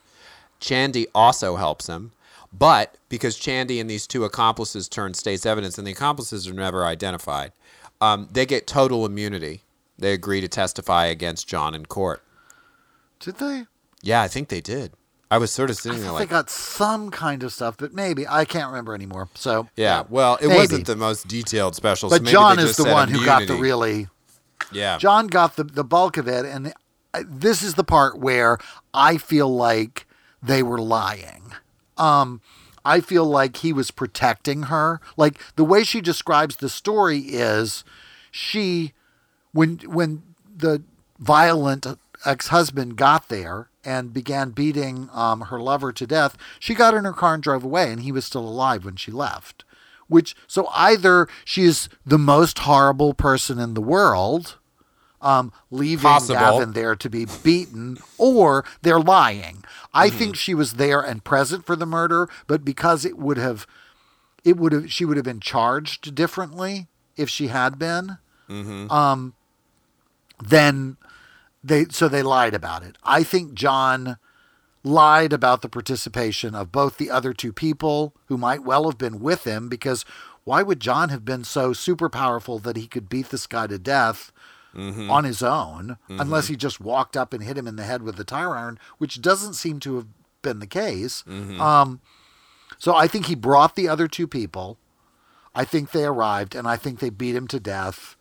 Chandy 0.61 1.07
also 1.13 1.57
helps 1.57 1.89
him, 1.89 2.13
but 2.53 2.97
because 3.09 3.37
Chandy 3.37 3.81
and 3.81 3.91
these 3.91 4.07
two 4.07 4.23
accomplices 4.23 4.89
turn 4.89 5.13
state's 5.15 5.45
evidence, 5.45 5.77
and 5.77 5.85
the 5.85 5.91
accomplices 5.91 6.47
are 6.47 6.55
never 6.55 6.87
identified, 6.87 7.51
um, 8.01 8.29
they 8.31 8.47
get 8.47 8.69
total 8.69 9.05
immunity. 9.05 9.63
They 9.99 10.13
agree 10.13 10.41
to 10.41 10.47
testify 10.47 11.07
against 11.07 11.49
John 11.49 11.75
in 11.75 11.87
court. 11.87 12.23
Did 13.19 13.39
they? 13.39 13.65
Yeah, 14.03 14.23
I 14.23 14.29
think 14.29 14.51
they 14.51 14.61
did. 14.61 14.93
I 15.33 15.39
was 15.39 15.51
sort 15.51 15.71
of 15.71 15.77
sitting 15.77 16.01
there 16.01 16.13
like, 16.13 16.29
they 16.29 16.31
got 16.31 16.49
some 16.49 17.11
kind 17.11 17.43
of 17.43 17.53
stuff, 17.53 17.77
but 17.77 17.93
maybe 17.93 18.25
I 18.29 18.45
can't 18.45 18.69
remember 18.69 18.95
anymore. 18.95 19.29
So 19.35 19.69
yeah. 19.75 20.05
Well, 20.09 20.37
it 20.37 20.47
Maybe. 20.47 20.61
wasn't 20.61 20.87
the 20.87 20.95
most 20.95 21.27
detailed 21.27 21.75
special. 21.75 22.09
so 22.09 22.15
But 22.15 22.23
maybe 22.23 22.33
John 22.33 22.61
is 22.61 22.77
the 22.77 22.85
one 22.85 23.09
who 23.09 23.25
got 23.25 23.49
the 23.49 23.55
really. 23.57 24.07
Yeah. 24.73 24.99
John 24.99 25.27
got 25.27 25.57
the 25.57 25.65
the 25.65 25.85
bulk 25.85 26.17
of 26.17 26.29
it, 26.29 26.45
and 26.45 26.73
uh, 27.15 27.23
this 27.27 27.63
is 27.63 27.75
the 27.75 27.85
part 27.85 28.19
where 28.19 28.59
I 28.93 29.17
feel 29.17 29.55
like 29.55 30.07
they 30.43 30.63
were 30.63 30.81
lying. 30.81 31.53
Um, 31.97 32.41
I 32.85 33.01
feel 33.01 33.25
like 33.25 33.59
he 33.59 33.73
was 33.73 33.91
protecting 33.91 34.65
her. 34.65 35.01
Like 35.17 35.41
the 35.57 35.65
way 35.65 35.83
she 35.83 36.01
describes 36.01 36.57
the 36.57 36.69
story 36.69 37.19
is, 37.19 37.85
she, 38.31 38.93
when 39.53 39.79
when 39.87 40.23
the 40.55 40.83
violent 41.19 41.87
ex-husband 42.25 42.97
got 42.97 43.29
there 43.29 43.69
and 43.85 44.13
began 44.13 44.51
beating 44.51 45.09
um, 45.13 45.43
her 45.43 45.61
lover 45.61 45.93
to 45.93 46.07
death, 46.07 46.37
she 46.59 46.75
got 46.75 46.95
in 46.95 47.05
her 47.05 47.13
car 47.13 47.35
and 47.35 47.43
drove 47.43 47.65
away, 47.65 47.91
and 47.91 48.03
he 48.03 48.13
was 48.13 48.25
still 48.25 48.47
alive 48.47 48.85
when 48.85 48.97
she 48.97 49.11
left. 49.11 49.65
Which 50.09 50.37
so 50.47 50.69
either 50.75 51.27
she 51.45 51.65
is 51.65 51.89
the 52.05 52.19
most 52.19 52.61
horrible 52.61 53.13
person 53.15 53.59
in 53.59 53.75
the 53.75 53.81
world, 53.81 54.57
um, 55.21 55.53
leaving 55.71 56.03
Possible. 56.03 56.35
Gavin 56.39 56.73
there 56.75 56.95
to 56.95 57.11
be 57.11 57.27
beaten, 57.43 57.99
or 58.17 58.65
they're 58.83 59.01
lying. 59.01 59.65
I 59.93 60.09
Mm-hmm. 60.09 60.19
think 60.19 60.37
she 60.37 60.55
was 60.55 60.75
there 60.75 61.01
and 61.01 61.25
present 61.25 61.67
for 61.67 61.75
the 61.75 61.87
murder, 61.87 62.29
but 62.47 62.65
because 62.65 63.05
it 63.05 63.19
would 63.19 63.37
have, 63.39 63.67
it 64.45 64.57
would 64.57 64.73
have, 64.73 64.93
she 64.93 65.05
would 65.05 65.17
have 65.17 65.25
been 65.25 65.41
charged 65.41 66.15
differently 66.15 66.87
if 67.17 67.29
she 67.29 67.49
had 67.49 67.79
been. 67.79 68.19
Mm-hmm. 68.49 68.91
Um, 68.93 69.35
then 70.47 70.97
they 71.65 71.87
so 71.87 72.09
they 72.09 72.23
lied 72.23 72.55
about 72.55 72.83
it. 72.85 72.97
I 73.03 73.23
think 73.25 73.55
John 73.55 74.19
lied 74.87 75.33
about 75.33 75.63
the 75.63 75.69
participation 75.69 76.55
of 76.55 76.71
both 76.71 76.97
the 76.97 77.11
other 77.11 77.33
two 77.33 77.53
people 77.53 78.15
who 78.27 78.39
might 78.39 78.63
well 78.63 78.85
have 78.85 78.97
been 78.97 79.19
with 79.19 79.43
him 79.45 79.69
because 79.69 80.05
why 80.45 80.63
would 80.63 80.79
John 80.79 81.09
have 81.09 81.25
been 81.25 81.43
so 81.43 81.73
super 81.73 82.09
powerful 82.09 82.61
that 82.61 82.77
he 82.77 82.87
could 82.87 83.09
beat 83.09 83.31
this 83.31 83.49
guy 83.49 83.67
to 83.67 83.79
death 83.79 84.31
mm-hmm. 84.73 85.11
on 85.11 85.25
his 85.25 85.43
own 85.43 85.99
mm-hmm. 86.09 86.21
unless 86.21 86.47
he 86.47 86.55
just 86.55 86.81
walked 86.81 87.17
up 87.17 87.33
and 87.33 87.43
hit 87.43 87.59
him 87.59 87.67
in 87.67 87.75
the 87.75 87.83
head 87.83 88.03
with 88.03 88.19
a 88.21 88.25
tire 88.25 88.57
iron, 88.57 88.79
which 88.99 89.21
doesn't 89.21 89.55
seem 89.55 89.81
to 89.81 89.97
have 89.97 90.07
been 90.43 90.61
the 90.61 90.69
case. 90.69 91.25
Mm-hmm. 91.27 91.61
Um, 91.61 92.01
so 92.79 92.95
I 92.95 93.09
think 93.09 93.27
he 93.27 93.35
brought 93.35 93.75
the 93.75 93.89
other 93.89 94.07
two 94.07 94.29
people. 94.29 94.79
I 95.53 95.65
think 95.65 95.91
they 95.91 96.05
arrived 96.05 96.55
and 96.55 96.69
I 96.69 96.77
think 96.77 97.01
they 97.01 97.11
beat 97.11 97.35
him 97.35 97.49
to 97.49 97.59
death 97.59 98.15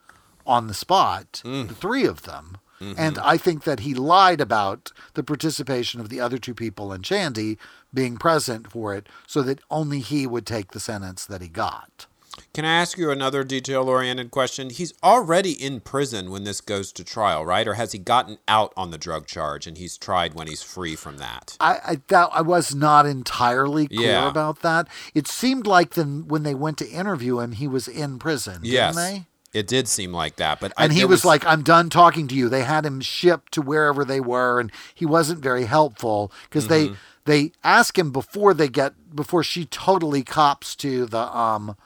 on 0.48 0.66
the 0.66 0.74
spot, 0.74 1.44
mm. 1.46 1.68
the 1.68 1.76
three 1.76 2.06
of 2.06 2.24
them. 2.24 2.58
Mm-hmm. 2.86 3.00
And 3.00 3.18
I 3.20 3.38
think 3.38 3.64
that 3.64 3.82
he 3.82 3.94
lied 3.94 4.42
about 4.42 4.92
the 5.16 5.24
participation 5.24 6.00
of 6.00 6.10
the 6.10 6.20
other 6.20 6.38
two 6.38 6.54
people 6.54 6.92
and 6.92 7.04
Chandy 7.04 7.58
being 7.94 8.18
present 8.18 8.72
for 8.72 8.94
it 8.94 9.08
so 9.28 9.42
that 9.44 9.60
only 9.72 10.00
he 10.00 10.28
would 10.28 10.46
take 10.46 10.72
the 10.72 10.80
sentence 10.80 11.26
that 11.26 11.42
he 11.42 11.48
got. 11.48 12.08
Can 12.54 12.66
I 12.66 12.82
ask 12.82 12.98
you 12.98 13.12
another 13.12 13.46
detail 13.46 13.88
oriented 13.88 14.30
question? 14.30 14.70
He's 14.70 14.94
already 15.02 15.52
in 15.52 15.80
prison 15.80 16.30
when 16.32 16.44
this 16.44 16.60
goes 16.60 16.92
to 16.94 17.04
trial, 17.06 17.46
right? 17.46 17.66
Or 17.66 17.76
has 17.76 17.94
he 17.94 17.98
gotten 17.98 18.40
out 18.48 18.74
on 18.76 18.92
the 18.92 18.98
drug 18.98 19.26
charge 19.26 19.68
and 19.68 19.78
he's 19.78 19.98
tried 19.98 20.34
when 20.34 20.48
he's 20.48 20.62
free 20.62 20.98
from 20.98 21.18
that? 21.18 21.56
I, 21.62 21.80
I 21.86 22.02
that 22.10 22.30
I 22.34 22.42
was 22.42 22.76
not 22.76 23.06
entirely 23.06 23.88
clear 23.88 24.12
Yeah. 24.12 24.30
about 24.30 24.62
that. 24.64 24.88
It 25.14 25.28
seemed 25.28 25.66
like 25.66 25.94
then 25.94 26.28
when 26.28 26.44
they 26.44 26.56
went 26.56 26.78
to 26.80 26.90
interview 26.90 27.40
him, 27.40 27.54
he 27.54 27.68
was 27.70 27.88
in 27.88 28.20
prison, 28.20 28.60
yes. 28.64 28.96
didn't 28.96 29.14
they? 29.14 29.26
It 29.56 29.68
did 29.68 29.88
seem 29.88 30.12
like 30.12 30.36
that, 30.36 30.60
but 30.60 30.74
And 30.78 30.92
I, 30.92 30.96
he 30.96 31.00
there 31.00 31.08
was, 31.08 31.24
like, 31.24 31.46
"I'm 31.46 31.64
done 31.64 31.90
talking 31.90 32.28
to 32.28 32.36
you." 32.36 32.50
They 32.50 32.64
had 32.64 32.86
him 32.86 33.00
shipped 33.00 33.54
to 33.54 33.62
wherever 33.62 34.04
they 34.04 34.20
were, 34.20 34.60
and 34.60 34.70
he 34.94 35.06
wasn't 35.06 35.40
very 35.40 35.64
helpful 35.64 36.30
because 36.44 36.68
Mm-hmm. 36.68 36.94
they 37.26 37.44
they 37.44 37.52
ask 37.64 37.98
him 37.98 38.12
before 38.12 38.54
they 38.54 38.68
get 38.68 39.16
before 39.16 39.44
she 39.44 39.66
totally 39.66 40.24
cops 40.24 40.76
to 40.76 41.06
the 41.06 41.38
um 41.38 41.78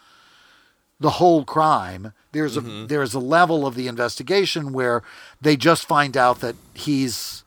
the 0.99 1.11
whole 1.11 1.45
crime. 1.45 2.11
There's 2.31 2.57
a 2.57 2.61
Mm-hmm. 2.61 2.87
there's 2.87 3.13
a 3.13 3.19
level 3.19 3.67
of 3.67 3.75
the 3.75 3.87
investigation 3.87 4.73
where 4.73 5.03
they 5.39 5.55
just 5.55 5.87
find 5.87 6.17
out 6.17 6.39
that 6.41 6.55
he's 6.73 7.43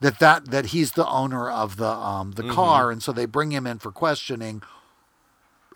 that 0.00 0.18
that 0.18 0.50
that 0.50 0.66
he's 0.66 0.92
the 0.92 1.06
owner 1.08 1.50
of 1.50 1.76
the 1.78 1.88
um 1.90 2.32
the 2.32 2.44
car, 2.44 2.90
and 2.90 3.02
so 3.02 3.10
they 3.10 3.26
bring 3.26 3.52
him 3.52 3.66
in 3.66 3.78
for 3.78 3.90
questioning 3.90 4.62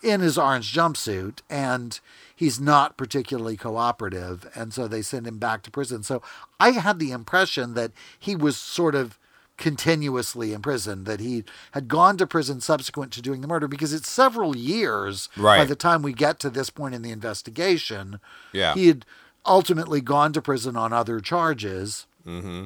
in 0.03 0.21
his 0.21 0.37
orange 0.37 0.73
jumpsuit, 0.73 1.39
and 1.49 1.99
he's 2.35 2.59
not 2.59 2.97
particularly 2.97 3.57
cooperative, 3.57 4.47
and 4.55 4.73
so 4.73 4.87
they 4.87 5.01
send 5.01 5.25
him 5.25 5.37
back 5.39 5.61
to 5.63 5.71
prison. 5.71 6.03
So 6.03 6.21
I 6.59 6.71
had 6.71 6.99
the 6.99 7.11
impression 7.11 7.73
that 7.75 7.91
he 8.19 8.35
was 8.35 8.57
sort 8.57 8.93
of 8.95 9.17
continuously 9.57 10.51
in 10.51 10.61
prison 10.61 11.05
that 11.05 11.21
he 11.21 11.45
had 11.71 11.87
gone 11.87 12.17
to 12.17 12.27
prison 12.27 12.59
subsequent 12.59 13.13
to 13.13 13.21
doing 13.21 13.39
the 13.39 13.47
murder 13.47 13.69
because 13.69 13.93
it's 13.93 14.09
several 14.11 14.53
years 14.55 15.29
by 15.59 15.65
the 15.65 15.77
time 15.77 16.01
we 16.01 16.11
get 16.11 16.39
to 16.39 16.49
this 16.49 16.69
point 16.69 16.93
in 16.93 17.01
the 17.03 17.09
investigation 17.11 18.19
Yeah. 18.51 18.73
he 18.73 18.87
had 18.89 19.05
ultimately 19.45 20.01
gone 20.01 20.33
to 20.33 20.41
prison 20.41 20.75
on 20.75 20.91
other 20.91 21.21
charges 21.21 22.05
Mm-hmm. 22.27 22.65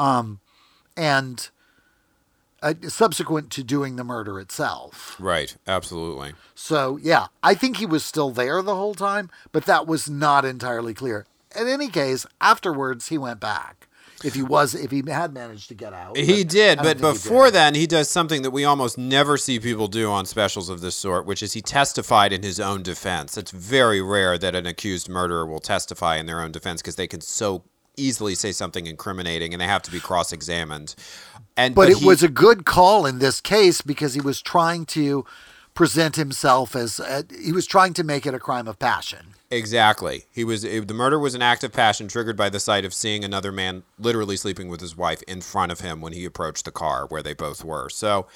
um, 0.00 0.40
and 0.96 1.50
uh, 2.64 2.74
subsequent 2.88 3.50
to 3.50 3.62
doing 3.62 3.96
the 3.96 4.02
murder 4.04 4.40
itself. 4.40 5.14
Right. 5.20 5.56
Absolutely. 5.68 6.32
So, 6.54 6.98
yeah, 7.02 7.26
I 7.42 7.54
think 7.54 7.76
he 7.76 7.86
was 7.86 8.04
still 8.04 8.30
there 8.30 8.62
the 8.62 8.74
whole 8.74 8.94
time, 8.94 9.30
but 9.52 9.66
that 9.66 9.86
was 9.86 10.08
not 10.10 10.44
entirely 10.44 10.94
clear. 10.94 11.26
In 11.54 11.68
any 11.68 11.88
case, 11.88 12.26
afterwards, 12.40 13.08
he 13.08 13.18
went 13.18 13.38
back. 13.38 13.86
If 14.24 14.34
he 14.34 14.42
was, 14.42 14.74
if 14.74 14.90
he 14.90 15.02
had 15.06 15.34
managed 15.34 15.68
to 15.68 15.74
get 15.74 15.92
out, 15.92 16.16
He 16.16 16.44
but 16.44 16.50
did, 16.52 16.78
but 16.78 16.98
before 16.98 17.46
did. 17.46 17.54
then, 17.54 17.74
he 17.74 17.86
does 17.86 18.08
something 18.08 18.40
that 18.40 18.52
we 18.52 18.64
almost 18.64 18.96
never 18.96 19.36
see 19.36 19.60
people 19.60 19.86
do 19.86 20.10
on 20.10 20.24
specials 20.24 20.70
of 20.70 20.80
this 20.80 20.96
sort, 20.96 21.26
which 21.26 21.42
is 21.42 21.52
he 21.52 21.60
testified 21.60 22.32
in 22.32 22.42
his 22.42 22.58
own 22.58 22.82
defense. 22.82 23.36
It's 23.36 23.50
very 23.50 24.00
rare 24.00 24.38
that 24.38 24.54
an 24.54 24.64
accused 24.66 25.10
murderer 25.10 25.44
will 25.44 25.60
testify 25.60 26.16
in 26.16 26.24
their 26.24 26.40
own 26.40 26.52
defense 26.52 26.80
because 26.80 26.96
they 26.96 27.06
can 27.06 27.20
so 27.20 27.64
easily 27.96 28.34
say 28.34 28.52
something 28.52 28.86
incriminating 28.86 29.52
and 29.52 29.60
they 29.60 29.66
have 29.66 29.82
to 29.82 29.90
be 29.90 30.00
cross-examined. 30.00 30.94
And 31.56 31.74
But, 31.74 31.90
it 31.90 31.98
he- 31.98 32.06
was 32.06 32.22
a 32.22 32.28
good 32.28 32.64
call 32.64 33.06
in 33.06 33.18
this 33.18 33.40
case 33.40 33.80
because 33.80 34.14
he 34.14 34.20
was 34.20 34.42
trying 34.42 34.86
to 34.86 35.24
present 35.74 36.16
himself 36.16 36.76
as 36.76 37.00
uh, 37.00 37.22
he 37.40 37.52
was 37.52 37.66
trying 37.66 37.92
to 37.94 38.04
make 38.04 38.26
it 38.26 38.34
a 38.34 38.38
crime 38.38 38.68
of 38.68 38.78
passion. 38.78 39.34
Exactly. 39.50 40.24
He 40.32 40.42
was 40.44 40.64
it, 40.64 40.88
the 40.88 40.94
murder 40.94 41.18
was 41.18 41.34
an 41.34 41.42
act 41.42 41.62
of 41.64 41.72
passion 41.72 42.08
triggered 42.08 42.36
by 42.36 42.48
the 42.48 42.60
sight 42.60 42.84
of 42.84 42.94
seeing 42.94 43.24
another 43.24 43.52
man 43.52 43.82
literally 43.98 44.36
sleeping 44.36 44.68
with 44.68 44.80
his 44.80 44.96
wife 44.96 45.22
in 45.22 45.40
front 45.40 45.70
of 45.70 45.80
him 45.80 46.00
when 46.00 46.12
he 46.12 46.24
approached 46.24 46.64
the 46.64 46.70
car 46.72 47.06
where 47.06 47.22
they 47.22 47.34
both 47.34 47.64
were. 47.64 47.88
So, 47.88 48.26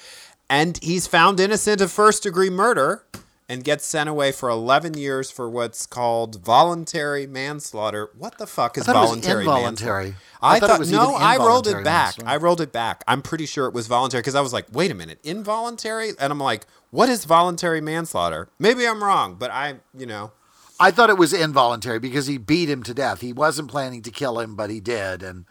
and 0.49 0.79
he's 0.81 1.07
found 1.07 1.39
innocent 1.39 1.81
of 1.81 1.91
first 1.91 2.23
degree 2.23 2.49
murder 2.49 3.03
and 3.49 3.63
gets 3.63 3.83
sent 3.83 4.07
away 4.07 4.31
for 4.31 4.47
11 4.47 4.93
years 4.93 5.31
for 5.31 5.49
what's 5.49 5.87
called 5.87 6.41
voluntary 6.41 7.25
manslaughter. 7.25 8.11
What 8.15 8.37
the 8.37 8.45
fuck 8.45 8.77
is 8.77 8.85
thought 8.85 8.95
it 8.95 8.99
was 8.99 9.09
voluntary 9.09 9.43
involuntary. 9.43 10.03
manslaughter? 10.03 10.23
I 10.41 10.55
I, 10.55 10.59
thought 10.59 10.65
it 10.65 10.69
thought, 10.69 10.79
was 10.79 10.91
no, 10.91 11.15
I 11.15 11.37
rolled 11.37 11.67
it 11.67 11.83
back. 11.83 12.15
I 12.25 12.37
rolled 12.37 12.61
it 12.61 12.71
back. 12.71 13.03
I'm 13.07 13.23
pretty 13.23 13.47
sure 13.47 13.65
it 13.65 13.73
was 13.73 13.87
voluntary 13.87 14.21
because 14.21 14.35
I 14.35 14.41
was 14.41 14.53
like, 14.53 14.67
wait 14.71 14.91
a 14.91 14.95
minute, 14.95 15.19
involuntary? 15.23 16.11
And 16.19 16.31
I'm 16.31 16.39
like, 16.39 16.67
what 16.91 17.09
is 17.09 17.25
voluntary 17.25 17.81
manslaughter? 17.81 18.49
Maybe 18.59 18.87
I'm 18.87 19.03
wrong, 19.03 19.35
but 19.37 19.49
I, 19.51 19.77
you 19.97 20.05
know, 20.05 20.31
I 20.79 20.91
thought 20.91 21.09
it 21.09 21.17
was 21.17 21.33
involuntary 21.33 21.99
because 21.99 22.27
he 22.27 22.37
beat 22.37 22.69
him 22.69 22.83
to 22.83 22.93
death. 22.93 23.19
He 23.21 23.33
wasn't 23.33 23.69
planning 23.69 24.01
to 24.03 24.11
kill 24.11 24.39
him, 24.39 24.55
but 24.55 24.69
he 24.69 24.79
did, 24.79 25.23
and 25.23 25.45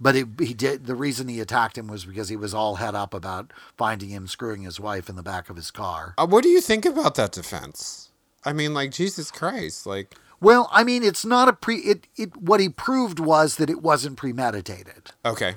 but 0.00 0.16
it, 0.16 0.28
he 0.40 0.54
did. 0.54 0.86
The 0.86 0.94
reason 0.94 1.28
he 1.28 1.40
attacked 1.40 1.78
him 1.78 1.86
was 1.86 2.04
because 2.04 2.28
he 2.28 2.36
was 2.36 2.54
all 2.54 2.76
head 2.76 2.94
up 2.94 3.14
about 3.14 3.52
finding 3.76 4.10
him 4.10 4.26
screwing 4.26 4.62
his 4.62 4.80
wife 4.80 5.08
in 5.08 5.16
the 5.16 5.22
back 5.22 5.48
of 5.50 5.56
his 5.56 5.70
car. 5.70 6.14
Uh, 6.18 6.26
what 6.26 6.42
do 6.42 6.48
you 6.48 6.60
think 6.60 6.84
about 6.84 7.14
that 7.14 7.32
defense? 7.32 8.10
I 8.44 8.52
mean, 8.52 8.74
like 8.74 8.90
Jesus 8.90 9.30
Christ, 9.30 9.86
like 9.86 10.14
Well, 10.40 10.68
I 10.72 10.84
mean, 10.84 11.02
it's 11.02 11.24
not 11.24 11.48
a 11.48 11.52
pre. 11.52 11.76
It 11.76 12.06
it 12.16 12.36
what 12.36 12.60
he 12.60 12.68
proved 12.68 13.18
was 13.18 13.56
that 13.56 13.70
it 13.70 13.82
wasn't 13.82 14.18
premeditated. 14.18 15.12
okay, 15.24 15.54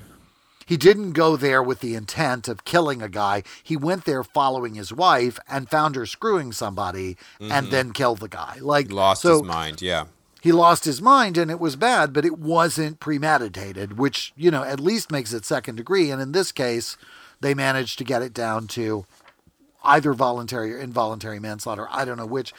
He 0.66 0.78
didn't 0.78 1.12
go 1.12 1.36
there 1.36 1.62
with 1.62 1.82
the 1.82 1.96
intent 1.96 2.48
of 2.48 2.64
killing 2.64 3.02
a 3.02 3.10
guy. 3.10 3.44
He 3.64 3.76
went 3.76 4.06
there 4.06 4.24
following 4.24 4.76
his 4.76 4.94
wife 4.94 5.38
and 5.50 5.70
found 5.70 5.96
her 5.96 6.06
screwing 6.06 6.54
somebody, 6.54 7.18
and 7.40 7.72
then 7.72 7.92
killed 7.92 8.20
the 8.20 8.30
guy. 8.30 8.58
Like 8.62 8.88
he 8.88 8.94
lost 8.94 9.24
so 9.24 9.34
his 9.34 9.44
mind. 9.44 9.82
Yeah, 9.82 10.06
he 10.48 10.54
lost 10.54 10.86
his 10.86 11.02
mind 11.02 11.38
and 11.38 11.52
it 11.52 11.60
was 11.60 11.76
bad, 11.76 12.14
but 12.14 12.24
it 12.24 12.40
wasn't 12.40 13.02
premeditated, 13.02 13.98
which, 13.98 14.32
you 14.38 14.50
know, 14.50 14.64
at 14.64 14.80
least 14.80 15.12
makes 15.12 15.34
it 15.34 15.44
second 15.44 15.76
degree. 15.76 16.10
And 16.10 16.22
in 16.22 16.32
this 16.32 16.54
case, 16.54 16.96
they 17.42 17.54
managed 17.54 17.98
to 17.98 18.06
get 18.06 18.22
it 18.22 18.34
down 18.34 18.68
to 18.68 19.06
either 19.84 20.14
voluntary 20.14 20.74
or 20.74 20.80
involuntary 20.80 21.38
manslaughter. 21.38 21.86
I 21.92 22.06
don't 22.06 22.16
know 22.16 22.26
which. 22.26 22.54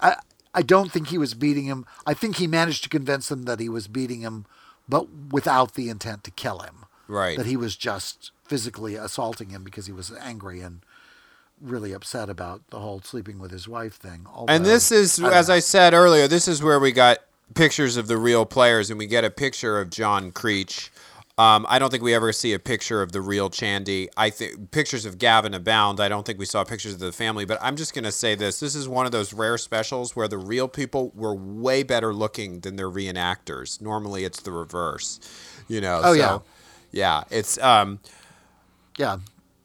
I 0.00 0.16
I 0.52 0.62
don't 0.62 0.90
think 0.90 1.06
he 1.08 1.18
was 1.18 1.34
beating 1.34 1.66
him. 1.66 1.86
I 2.04 2.12
think 2.12 2.36
he 2.36 2.48
managed 2.48 2.82
to 2.82 2.88
convince 2.88 3.28
them 3.28 3.44
that 3.44 3.60
he 3.60 3.68
was 3.68 3.86
beating 3.86 4.22
him, 4.22 4.46
but 4.88 5.06
without 5.30 5.74
the 5.74 5.90
intent 5.90 6.24
to 6.24 6.32
kill 6.32 6.58
him. 6.58 6.86
right. 7.06 7.38
That 7.38 7.46
he 7.46 7.56
was 7.56 7.76
just 7.76 8.32
physically 8.42 8.96
assaulting 8.96 9.50
him 9.50 9.62
because 9.62 9.86
he 9.86 9.92
was 9.92 10.10
angry 10.20 10.60
and 10.60 10.80
really 11.60 11.92
upset 11.92 12.28
about 12.28 12.62
the 12.70 12.78
whole 12.78 13.00
sleeping 13.02 13.38
with 13.38 13.50
his 13.50 13.68
wife 13.68 13.94
thing. 13.94 14.26
and 14.48 14.64
this 14.64 14.90
is, 14.90 15.16
don't 15.16 15.32
as 15.32 15.48
know. 15.48 15.54
I 15.54 15.58
said 15.58 15.94
earlier, 15.94 16.26
this 16.28 16.48
is 16.48 16.62
where 16.62 16.80
we 16.80 16.92
got 16.92 17.18
pictures 17.54 17.96
of 17.96 18.06
the 18.06 18.16
real 18.16 18.46
players, 18.46 18.90
and 18.90 18.98
we 18.98 19.06
get 19.06 19.24
a 19.24 19.30
picture 19.30 19.80
of 19.80 19.90
John 19.90 20.32
Creech. 20.32 20.90
Um, 21.38 21.64
I 21.70 21.78
don't 21.78 21.90
think 21.90 22.02
we 22.02 22.12
ever 22.14 22.32
see 22.32 22.52
a 22.52 22.58
picture 22.58 23.00
of 23.00 23.12
the 23.12 23.22
real 23.22 23.48
Chandy. 23.48 24.08
I 24.14 24.28
think 24.28 24.72
pictures 24.72 25.06
of 25.06 25.16
Gavin 25.18 25.54
abound. 25.54 25.98
I 25.98 26.06
don't 26.06 26.26
think 26.26 26.38
we 26.38 26.44
saw 26.44 26.64
pictures 26.64 26.92
of 26.92 27.00
the 27.00 27.12
family. 27.12 27.46
But 27.46 27.58
I'm 27.62 27.76
just 27.76 27.94
gonna 27.94 28.12
say 28.12 28.34
this: 28.34 28.60
this 28.60 28.74
is 28.74 28.86
one 28.86 29.06
of 29.06 29.12
those 29.12 29.32
rare 29.32 29.56
specials 29.56 30.14
where 30.14 30.28
the 30.28 30.36
real 30.36 30.68
people 30.68 31.12
were 31.14 31.34
way 31.34 31.82
better 31.82 32.12
looking 32.12 32.60
than 32.60 32.76
their 32.76 32.90
reenactors. 32.90 33.80
Normally, 33.80 34.24
it's 34.24 34.40
the 34.40 34.52
reverse. 34.52 35.18
You 35.66 35.80
know. 35.80 36.02
Oh, 36.04 36.12
so, 36.12 36.18
yeah. 36.18 36.38
Yeah. 36.92 37.24
It's 37.30 37.56
um. 37.58 38.00
Yeah. 38.98 39.18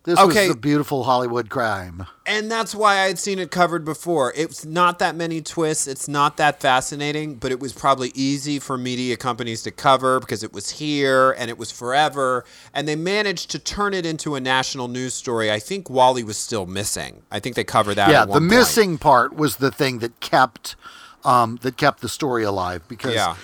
This 0.05 0.19
Okay. 0.19 0.47
was 0.47 0.55
the 0.55 0.61
beautiful 0.61 1.03
Hollywood 1.03 1.49
crime. 1.49 2.05
And 2.27 2.49
that's 2.51 2.75
why 2.75 2.99
I 2.99 3.07
had 3.07 3.17
seen 3.17 3.39
it 3.39 3.49
covered 3.49 3.83
before. 3.83 4.31
It's 4.35 4.63
not 4.63 4.99
that 4.99 5.15
many 5.15 5.41
twists. 5.41 5.87
It's 5.87 6.07
not 6.07 6.37
that 6.37 6.61
fascinating, 6.61 7.35
but 7.35 7.51
it 7.51 7.59
was 7.59 7.73
probably 7.73 8.11
easy 8.13 8.59
for 8.59 8.77
media 8.77 9.17
companies 9.17 9.63
to 9.63 9.71
cover 9.71 10.19
because 10.19 10.43
it 10.43 10.53
was 10.53 10.69
here 10.71 11.31
and 11.31 11.49
it 11.49 11.57
was 11.57 11.71
forever. 11.71 12.45
And 12.73 12.87
they 12.87 12.95
managed 12.95 13.49
to 13.51 13.59
turn 13.59 13.95
it 13.95 14.05
into 14.05 14.35
a 14.35 14.39
national 14.39 14.87
news 14.87 15.15
story. 15.15 15.51
I 15.51 15.57
think 15.59 15.89
Wally 15.89 16.23
was 16.23 16.37
still 16.37 16.67
missing. 16.67 17.23
I 17.31 17.39
think 17.39 17.55
they 17.55 17.63
covered 17.63 17.95
that. 17.95 18.09
yeah, 18.11 18.25
the 18.25 18.33
point. 18.33 18.43
missing 18.45 18.97
part 18.99 19.35
was 19.35 19.55
the 19.57 19.71
thing 19.71 19.99
that 19.99 20.19
kept 20.19 20.75
um, 21.23 21.57
that 21.63 21.77
kept 21.77 22.01
the 22.01 22.09
story 22.09 22.43
alive 22.43 22.87
because 22.87 23.15
Yeah. 23.15 23.35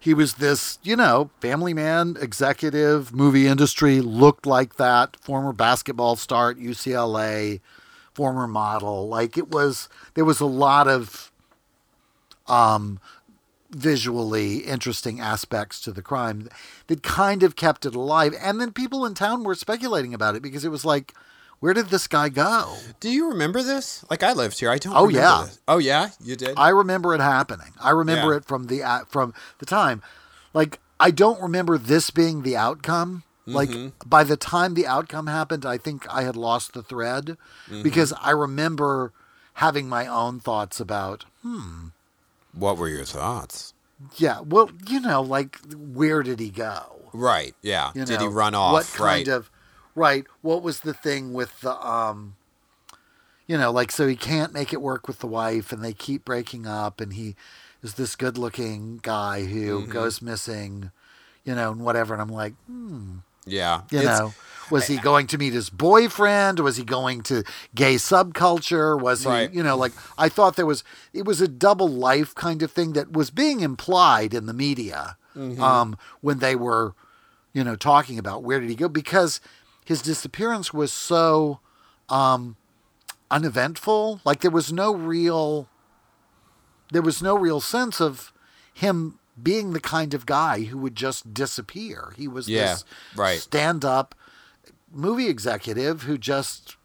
He 0.00 0.14
was 0.14 0.34
this, 0.34 0.78
you 0.82 0.96
know, 0.96 1.30
family 1.40 1.74
man, 1.74 2.16
executive, 2.20 3.14
movie 3.14 3.46
industry, 3.46 4.00
looked 4.00 4.46
like 4.46 4.76
that, 4.76 5.16
former 5.20 5.52
basketball 5.52 6.16
star 6.16 6.50
at 6.50 6.56
UCLA, 6.56 7.60
former 8.14 8.48
model. 8.48 9.06
Like 9.08 9.36
it 9.36 9.50
was 9.50 9.90
there 10.14 10.24
was 10.24 10.40
a 10.40 10.46
lot 10.46 10.88
of 10.88 11.30
um 12.48 12.98
visually 13.70 14.58
interesting 14.58 15.20
aspects 15.20 15.80
to 15.80 15.92
the 15.92 16.02
crime 16.02 16.48
that 16.88 17.02
kind 17.02 17.42
of 17.42 17.54
kept 17.54 17.86
it 17.86 17.94
alive. 17.94 18.34
And 18.40 18.60
then 18.60 18.72
people 18.72 19.04
in 19.04 19.14
town 19.14 19.44
were 19.44 19.54
speculating 19.54 20.14
about 20.14 20.34
it 20.34 20.42
because 20.42 20.64
it 20.64 20.70
was 20.70 20.84
like, 20.84 21.14
where 21.60 21.72
did 21.74 21.86
this 21.88 22.06
guy 22.08 22.28
go? 22.28 22.76
Do 23.00 23.08
you 23.10 23.28
remember 23.28 23.62
this? 23.62 24.04
Like 24.10 24.22
I 24.22 24.32
lived 24.32 24.58
here. 24.60 24.70
I 24.70 24.78
don't. 24.78 24.96
Oh, 24.96 25.08
yeah. 25.08 25.44
this. 25.46 25.60
Oh 25.68 25.78
yeah, 25.78 26.10
you 26.22 26.34
did. 26.36 26.54
I 26.56 26.70
remember 26.70 27.14
it 27.14 27.20
happening. 27.20 27.72
I 27.80 27.90
remember 27.90 28.32
Yeah. 28.32 28.38
it 28.38 28.44
from 28.46 28.66
the 28.66 28.82
uh, 28.82 29.00
from 29.08 29.32
the 29.58 29.66
time. 29.66 30.02
Like 30.52 30.78
I 30.98 31.10
don't 31.10 31.40
remember 31.40 31.78
this 31.78 32.10
being 32.10 32.42
the 32.42 32.56
outcome. 32.56 33.22
Like 33.46 33.70
Mm-hmm. 33.70 34.08
by 34.08 34.22
the 34.24 34.36
time 34.36 34.74
the 34.74 34.86
outcome 34.86 35.26
happened, 35.26 35.64
I 35.66 35.76
think 35.78 36.06
I 36.12 36.22
had 36.22 36.36
lost 36.36 36.72
the 36.72 36.82
thread 36.82 37.36
Mm-hmm. 37.68 37.82
because 37.82 38.12
I 38.20 38.30
remember 38.30 39.12
having 39.54 39.88
my 39.88 40.06
own 40.06 40.40
thoughts 40.40 40.78
about 40.80 41.24
what 42.52 42.76
were 42.78 42.88
your 42.88 43.04
thoughts? 43.04 43.74
yeah, 44.16 44.40
well, 44.40 44.70
you 44.88 44.98
know, 45.00 45.20
like 45.20 45.58
where 45.74 46.22
did 46.22 46.40
he 46.40 46.48
go? 46.50 46.96
Right. 47.12 47.54
Yeah. 47.60 47.90
You 47.94 48.04
did 48.04 48.20
he 48.20 48.26
run 48.28 48.54
off? 48.54 48.72
What 48.72 48.86
kind 48.94 49.26
right. 49.26 49.28
of 49.28 49.50
right? 49.94 50.24
What 50.42 50.62
was 50.62 50.80
the 50.80 50.94
thing 50.94 51.32
with 51.32 51.60
the 51.60 51.74
um 51.86 52.36
you 53.46 53.58
know, 53.58 53.72
like 53.72 53.90
so 53.90 54.06
he 54.06 54.14
can't 54.16 54.52
make 54.52 54.72
it 54.72 54.80
work 54.80 55.08
with 55.08 55.18
the 55.18 55.26
wife 55.26 55.72
and 55.72 55.82
they 55.84 55.92
keep 55.92 56.24
breaking 56.24 56.66
up 56.66 57.00
and 57.00 57.14
he 57.14 57.34
is 57.82 57.94
this 57.94 58.14
good 58.14 58.38
looking 58.38 59.00
guy 59.02 59.44
who 59.44 59.80
Mm-hmm. 59.82 59.90
goes 59.92 60.22
missing, 60.22 60.92
you 61.44 61.54
know, 61.54 61.72
and 61.72 61.80
whatever 61.80 62.14
and 62.14 62.22
I'm 62.22 62.28
like, 62.28 62.54
yeah. 63.46 63.82
you 63.90 64.06
know, 64.06 64.34
was 64.70 64.86
he 64.86 64.98
going 64.98 65.26
to 65.28 65.38
meet 65.38 65.52
his 65.52 65.68
boyfriend? 65.68 66.60
Was 66.60 66.76
he 66.76 66.84
going 66.84 67.22
to 67.22 67.42
gay 67.74 67.96
subculture? 67.96 69.00
Was 69.00 69.24
he, 69.50 69.56
you 69.56 69.62
know, 69.64 69.76
like 69.76 69.92
I 70.16 70.28
thought 70.28 70.54
there 70.54 70.66
was, 70.66 70.84
it 71.12 71.24
was 71.24 71.40
a 71.40 71.48
double 71.48 71.88
life 71.88 72.34
kind 72.36 72.62
of 72.62 72.70
thing 72.70 72.92
that 72.92 73.12
was 73.12 73.30
being 73.30 73.60
implied 73.60 74.32
in 74.34 74.46
the 74.46 74.54
media 74.54 75.16
Mm-hmm. 75.36 75.62
um, 75.62 75.96
when 76.20 76.38
they 76.40 76.54
were, 76.56 76.94
you 77.52 77.62
know, 77.64 77.74
talking 77.76 78.18
about 78.18 78.42
where 78.44 78.60
did 78.60 78.68
he 78.68 78.74
go 78.76 78.88
because 78.88 79.40
his 79.90 80.02
disappearance 80.02 80.72
was 80.72 80.92
so 80.92 81.58
um, 82.08 82.54
uneventful. 83.28 84.20
Like 84.24 84.40
there 84.40 84.50
was 84.52 84.72
no 84.72 84.94
real, 84.94 85.68
there 86.92 87.02
was 87.02 87.20
no 87.20 87.36
real 87.36 87.60
sense 87.60 88.00
of 88.00 88.32
him 88.72 89.18
being 89.42 89.72
the 89.72 89.80
kind 89.80 90.14
of 90.14 90.26
guy 90.26 90.62
who 90.62 90.78
would 90.78 90.94
just 90.94 91.34
disappear. 91.34 92.12
He 92.16 92.28
was 92.28 92.48
Yeah, 92.48 92.66
this 92.74 92.84
right. 93.16 93.40
stand 93.40 93.84
up 93.84 94.14
movie 94.92 95.28
executive 95.28 96.02
who 96.02 96.16
just 96.16 96.76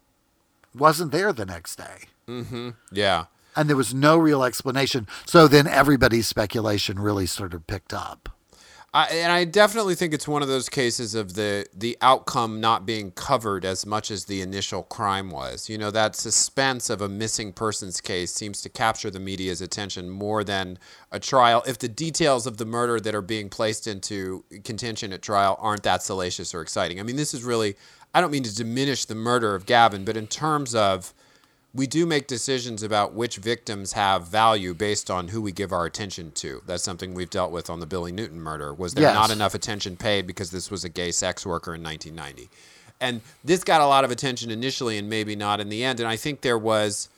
wasn't 0.74 1.12
there 1.12 1.32
the 1.32 1.46
next 1.46 1.76
day. 1.76 2.06
mhm 2.26 2.74
Yeah. 2.90 3.26
And 3.54 3.68
there 3.68 3.76
was 3.76 3.94
no 3.94 4.16
real 4.18 4.42
explanation. 4.42 5.06
So 5.26 5.46
then 5.46 5.68
everybody's 5.68 6.26
speculation 6.26 6.98
really 6.98 7.26
sort 7.26 7.54
of 7.54 7.66
picked 7.68 7.94
up. 7.94 8.28
I, 8.96 9.08
and 9.08 9.30
I 9.30 9.44
definitely 9.44 9.94
think 9.94 10.14
it's 10.14 10.26
one 10.26 10.40
of 10.40 10.48
those 10.48 10.70
cases 10.70 11.14
of 11.14 11.34
the 11.34 11.66
the 11.74 11.98
outcome 12.00 12.62
not 12.62 12.86
being 12.86 13.10
covered 13.10 13.66
as 13.66 13.84
much 13.84 14.10
as 14.10 14.24
the 14.24 14.40
initial 14.40 14.84
crime 14.84 15.28
was. 15.28 15.68
You 15.68 15.76
know, 15.76 15.90
that 15.90 16.16
suspense 16.16 16.88
of 16.88 17.02
a 17.02 17.08
missing 17.08 17.52
persons 17.52 18.00
case 18.00 18.32
seems 18.32 18.62
to 18.62 18.70
capture 18.70 19.10
the 19.10 19.20
media's 19.20 19.60
attention 19.60 20.08
more 20.08 20.42
than 20.42 20.78
a 21.12 21.20
trial. 21.20 21.62
If 21.66 21.76
the 21.78 21.90
details 21.90 22.46
of 22.46 22.56
the 22.56 22.64
murder 22.64 22.98
that 22.98 23.14
are 23.14 23.20
being 23.20 23.50
placed 23.50 23.86
into 23.86 24.44
contention 24.64 25.12
at 25.12 25.20
trial 25.20 25.58
aren't 25.60 25.82
that 25.82 26.02
salacious 26.02 26.54
or 26.54 26.62
exciting. 26.62 26.98
I 26.98 27.02
mean, 27.02 27.16
this 27.16 27.34
is 27.34 27.44
really 27.44 27.76
I 28.14 28.22
don't 28.22 28.30
mean 28.30 28.44
to 28.44 28.54
diminish 28.54 29.04
the 29.04 29.14
murder 29.14 29.54
of 29.54 29.66
Gavin, 29.66 30.06
but 30.06 30.16
in 30.16 30.26
terms 30.26 30.74
of 30.74 31.12
we 31.76 31.86
do 31.86 32.06
make 32.06 32.26
decisions 32.26 32.82
about 32.82 33.12
which 33.12 33.36
victims 33.36 33.92
have 33.92 34.26
value 34.26 34.72
based 34.72 35.10
on 35.10 35.28
who 35.28 35.42
we 35.42 35.52
give 35.52 35.72
our 35.72 35.84
attention 35.84 36.32
to. 36.32 36.62
That's 36.66 36.82
something 36.82 37.12
we've 37.12 37.28
dealt 37.30 37.52
with 37.52 37.68
on 37.68 37.80
the 37.80 37.86
Billy 37.86 38.12
Newton 38.12 38.40
murder. 38.40 38.72
Was 38.72 38.94
there 38.94 39.02
Yes. 39.02 39.14
not 39.14 39.30
enough 39.30 39.54
attention 39.54 39.96
paid 39.96 40.26
because 40.26 40.50
this 40.50 40.70
was 40.70 40.84
a 40.84 40.88
gay 40.88 41.12
sex 41.12 41.44
worker 41.44 41.74
in 41.74 41.82
1990? 41.82 42.48
And 42.98 43.20
this 43.44 43.62
got 43.62 43.82
a 43.82 43.86
lot 43.86 44.04
of 44.04 44.10
attention 44.10 44.50
initially 44.50 44.96
and 44.96 45.08
maybe 45.08 45.36
not 45.36 45.60
in 45.60 45.68
the 45.68 45.84
end. 45.84 46.00
And 46.00 46.08
I 46.08 46.16
think 46.16 46.40
there 46.40 46.58
was 46.58 47.10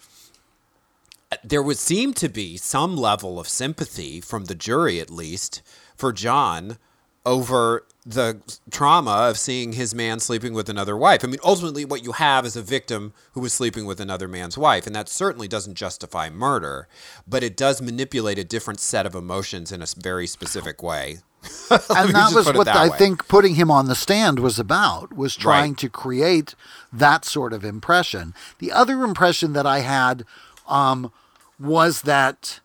there 1.45 1.63
would 1.63 1.77
seem 1.79 2.15
to 2.15 2.29
be 2.29 2.57
some 2.57 2.97
level 2.97 3.39
of 3.39 3.49
sympathy 3.49 4.21
from 4.21 4.47
the 4.47 4.55
jury 4.55 4.99
at 4.99 5.11
least 5.11 5.61
for 5.95 6.11
John 6.13 6.79
over 7.27 7.85
the 8.09 8.41
trauma 8.71 9.11
of 9.29 9.39
seeing 9.39 9.73
his 9.75 9.95
man 9.95 10.19
sleeping 10.19 10.55
with 10.55 10.69
another 10.71 10.97
wife. 10.97 11.23
I 11.23 11.27
mean, 11.27 11.41
ultimately, 11.45 11.85
what 11.85 12.03
you 12.03 12.13
have 12.13 12.47
is 12.47 12.57
a 12.57 12.63
victim 12.63 13.13
who 13.33 13.41
was 13.41 13.53
sleeping 13.53 13.85
with 13.85 14.01
another 14.01 14.27
man's 14.27 14.57
wife, 14.57 14.87
and 14.87 14.97
that 14.97 15.09
certainly 15.11 15.47
doesn't 15.47 15.75
justify 15.75 16.31
murder, 16.31 16.89
but 17.27 17.43
it 17.43 17.55
does 17.57 17.83
manipulate 17.83 18.39
a 18.39 18.45
different 18.45 18.81
set 18.81 19.05
of 19.05 19.15
emotions 19.15 19.71
in 19.73 19.83
a 19.83 19.87
very 19.99 20.27
specific 20.27 20.83
way. 20.83 21.19
And 21.71 22.15
that 22.15 22.33
was 22.35 22.47
what 22.47 22.65
that 22.65 22.77
I 22.77 22.89
way. 22.89 22.97
think 22.99 23.29
putting 23.29 23.55
him 23.57 23.71
on 23.71 23.87
the 23.87 23.95
stand 23.95 24.39
was 24.41 24.59
about 24.59 25.15
was 25.15 25.37
trying 25.37 25.73
Right. 25.73 25.79
to 25.79 25.89
create 25.91 26.55
that 26.93 27.25
sort 27.27 27.53
of 27.53 27.63
impression. 27.65 28.35
The 28.59 28.73
other 28.73 29.05
impression 29.05 29.53
that 29.53 29.67
I 29.67 29.81
had 29.81 30.25
um, 30.67 31.13
was 31.61 32.03
that 32.03 32.61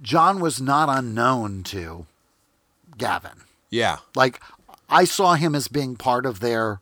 John 0.00 0.40
was 0.40 0.60
not 0.60 0.88
unknown 0.88 1.64
to 1.64 2.06
Gavin. 2.96 3.42
Yeah, 3.70 3.98
Like 4.14 4.40
I 4.88 5.04
saw 5.04 5.34
him 5.34 5.54
as 5.54 5.68
being 5.68 5.96
part 5.96 6.24
of 6.24 6.40
their 6.40 6.80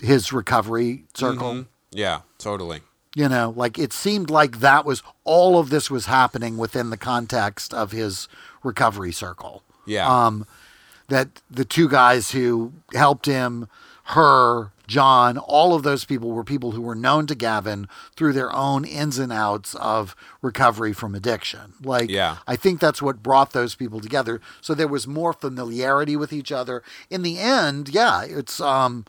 his 0.00 0.32
recovery 0.32 1.04
circle. 1.14 1.52
Mhm. 1.54 1.66
yeah, 1.90 2.20
totally. 2.38 2.82
You 3.14 3.28
know, 3.28 3.52
like 3.56 3.78
it 3.78 3.92
seemed 3.92 4.30
like 4.30 4.60
that 4.60 4.84
was 4.84 5.02
all 5.24 5.58
of 5.58 5.70
this 5.70 5.90
was 5.90 6.06
happening 6.06 6.56
within 6.56 6.90
the 6.90 6.96
context 6.96 7.72
of 7.74 7.90
his 7.90 8.28
recovery 8.62 9.12
circle. 9.12 9.62
Yeah. 9.86 10.06
Um, 10.08 10.46
that 11.08 11.40
the 11.50 11.64
two 11.64 11.88
guys 11.88 12.30
who 12.32 12.72
helped 12.94 13.24
him, 13.26 13.66
her, 14.04 14.70
John, 14.88 15.38
all 15.38 15.74
of 15.74 15.82
those 15.84 16.04
people 16.04 16.30
were 16.32 16.42
people 16.42 16.72
who 16.72 16.80
were 16.82 16.94
known 16.96 17.26
to 17.28 17.34
Gavin 17.36 17.86
through 18.16 18.32
their 18.32 18.50
own 18.52 18.84
ins 18.84 19.18
and 19.18 19.30
outs 19.32 19.74
of 19.76 20.16
recovery 20.42 20.92
from 20.94 21.14
addiction. 21.14 21.74
Like, 21.82 22.08
Yeah. 22.10 22.38
I 22.48 22.56
think 22.56 22.80
that's 22.80 23.00
what 23.02 23.22
brought 23.22 23.52
those 23.52 23.74
people 23.76 24.00
together. 24.00 24.40
So 24.60 24.74
there 24.74 24.88
was 24.88 25.06
more 25.06 25.32
familiarity 25.34 26.16
with 26.16 26.32
each 26.32 26.50
other. 26.50 26.82
In 27.10 27.22
the 27.22 27.38
end, 27.38 27.90
yeah, 27.90 28.22
it's 28.24 28.60
um, 28.60 29.04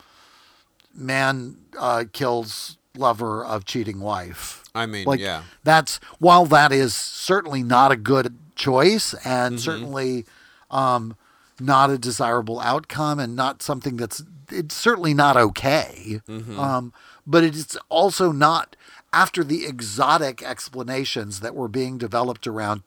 man 0.94 1.56
uh, 1.78 2.04
kills 2.12 2.76
lover 2.96 3.44
of 3.44 3.64
cheating 3.64 4.00
wife. 4.00 4.62
I 4.74 4.86
mean, 4.86 5.06
Like 5.06 5.20
yeah. 5.20 5.42
that's 5.64 5.98
while 6.18 6.44
that 6.46 6.72
is 6.72 6.94
certainly 6.94 7.62
not 7.62 7.90
a 7.90 7.96
good 7.96 8.36
choice 8.54 9.14
and 9.24 9.54
Mm-hmm. 9.56 9.62
certainly 9.64 10.26
um, 10.70 11.16
not 11.60 11.90
a 11.90 11.98
desirable 11.98 12.60
outcome 12.60 13.18
and 13.18 13.36
not 13.36 13.62
something 13.62 13.96
that's 13.96 14.22
it's 14.50 14.74
certainly 14.74 15.14
not 15.14 15.36
okay. 15.36 16.20
Mm-hmm. 16.28 16.58
Um, 16.58 16.92
but 17.26 17.44
it's 17.44 17.76
also 17.88 18.32
not 18.32 18.76
after 19.12 19.44
the 19.44 19.66
exotic 19.66 20.42
explanations 20.42 21.40
that 21.40 21.54
were 21.54 21.68
being 21.68 21.98
developed 21.98 22.46
around 22.46 22.82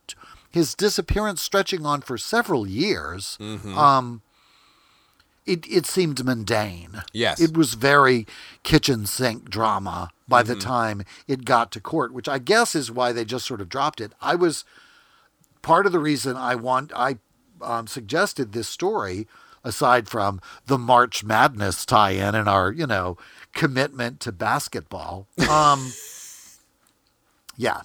his 0.52 0.76
disappearance 0.76 1.42
stretching 1.42 1.86
on 1.86 2.02
for 2.02 2.18
several 2.18 2.68
years. 2.68 3.38
Mm-hmm. 3.42 3.78
Um, 3.78 4.22
it, 5.46 5.66
it 5.70 5.86
seemed 5.86 6.24
mundane. 6.24 7.04
Yes. 7.12 7.42
It 7.42 7.58
was 7.58 7.74
very 7.74 8.26
kitchen 8.64 9.06
sink 9.06 9.50
drama 9.50 10.12
by 10.28 10.42
the 10.42 10.56
time 10.56 11.04
it 11.28 11.44
got 11.44 11.72
to 11.74 11.82
court, 11.82 12.14
which 12.14 12.30
I 12.30 12.40
guess 12.40 12.76
is 12.76 12.90
why 12.90 13.12
they 13.12 13.26
just 13.26 13.46
sort 13.46 13.62
of 13.62 13.68
dropped 13.68 14.00
it. 14.00 14.14
I 14.22 14.36
was 14.36 14.64
part 15.62 15.86
of 15.86 15.92
the 15.92 16.00
reason 16.00 16.38
I 16.38 16.56
want 16.56 16.92
I 16.96 17.18
um, 17.64 17.88
suggested 17.88 18.52
this 18.52 18.68
story, 18.68 19.28
aside 19.64 20.10
from 20.10 20.42
the 20.68 20.78
March 20.78 21.24
Madness 21.24 21.86
tie-in 21.86 22.36
and 22.36 22.48
our 22.50 22.72
you 22.72 22.86
know 22.88 23.18
commitment 23.54 24.20
to 24.22 24.32
basketball. 24.32 25.28
Um, 25.50 25.92
yeah. 27.58 27.82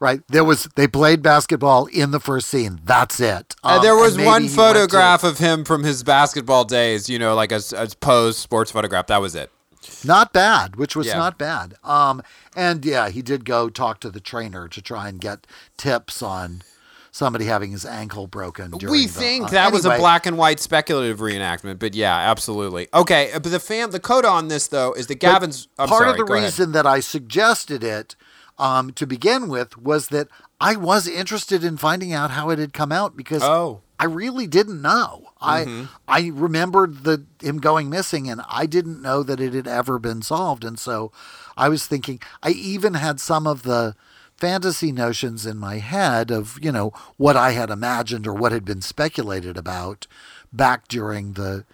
Right. 0.00 0.20
There 0.28 0.44
was 0.44 0.68
they 0.74 0.86
played 0.88 1.22
basketball 1.22 1.86
in 1.86 2.10
the 2.10 2.20
first 2.20 2.48
scene. 2.48 2.80
That's 2.84 3.20
it. 3.20 3.54
Uh, 3.62 3.76
Um, 3.76 3.82
there 3.82 3.96
was 3.96 4.16
one 4.16 4.26
went 4.26 4.48
to- 4.50 4.54
photograph 4.56 5.24
of 5.24 5.38
him 5.38 5.64
from 5.64 5.82
his 5.84 6.02
basketball 6.02 6.64
days, 6.64 7.08
you 7.08 7.18
know, 7.18 7.34
like 7.34 7.52
a, 7.52 7.60
a 7.76 7.88
posed 8.00 8.38
sports 8.38 8.70
photograph. 8.70 9.06
That 9.06 9.20
was 9.22 9.34
it. 9.34 9.50
Not 10.04 10.32
bad, 10.32 10.76
which 10.76 10.96
was 10.96 11.06
Yeah. 11.06 11.18
not 11.18 11.38
bad. 11.38 11.74
Um, 11.84 12.22
and 12.56 12.84
yeah, 12.84 13.08
he 13.08 13.22
did 13.22 13.44
go 13.44 13.68
talk 13.70 14.00
to 14.00 14.10
the 14.10 14.20
trainer 14.20 14.66
to 14.68 14.82
try 14.82 15.08
and 15.08 15.20
get 15.20 15.46
tips 15.76 16.22
on 16.22 16.62
somebody 17.14 17.44
having 17.44 17.70
his 17.70 17.86
ankle 17.86 18.26
broken. 18.26 18.72
During 18.72 18.90
we 18.90 19.06
the- 19.06 19.12
think 19.12 19.44
uh, 19.44 19.48
that 19.50 19.72
was 19.72 19.84
a 19.84 19.96
black 19.96 20.26
and 20.26 20.36
white 20.36 20.58
speculative 20.58 21.20
reenactment, 21.20 21.78
but 21.78 21.94
yeah, 21.94 22.16
absolutely. 22.16 22.88
Okay, 22.92 23.30
uh, 23.32 23.38
but 23.38 23.52
the 23.52 23.60
fam, 23.60 23.92
the 23.92 24.00
coda 24.00 24.26
on 24.28 24.48
this 24.48 24.66
though 24.66 24.92
is 24.94 25.06
that 25.06 25.20
Gavin's. 25.20 25.68
I'm 25.78 25.88
part 25.88 26.00
sorry, 26.00 26.10
of 26.10 26.16
the 26.16 26.24
go 26.24 26.34
ahead. 26.34 26.44
reason 26.44 26.72
that 26.72 26.86
I 26.86 26.98
suggested 26.98 27.84
it 27.84 28.16
um, 28.58 28.90
to 28.94 29.06
begin 29.06 29.48
with 29.48 29.78
was 29.78 30.08
that 30.08 30.26
I 30.60 30.74
was 30.74 31.06
interested 31.06 31.62
in 31.62 31.76
finding 31.76 32.12
out 32.12 32.32
how 32.32 32.50
it 32.50 32.58
had 32.58 32.72
come 32.72 32.90
out 32.90 33.16
because 33.16 33.42
Oh. 33.44 33.80
I 33.96 34.06
really 34.06 34.48
didn't 34.48 34.82
know. 34.82 35.28
I 35.40 35.86
I 36.08 36.32
remembered 36.34 37.04
the 37.04 37.26
him 37.40 37.58
going 37.58 37.88
missing, 37.88 38.28
and 38.28 38.40
I 38.50 38.66
didn't 38.66 39.00
know 39.00 39.22
that 39.22 39.38
it 39.40 39.54
had 39.54 39.68
ever 39.68 40.00
been 40.00 40.20
solved. 40.20 40.64
And 40.64 40.80
so 40.80 41.12
I 41.56 41.68
was 41.68 41.86
thinking. 41.86 42.18
I 42.42 42.50
even 42.50 42.94
had 42.94 43.20
some 43.20 43.46
of 43.46 43.62
the 43.62 43.94
fantasy 44.36 44.92
notions 44.92 45.46
in 45.46 45.56
my 45.56 45.78
head 45.78 46.30
of 46.30 46.58
you 46.62 46.72
know 46.72 46.92
what 47.16 47.36
I 47.36 47.52
had 47.52 47.70
imagined 47.70 48.26
or 48.26 48.34
what 48.34 48.52
had 48.52 48.64
been 48.64 48.82
speculated 48.82 49.56
about 49.56 50.06
back 50.52 50.88
during 50.88 51.32
the 51.32 51.64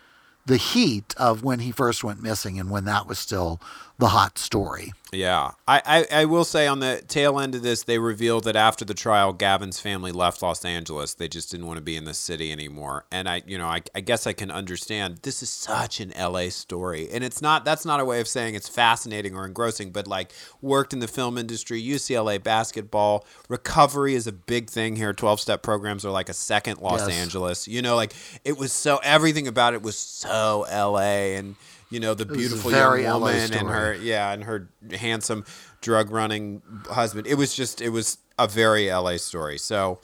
the 0.46 0.56
heat 0.56 1.14
of 1.16 1.42
when 1.42 1.61
he 1.61 1.70
first 1.70 2.02
went 2.02 2.22
missing 2.22 2.58
and 2.58 2.70
when 2.70 2.84
that 2.84 3.06
was 3.06 3.18
still 3.18 3.61
the 4.01 4.09
hot 4.09 4.38
story. 4.38 4.92
Yeah, 5.12 5.53
I, 5.66 5.82
I, 5.84 6.20
I 6.20 6.24
will 6.24 6.44
say 6.44 6.66
on 6.68 6.78
the 6.80 7.03
tail 7.07 7.38
end 7.40 7.55
of 7.57 7.62
this, 7.62 7.82
they 7.82 7.98
revealed 7.98 8.44
that 8.44 8.55
after 8.55 8.84
the 8.84 8.94
trial, 8.94 9.32
Gavin's 9.32 9.80
family 9.80 10.12
left 10.12 10.40
Los 10.40 10.64
Angeles. 10.64 11.14
They 11.14 11.26
just 11.28 11.51
didn't 11.51 11.66
want 11.66 11.78
to 11.78 11.82
be 11.82 11.96
in 11.96 12.05
the 12.05 12.14
city 12.14 12.53
anymore. 12.53 13.07
And 13.11 13.28
I, 13.28 13.42
you 13.44 13.59
know, 13.59 13.66
I, 13.66 13.82
I 13.94 14.01
guess 14.01 14.26
I 14.26 14.32
can 14.32 14.51
understand. 14.53 15.18
This 15.22 15.42
is 15.42 15.51
such 15.51 16.01
an 16.01 16.12
LA 16.18 16.48
story, 16.48 17.09
and 17.11 17.22
it's 17.24 17.42
not. 17.42 17.64
That's 17.64 17.84
not 17.84 17.98
a 18.01 18.05
way 18.05 18.20
of 18.20 18.28
saying 18.28 18.55
it's 18.55 18.68
fascinating 18.68 19.34
or 19.34 19.44
engrossing, 19.46 19.90
but 19.90 20.07
like 20.07 20.32
worked 20.62 20.92
in 20.92 21.01
the 21.01 21.09
film 21.09 21.36
industry, 21.36 21.82
UCLA 21.82 22.42
basketball, 22.42 23.26
recovery 23.48 24.14
is 24.14 24.26
a 24.28 24.32
big 24.32 24.70
thing 24.70 24.94
here. 24.96 25.12
Twelve 25.12 25.40
step 25.40 25.62
programs 25.62 26.05
are 26.05 26.11
like 26.12 26.28
a 26.28 26.34
second 26.34 26.80
Los 26.80 27.01
Yes. 27.09 27.18
Angeles. 27.18 27.68
You 27.68 27.82
know, 27.82 27.96
like 27.96 28.14
it 28.44 28.57
was 28.57 28.72
so 28.72 29.01
everything 29.03 29.48
about 29.48 29.74
it 29.74 29.82
was 29.82 29.98
so 29.98 30.66
LA, 30.70 31.34
and 31.36 31.57
you 31.91 32.01
know 32.01 32.14
the 32.14 32.26
beautiful 32.26 32.70
young 32.70 33.20
woman 33.20 33.53
and 33.53 33.68
her 33.68 33.95
yeah, 33.95 34.32
and 34.32 34.45
her 34.45 34.68
handsome 34.93 35.45
drug 35.80 36.11
running 36.11 36.62
husband. 36.91 37.26
It 37.26 37.34
was 37.34 37.55
just 37.55 37.80
it 37.80 37.91
was 37.91 38.18
a 38.38 38.47
very 38.47 38.91
LA 38.91 39.16
story. 39.16 39.59
So, 39.59 39.99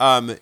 um 0.00 0.36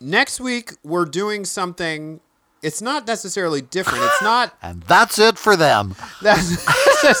next 0.00 0.40
week 0.40 0.72
we're 0.82 1.04
doing 1.04 1.44
something 1.44 2.20
it's 2.62 2.82
not 2.82 3.06
necessarily 3.06 3.62
different. 3.62 4.04
It's 4.04 4.22
not 4.22 4.54
And 4.62 4.82
that's 4.82 5.18
it 5.18 5.38
for 5.38 5.56
them. 5.56 5.94
that's 6.20 6.62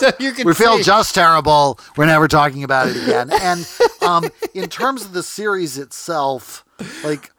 you 0.20 0.32
can 0.32 0.46
We 0.46 0.54
feel 0.54 0.78
just 0.78 1.14
terrible. 1.14 1.78
We're 1.96 2.06
never 2.06 2.28
talking 2.28 2.64
about 2.64 2.88
it 2.88 2.96
again. 3.02 3.30
And 3.32 3.68
um, 4.02 4.24
in 4.54 4.68
terms 4.68 5.04
of 5.04 5.12
the 5.12 5.22
series 5.22 5.78
itself, 5.78 6.64
like 7.04 7.30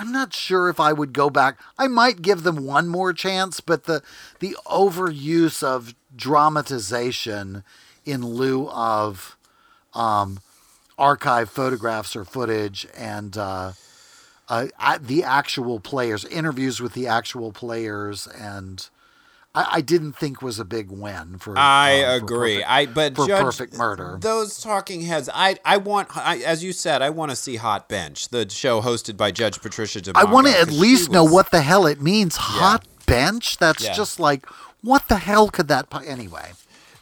I'm 0.00 0.12
not 0.12 0.32
sure 0.32 0.70
if 0.70 0.80
I 0.80 0.94
would 0.94 1.12
go 1.12 1.28
back. 1.28 1.58
I 1.78 1.86
might 1.86 2.22
give 2.22 2.42
them 2.42 2.64
one 2.64 2.88
more 2.88 3.12
chance, 3.12 3.60
but 3.60 3.84
the 3.84 4.02
the 4.38 4.56
overuse 4.64 5.62
of 5.62 5.94
dramatization 6.16 7.64
in 8.06 8.24
lieu 8.24 8.66
of 8.70 9.36
um, 9.92 10.40
archive 10.98 11.50
photographs 11.50 12.16
or 12.16 12.24
footage 12.24 12.86
and 12.96 13.36
uh, 13.36 13.72
uh, 14.48 14.68
the 14.98 15.22
actual 15.22 15.80
players, 15.80 16.24
interviews 16.24 16.80
with 16.80 16.94
the 16.94 17.06
actual 17.06 17.52
players, 17.52 18.26
and 18.26 18.88
I, 19.54 19.66
I 19.72 19.80
didn't 19.80 20.12
think 20.12 20.42
was 20.42 20.58
a 20.60 20.64
big 20.64 20.90
win 20.90 21.38
for. 21.38 21.58
I 21.58 22.02
uh, 22.02 22.18
for 22.18 22.24
agree. 22.24 22.54
Perfect- 22.56 22.70
I 22.70 22.86
but 22.86 23.16
for 23.16 23.26
Judge, 23.26 23.42
perfect 23.42 23.76
murder. 23.76 24.18
Those 24.20 24.60
talking 24.60 25.00
heads. 25.02 25.28
I 25.34 25.56
I 25.64 25.76
want. 25.78 26.16
I, 26.16 26.38
as 26.38 26.62
you 26.62 26.72
said, 26.72 27.02
I 27.02 27.10
want 27.10 27.30
to 27.30 27.36
see 27.36 27.56
Hot 27.56 27.88
Bench, 27.88 28.28
the 28.28 28.48
show 28.48 28.80
hosted 28.80 29.16
by 29.16 29.30
Judge 29.32 29.60
Patricia 29.60 30.00
DiMango. 30.00 30.16
I 30.16 30.24
want 30.30 30.46
to 30.46 30.58
at 30.58 30.70
least 30.70 31.10
know 31.10 31.24
what 31.24 31.50
the 31.50 31.62
hell 31.62 31.86
it 31.86 32.00
means. 32.00 32.36
Hot 32.36 32.84
bench. 33.06 33.58
That's 33.58 33.82
Yeah. 33.84 33.92
just 33.92 34.20
like 34.20 34.46
what 34.82 35.08
the 35.08 35.16
hell 35.16 35.48
could 35.48 35.66
that? 35.68 35.90
po- 35.90 35.98
Anyway, 35.98 36.52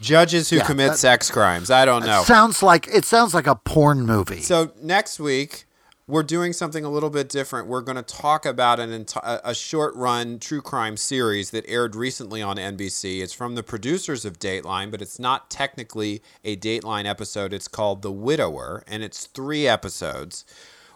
judges 0.01 0.49
who 0.51 0.57
Yeah, 0.57 0.65
commit 0.65 0.93
that- 0.93 0.99
sex 0.99 1.31
crimes. 1.31 1.71
I 1.71 1.85
don't 1.85 2.05
know. 2.07 2.23
it 2.23 2.27
sounds 2.27 2.63
like 2.63 2.89
it 2.89 3.05
sounds 3.05 3.35
like 3.35 3.47
a 3.47 3.57
porn 3.57 4.07
movie. 4.07 4.41
So 4.41 4.73
next 4.83 5.21
week 5.21 5.67
we're 6.09 6.23
doing 6.23 6.55
something 6.55 6.85
a 6.85 6.89
little 6.89 7.11
bit 7.11 7.29
different. 7.29 7.69
We're 7.69 7.83
going 7.83 7.97
to 7.97 8.03
talk 8.03 8.47
about 8.47 8.81
an 8.81 8.91
enti- 8.91 9.41
a- 9.45 9.55
short 9.55 9.95
run 9.95 10.39
true 10.39 10.63
crime 10.63 10.97
series 10.97 11.51
that 11.51 11.69
aired 11.69 11.95
recently 11.95 12.41
on 12.41 12.57
NBC. 12.57 13.21
It's 13.21 13.35
from 13.35 13.55
the 13.55 13.63
producers 13.63 14.25
of 14.25 14.39
Dateline, 14.39 14.91
but 14.91 15.03
it's 15.03 15.19
not 15.19 15.51
technically 15.51 16.23
a 16.43 16.57
Dateline 16.57 17.05
episode. 17.05 17.53
It's 17.53 17.69
called 17.69 18.01
The 18.01 18.11
Widower, 18.11 18.83
and 18.89 19.03
it's 19.03 19.27
three 19.27 19.69
episodes. 19.69 20.47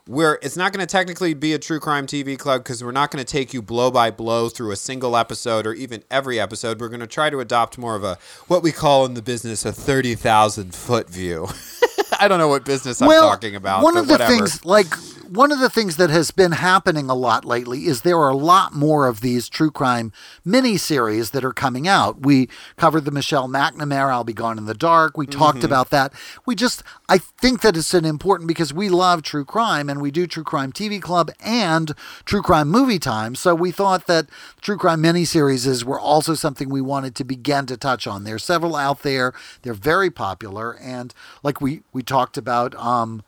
Where 0.06 0.40
it's 0.42 0.56
not 0.56 0.72
going 0.72 0.84
to 0.84 0.90
technically 0.90 1.32
be 1.32 1.52
a 1.52 1.60
true 1.60 1.78
crime 1.78 2.08
TV 2.08 2.36
club 2.36 2.64
because 2.64 2.82
we're 2.82 2.90
not 2.90 3.12
going 3.12 3.24
to 3.24 3.30
take 3.30 3.54
you 3.54 3.62
blow 3.62 3.88
by 3.88 4.10
blow 4.10 4.48
through 4.48 4.72
a 4.72 4.76
single 4.76 5.16
episode 5.16 5.64
or 5.64 5.74
even 5.74 6.02
every 6.10 6.40
episode. 6.40 6.80
We're 6.80 6.88
going 6.88 6.98
to 7.00 7.06
try 7.06 7.30
to 7.30 7.38
adopt 7.38 7.78
more 7.78 7.94
of 7.94 8.02
a 8.02 8.18
what 8.48 8.64
we 8.64 8.72
call 8.72 9.06
in 9.06 9.14
the 9.14 9.22
business 9.22 9.64
a 9.64 9.72
thirty 9.72 10.16
thousand 10.16 10.74
foot 10.74 11.08
view. 11.08 11.46
I 12.22 12.28
don't 12.28 12.38
know 12.38 12.46
what 12.48 12.64
business 12.64 13.02
I'm 13.02 13.10
talking 13.10 13.56
about. 13.56 13.82
One 13.82 13.94
but 13.94 14.00
of 14.00 14.06
the 14.06 14.14
whatever. 14.14 14.32
things, 14.32 14.64
like 14.64 14.86
one 15.34 15.50
of 15.50 15.60
the 15.60 15.70
things 15.70 15.96
that 15.96 16.10
has 16.10 16.30
been 16.30 16.52
happening 16.52 17.08
a 17.08 17.14
lot 17.14 17.44
lately, 17.44 17.86
is 17.86 18.02
there 18.02 18.18
are 18.18 18.28
a 18.30 18.36
lot 18.36 18.74
more 18.74 19.06
of 19.08 19.20
these 19.20 19.48
true 19.48 19.70
crime 19.70 20.12
miniseries 20.46 21.30
that 21.30 21.44
are 21.44 21.52
coming 21.52 21.88
out. 21.88 22.20
We 22.20 22.48
covered 22.76 23.04
the 23.04 23.10
Michelle 23.10 23.48
McNamara, 23.48 24.10
"I'll 24.12 24.24
Be 24.24 24.32
Gone 24.32 24.58
in 24.58 24.66
the 24.66 24.74
Dark." 24.74 25.16
We 25.16 25.26
Mm-hmm. 25.26 25.38
talked 25.38 25.64
about 25.64 25.90
that. 25.90 26.12
We 26.44 26.54
just, 26.54 26.82
I 27.08 27.18
think 27.18 27.62
that 27.62 27.76
it's 27.76 27.94
an 27.94 28.04
important 28.04 28.48
because 28.48 28.74
we 28.74 28.88
love 28.88 29.22
true 29.22 29.44
crime 29.44 29.88
and 29.88 30.02
we 30.02 30.10
do 30.10 30.26
True 30.26 30.44
Crime 30.44 30.72
TV 30.72 31.00
Club 31.00 31.30
and 31.40 31.92
True 32.24 32.42
Crime 32.42 32.68
Movie 32.68 32.98
Time. 32.98 33.34
So 33.34 33.54
we 33.54 33.70
thought 33.70 34.06
that 34.08 34.26
true 34.60 34.76
crime 34.76 35.02
miniseries 35.02 35.82
were 35.84 36.00
also 36.00 36.34
something 36.34 36.68
we 36.68 36.80
wanted 36.80 37.14
to 37.16 37.24
begin 37.24 37.66
to 37.66 37.76
touch 37.76 38.06
on. 38.06 38.24
There's 38.24 38.44
several 38.44 38.76
out 38.76 39.02
there. 39.02 39.32
They're 39.62 39.72
very 39.74 40.10
popular, 40.10 40.76
and 40.78 41.14
like 41.42 41.60
we 41.60 41.82
we 41.92 42.02
talked 42.02 42.36
about, 42.36 42.74
um, 42.74 43.22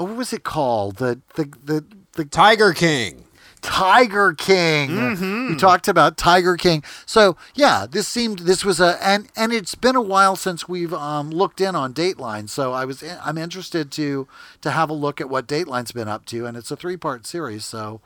oh, 0.00 0.04
what 0.04 0.16
was 0.16 0.32
it 0.32 0.42
called? 0.42 0.96
The 0.96 1.20
the 1.34 1.44
the 1.62 1.84
the 2.14 2.24
Tiger 2.24 2.72
King. 2.72 3.24
Tiger 3.62 4.32
King. 4.32 4.88
Mm-hmm. 4.88 5.48
We 5.48 5.56
talked 5.56 5.86
about 5.86 6.16
Tiger 6.16 6.56
King. 6.56 6.82
So 7.04 7.36
yeah, 7.54 7.86
this 7.88 8.08
seemed 8.08 8.40
this 8.40 8.64
was 8.64 8.80
a 8.80 8.98
and 9.06 9.28
and 9.36 9.52
it's 9.52 9.74
been 9.74 9.96
a 9.96 10.00
while 10.00 10.34
since 10.34 10.66
we've 10.66 10.94
um, 10.94 11.30
looked 11.30 11.60
in 11.60 11.76
on 11.76 11.92
Dateline. 11.92 12.48
So 12.48 12.72
I 12.72 12.86
was 12.86 13.04
I'm 13.22 13.36
interested 13.36 13.92
to 13.92 14.26
to 14.62 14.70
have 14.70 14.88
a 14.88 14.94
look 14.94 15.20
at 15.20 15.28
what 15.28 15.46
Dateline's 15.46 15.92
been 15.92 16.08
up 16.08 16.24
to, 16.26 16.46
and 16.46 16.56
it's 16.56 16.70
a 16.70 16.76
three 16.76 16.96
part 16.96 17.26
series. 17.26 17.66
So 17.66 18.00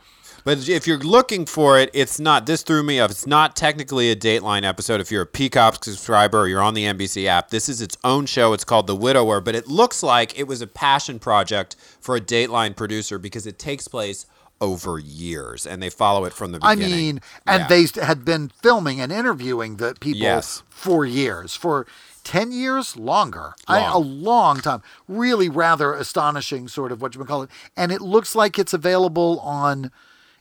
But 0.45 0.69
if 0.69 0.87
you're 0.87 0.99
looking 0.99 1.47
for 1.47 1.79
it, 1.79 1.91
it's 1.95 2.21
not. 2.21 2.45
This 2.45 2.63
threw 2.63 2.83
me 2.83 3.01
off. 3.01 3.11
It's 3.11 3.27
not 3.27 3.57
technically 3.57 4.11
a 4.11 4.17
Dateline 4.17 4.63
episode. 4.63 5.01
If 5.01 5.11
you're 5.11 5.23
a 5.23 5.27
Peacock 5.27 5.83
subscriber 5.83 6.41
or 6.41 6.49
you're 6.49 6.61
on 6.63 6.75
the 6.75 6.85
NBC 6.85 7.25
app, 7.27 7.49
this 7.49 7.67
is 7.69 7.81
its 7.81 7.97
own 8.05 8.27
show. 8.27 8.53
It's 8.53 8.65
called 8.65 8.87
The 8.87 8.95
Widower, 8.95 9.41
but 9.41 9.55
it 9.55 9.69
looks 9.69 10.03
like 10.03 10.39
it 10.39 10.45
was 10.47 10.61
a 10.61 10.67
passion 10.67 11.19
project 11.19 11.77
for 11.99 12.15
a 12.15 12.21
Dateline 12.21 12.77
producer 12.77 13.19
because 13.19 13.47
it 13.47 13.59
takes 13.59 13.89
place 13.89 14.27
over 14.61 14.99
years 14.99 15.67
and 15.67 15.83
they 15.83 15.91
follow 15.91 16.25
it 16.27 16.33
from 16.33 16.53
the 16.53 16.59
I 16.63 16.75
mean, 16.77 17.21
and 17.47 17.63
Yeah. 17.63 17.67
they 17.69 17.87
had 18.05 18.25
been 18.25 18.51
filming 18.63 19.01
and 19.01 19.11
interviewing 19.11 19.77
the 19.77 19.95
people 19.99 20.21
Yes. 20.21 20.63
for 20.71 21.05
years, 21.07 21.55
for 21.55 21.87
10 22.23 22.53
years 22.53 22.97
longer, 22.97 23.55
I, 23.67 23.81
a 23.81 23.99
Long. 23.99 24.23
long 24.23 24.61
time. 24.61 24.83
Really 25.09 25.49
rather 25.49 25.93
astonishing, 25.95 26.69
sort 26.69 26.93
of 26.93 27.03
what 27.03 27.15
you 27.15 27.19
would 27.19 27.29
call 27.29 27.43
it. 27.43 27.51
And 27.77 27.91
it 27.91 28.01
looks 28.01 28.35
like 28.35 28.59
it's 28.59 28.73
available 28.73 29.41
on 29.41 29.91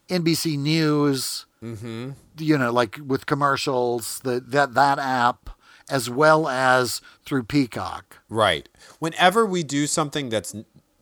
NBC 0.08 0.58
News, 0.58 1.46
Mm-hmm. 1.62 2.10
you 2.38 2.58
know, 2.58 2.70
like 2.70 2.98
with 3.06 3.24
commercials, 3.24 4.20
the, 4.20 4.38
that, 4.38 4.74
that 4.74 4.98
app, 4.98 5.48
as 5.88 6.10
well 6.10 6.46
as 6.46 7.00
through 7.24 7.44
Peacock. 7.44 8.18
Right. 8.28 8.68
Whenever 8.98 9.46
we 9.46 9.62
do 9.62 9.86
something 9.86 10.28
that's 10.28 10.54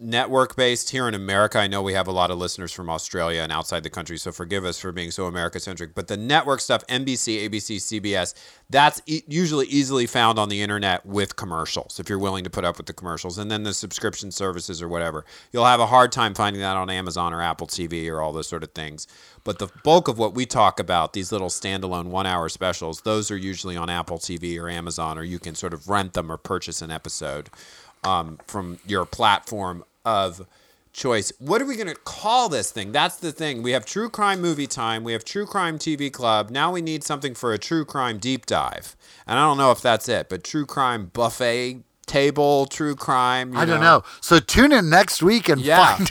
network 0.02 0.56
based 0.56 0.90
here 0.90 1.08
in 1.08 1.14
America, 1.14 1.58
I 1.58 1.66
know 1.68 1.82
we 1.82 1.92
have 1.94 2.08
a 2.08 2.12
lot 2.12 2.30
of 2.30 2.38
listeners 2.38 2.72
from 2.72 2.90
Australia 2.90 3.40
and 3.42 3.52
outside 3.52 3.82
the 3.82 3.90
country, 3.90 4.18
so 4.18 4.32
forgive 4.32 4.64
us 4.64 4.78
for 4.78 4.92
being 4.92 5.10
so 5.10 5.26
America 5.26 5.60
centric. 5.60 5.94
But 5.94 6.08
the 6.08 6.16
network 6.16 6.60
stuff, 6.60 6.86
NBC, 6.88 7.48
ABC, 7.48 7.76
CBS, 7.76 8.34
that's 8.68 9.00
e- 9.06 9.22
usually 9.28 9.66
easily 9.66 10.06
found 10.06 10.38
on 10.38 10.48
the 10.48 10.60
internet 10.60 11.06
with 11.06 11.36
commercials 11.36 12.00
if 12.00 12.08
you're 12.08 12.18
willing 12.18 12.44
to 12.44 12.50
put 12.50 12.64
up 12.64 12.76
with 12.76 12.86
the 12.86 12.92
commercials. 12.92 13.38
And 13.38 13.50
then 13.50 13.62
the 13.62 13.72
subscription 13.72 14.30
services 14.30 14.82
or 14.82 14.88
whatever. 14.88 15.24
You'll 15.52 15.64
have 15.64 15.80
a 15.80 15.86
hard 15.86 16.12
time 16.12 16.34
finding 16.34 16.60
that 16.60 16.76
on 16.76 16.90
Amazon 16.90 17.32
or 17.32 17.40
Apple 17.40 17.66
TV 17.66 18.08
or 18.10 18.20
all 18.20 18.32
those 18.32 18.48
sort 18.48 18.62
of 18.62 18.72
things. 18.72 19.06
But 19.44 19.58
the 19.58 19.68
bulk 19.84 20.08
of 20.08 20.18
what 20.18 20.34
we 20.34 20.46
talk 20.46 20.78
about, 20.78 21.12
these 21.12 21.32
little 21.32 21.48
standalone 21.48 22.06
one 22.06 22.26
hour 22.26 22.48
specials, 22.48 23.02
those 23.02 23.30
are 23.30 23.36
usually 23.36 23.76
on 23.76 23.90
Apple 23.90 24.18
TV 24.18 24.60
or 24.60 24.68
Amazon, 24.68 25.18
or 25.18 25.22
you 25.22 25.38
can 25.38 25.54
sort 25.54 25.74
of 25.74 25.88
rent 25.88 26.14
them 26.14 26.30
or 26.30 26.36
purchase 26.36 26.82
an 26.82 26.90
episode 26.90 27.50
um, 28.04 28.38
from 28.46 28.78
your 28.86 29.04
platform 29.04 29.84
of 30.04 30.46
choice. 30.92 31.32
What 31.38 31.62
are 31.62 31.64
we 31.64 31.76
going 31.76 31.88
to 31.88 31.94
call 31.94 32.48
this 32.48 32.70
thing? 32.70 32.92
That's 32.92 33.16
the 33.16 33.32
thing. 33.32 33.62
We 33.62 33.72
have 33.72 33.84
True 33.84 34.10
Crime 34.10 34.40
Movie 34.40 34.66
Time. 34.66 35.04
We 35.04 35.12
have 35.12 35.24
True 35.24 35.46
Crime 35.46 35.78
TV 35.78 36.12
Club. 36.12 36.50
Now 36.50 36.70
we 36.72 36.82
need 36.82 37.02
something 37.04 37.34
for 37.34 37.52
a 37.52 37.58
True 37.58 37.84
Crime 37.84 38.18
Deep 38.18 38.46
Dive. 38.46 38.96
And 39.26 39.38
I 39.38 39.42
don't 39.42 39.58
know 39.58 39.70
if 39.70 39.80
that's 39.80 40.08
it, 40.08 40.28
but 40.28 40.44
True 40.44 40.66
Crime 40.66 41.10
Buffet 41.12 41.82
Table, 42.06 42.66
True 42.66 42.94
Crime. 42.94 43.56
I 43.56 43.64
don't 43.64 43.80
know. 43.80 44.02
So 44.20 44.38
tune 44.38 44.72
in 44.72 44.90
next 44.90 45.22
week 45.22 45.48
and 45.48 45.60
Yeah. 45.60 45.96
find 45.96 46.10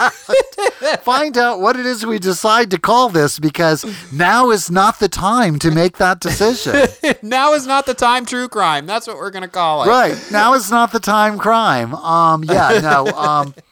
find 1.02 1.36
out 1.36 1.60
what 1.60 1.76
it 1.76 1.86
is 1.86 2.04
we 2.06 2.18
decide 2.18 2.70
to 2.70 2.78
call 2.78 3.08
this 3.08 3.38
because 3.38 3.84
now 4.12 4.50
is 4.50 4.70
not 4.70 4.98
the 4.98 5.08
time 5.08 5.58
to 5.58 5.70
make 5.70 5.98
that 5.98 6.20
decision. 6.20 6.88
now 7.22 7.52
is 7.54 7.66
not 7.66 7.86
the 7.86 7.94
time, 7.94 8.24
True 8.26 8.48
Crime. 8.48 8.86
That's 8.86 9.06
what 9.06 9.16
we're 9.16 9.30
going 9.30 9.42
to 9.42 9.48
call 9.48 9.84
it. 9.84 9.88
right. 9.88 10.16
Now 10.30 10.54
is 10.54 10.70
not 10.70 10.92
the 10.92 11.00
time 11.00 11.38
crime. 11.38 11.94
Um 11.94 12.44
yeah, 12.44 12.78
no. 12.82 13.06
Um 13.08 13.54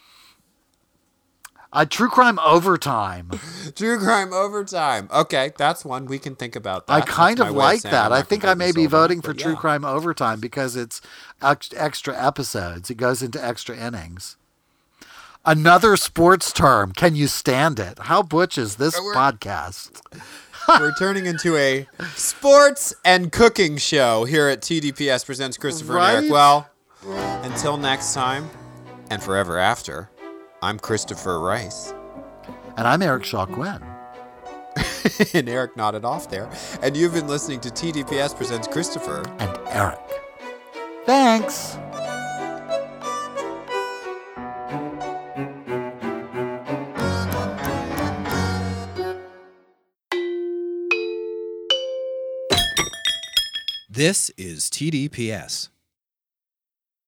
a 1.73 1.87
true 1.87 2.09
crime 2.09 2.39
overtime. 2.39 3.31
True 3.77 3.99
Crime 3.99 4.33
Overtime. 4.33 5.09
Okay, 5.12 5.53
that's 5.57 5.85
one. 5.85 6.07
We 6.07 6.19
can 6.19 6.35
think 6.35 6.57
about 6.57 6.87
that. 6.87 6.93
I 6.93 7.01
kind 7.03 7.39
my 7.39 7.49
of 7.49 7.55
like 7.55 7.83
that. 7.83 8.12
I 8.12 8.23
think 8.23 8.45
I 8.45 8.55
may 8.55 8.73
be 8.73 8.87
voting 8.87 9.21
for 9.21 9.35
true 9.35 9.53
yeah. 9.53 9.59
crime 9.59 9.85
overtime 9.85 10.41
because 10.41 10.75
it's 10.75 11.01
extra 11.43 12.16
episodes. 12.16 12.91
It 12.91 12.97
goes 12.97 13.23
into 13.23 13.45
extra 13.45 13.77
innings. 13.77 14.37
Another 15.45 15.97
sports 15.97 16.53
term. 16.53 16.93
Can 16.93 17.14
you 17.14 17.27
stand 17.27 17.79
it? 17.79 17.99
How 18.01 18.23
butch 18.23 18.59
is 18.59 18.77
this 18.77 18.99
we're- 18.99 19.14
podcast? 19.14 20.01
We're 20.81 20.95
turning 20.97 21.25
into 21.25 21.57
a 21.57 21.89
sports 22.14 22.95
and 23.03 23.33
cooking 23.33 23.79
show 23.79 24.25
here 24.25 24.49
at 24.49 24.61
TDPS 24.61 25.25
Presents 25.25 25.57
Christopher 25.57 25.99
and 25.99 26.16
Eric. 26.16 26.31
Well, 26.31 26.69
until 27.43 27.79
next 27.79 28.12
time 28.12 28.51
and 29.11 29.23
forever 29.23 29.57
after, 29.57 30.11
I'm 30.61 30.79
Christopher 30.81 31.39
Rice. 31.39 31.95
And 32.77 32.89
I'm 32.89 33.01
Eric 33.01 33.25
Shaw 33.25 33.47
Quinn. 33.47 33.81
and 35.35 35.49
Eric 35.49 35.77
nodded 35.77 36.05
off 36.05 36.29
there. 36.29 36.51
And 36.83 36.97
you've 36.97 37.15
been 37.15 37.29
listening 37.29 37.61
to 37.61 37.69
TDPS 37.69 38.37
Presents 38.37 38.67
Christopher. 38.67 39.23
and 39.39 39.59
Eric. 39.69 40.01
Thanks. 41.07 41.77
This 53.89 54.31
is 54.37 54.71
TDPS. 54.71 55.71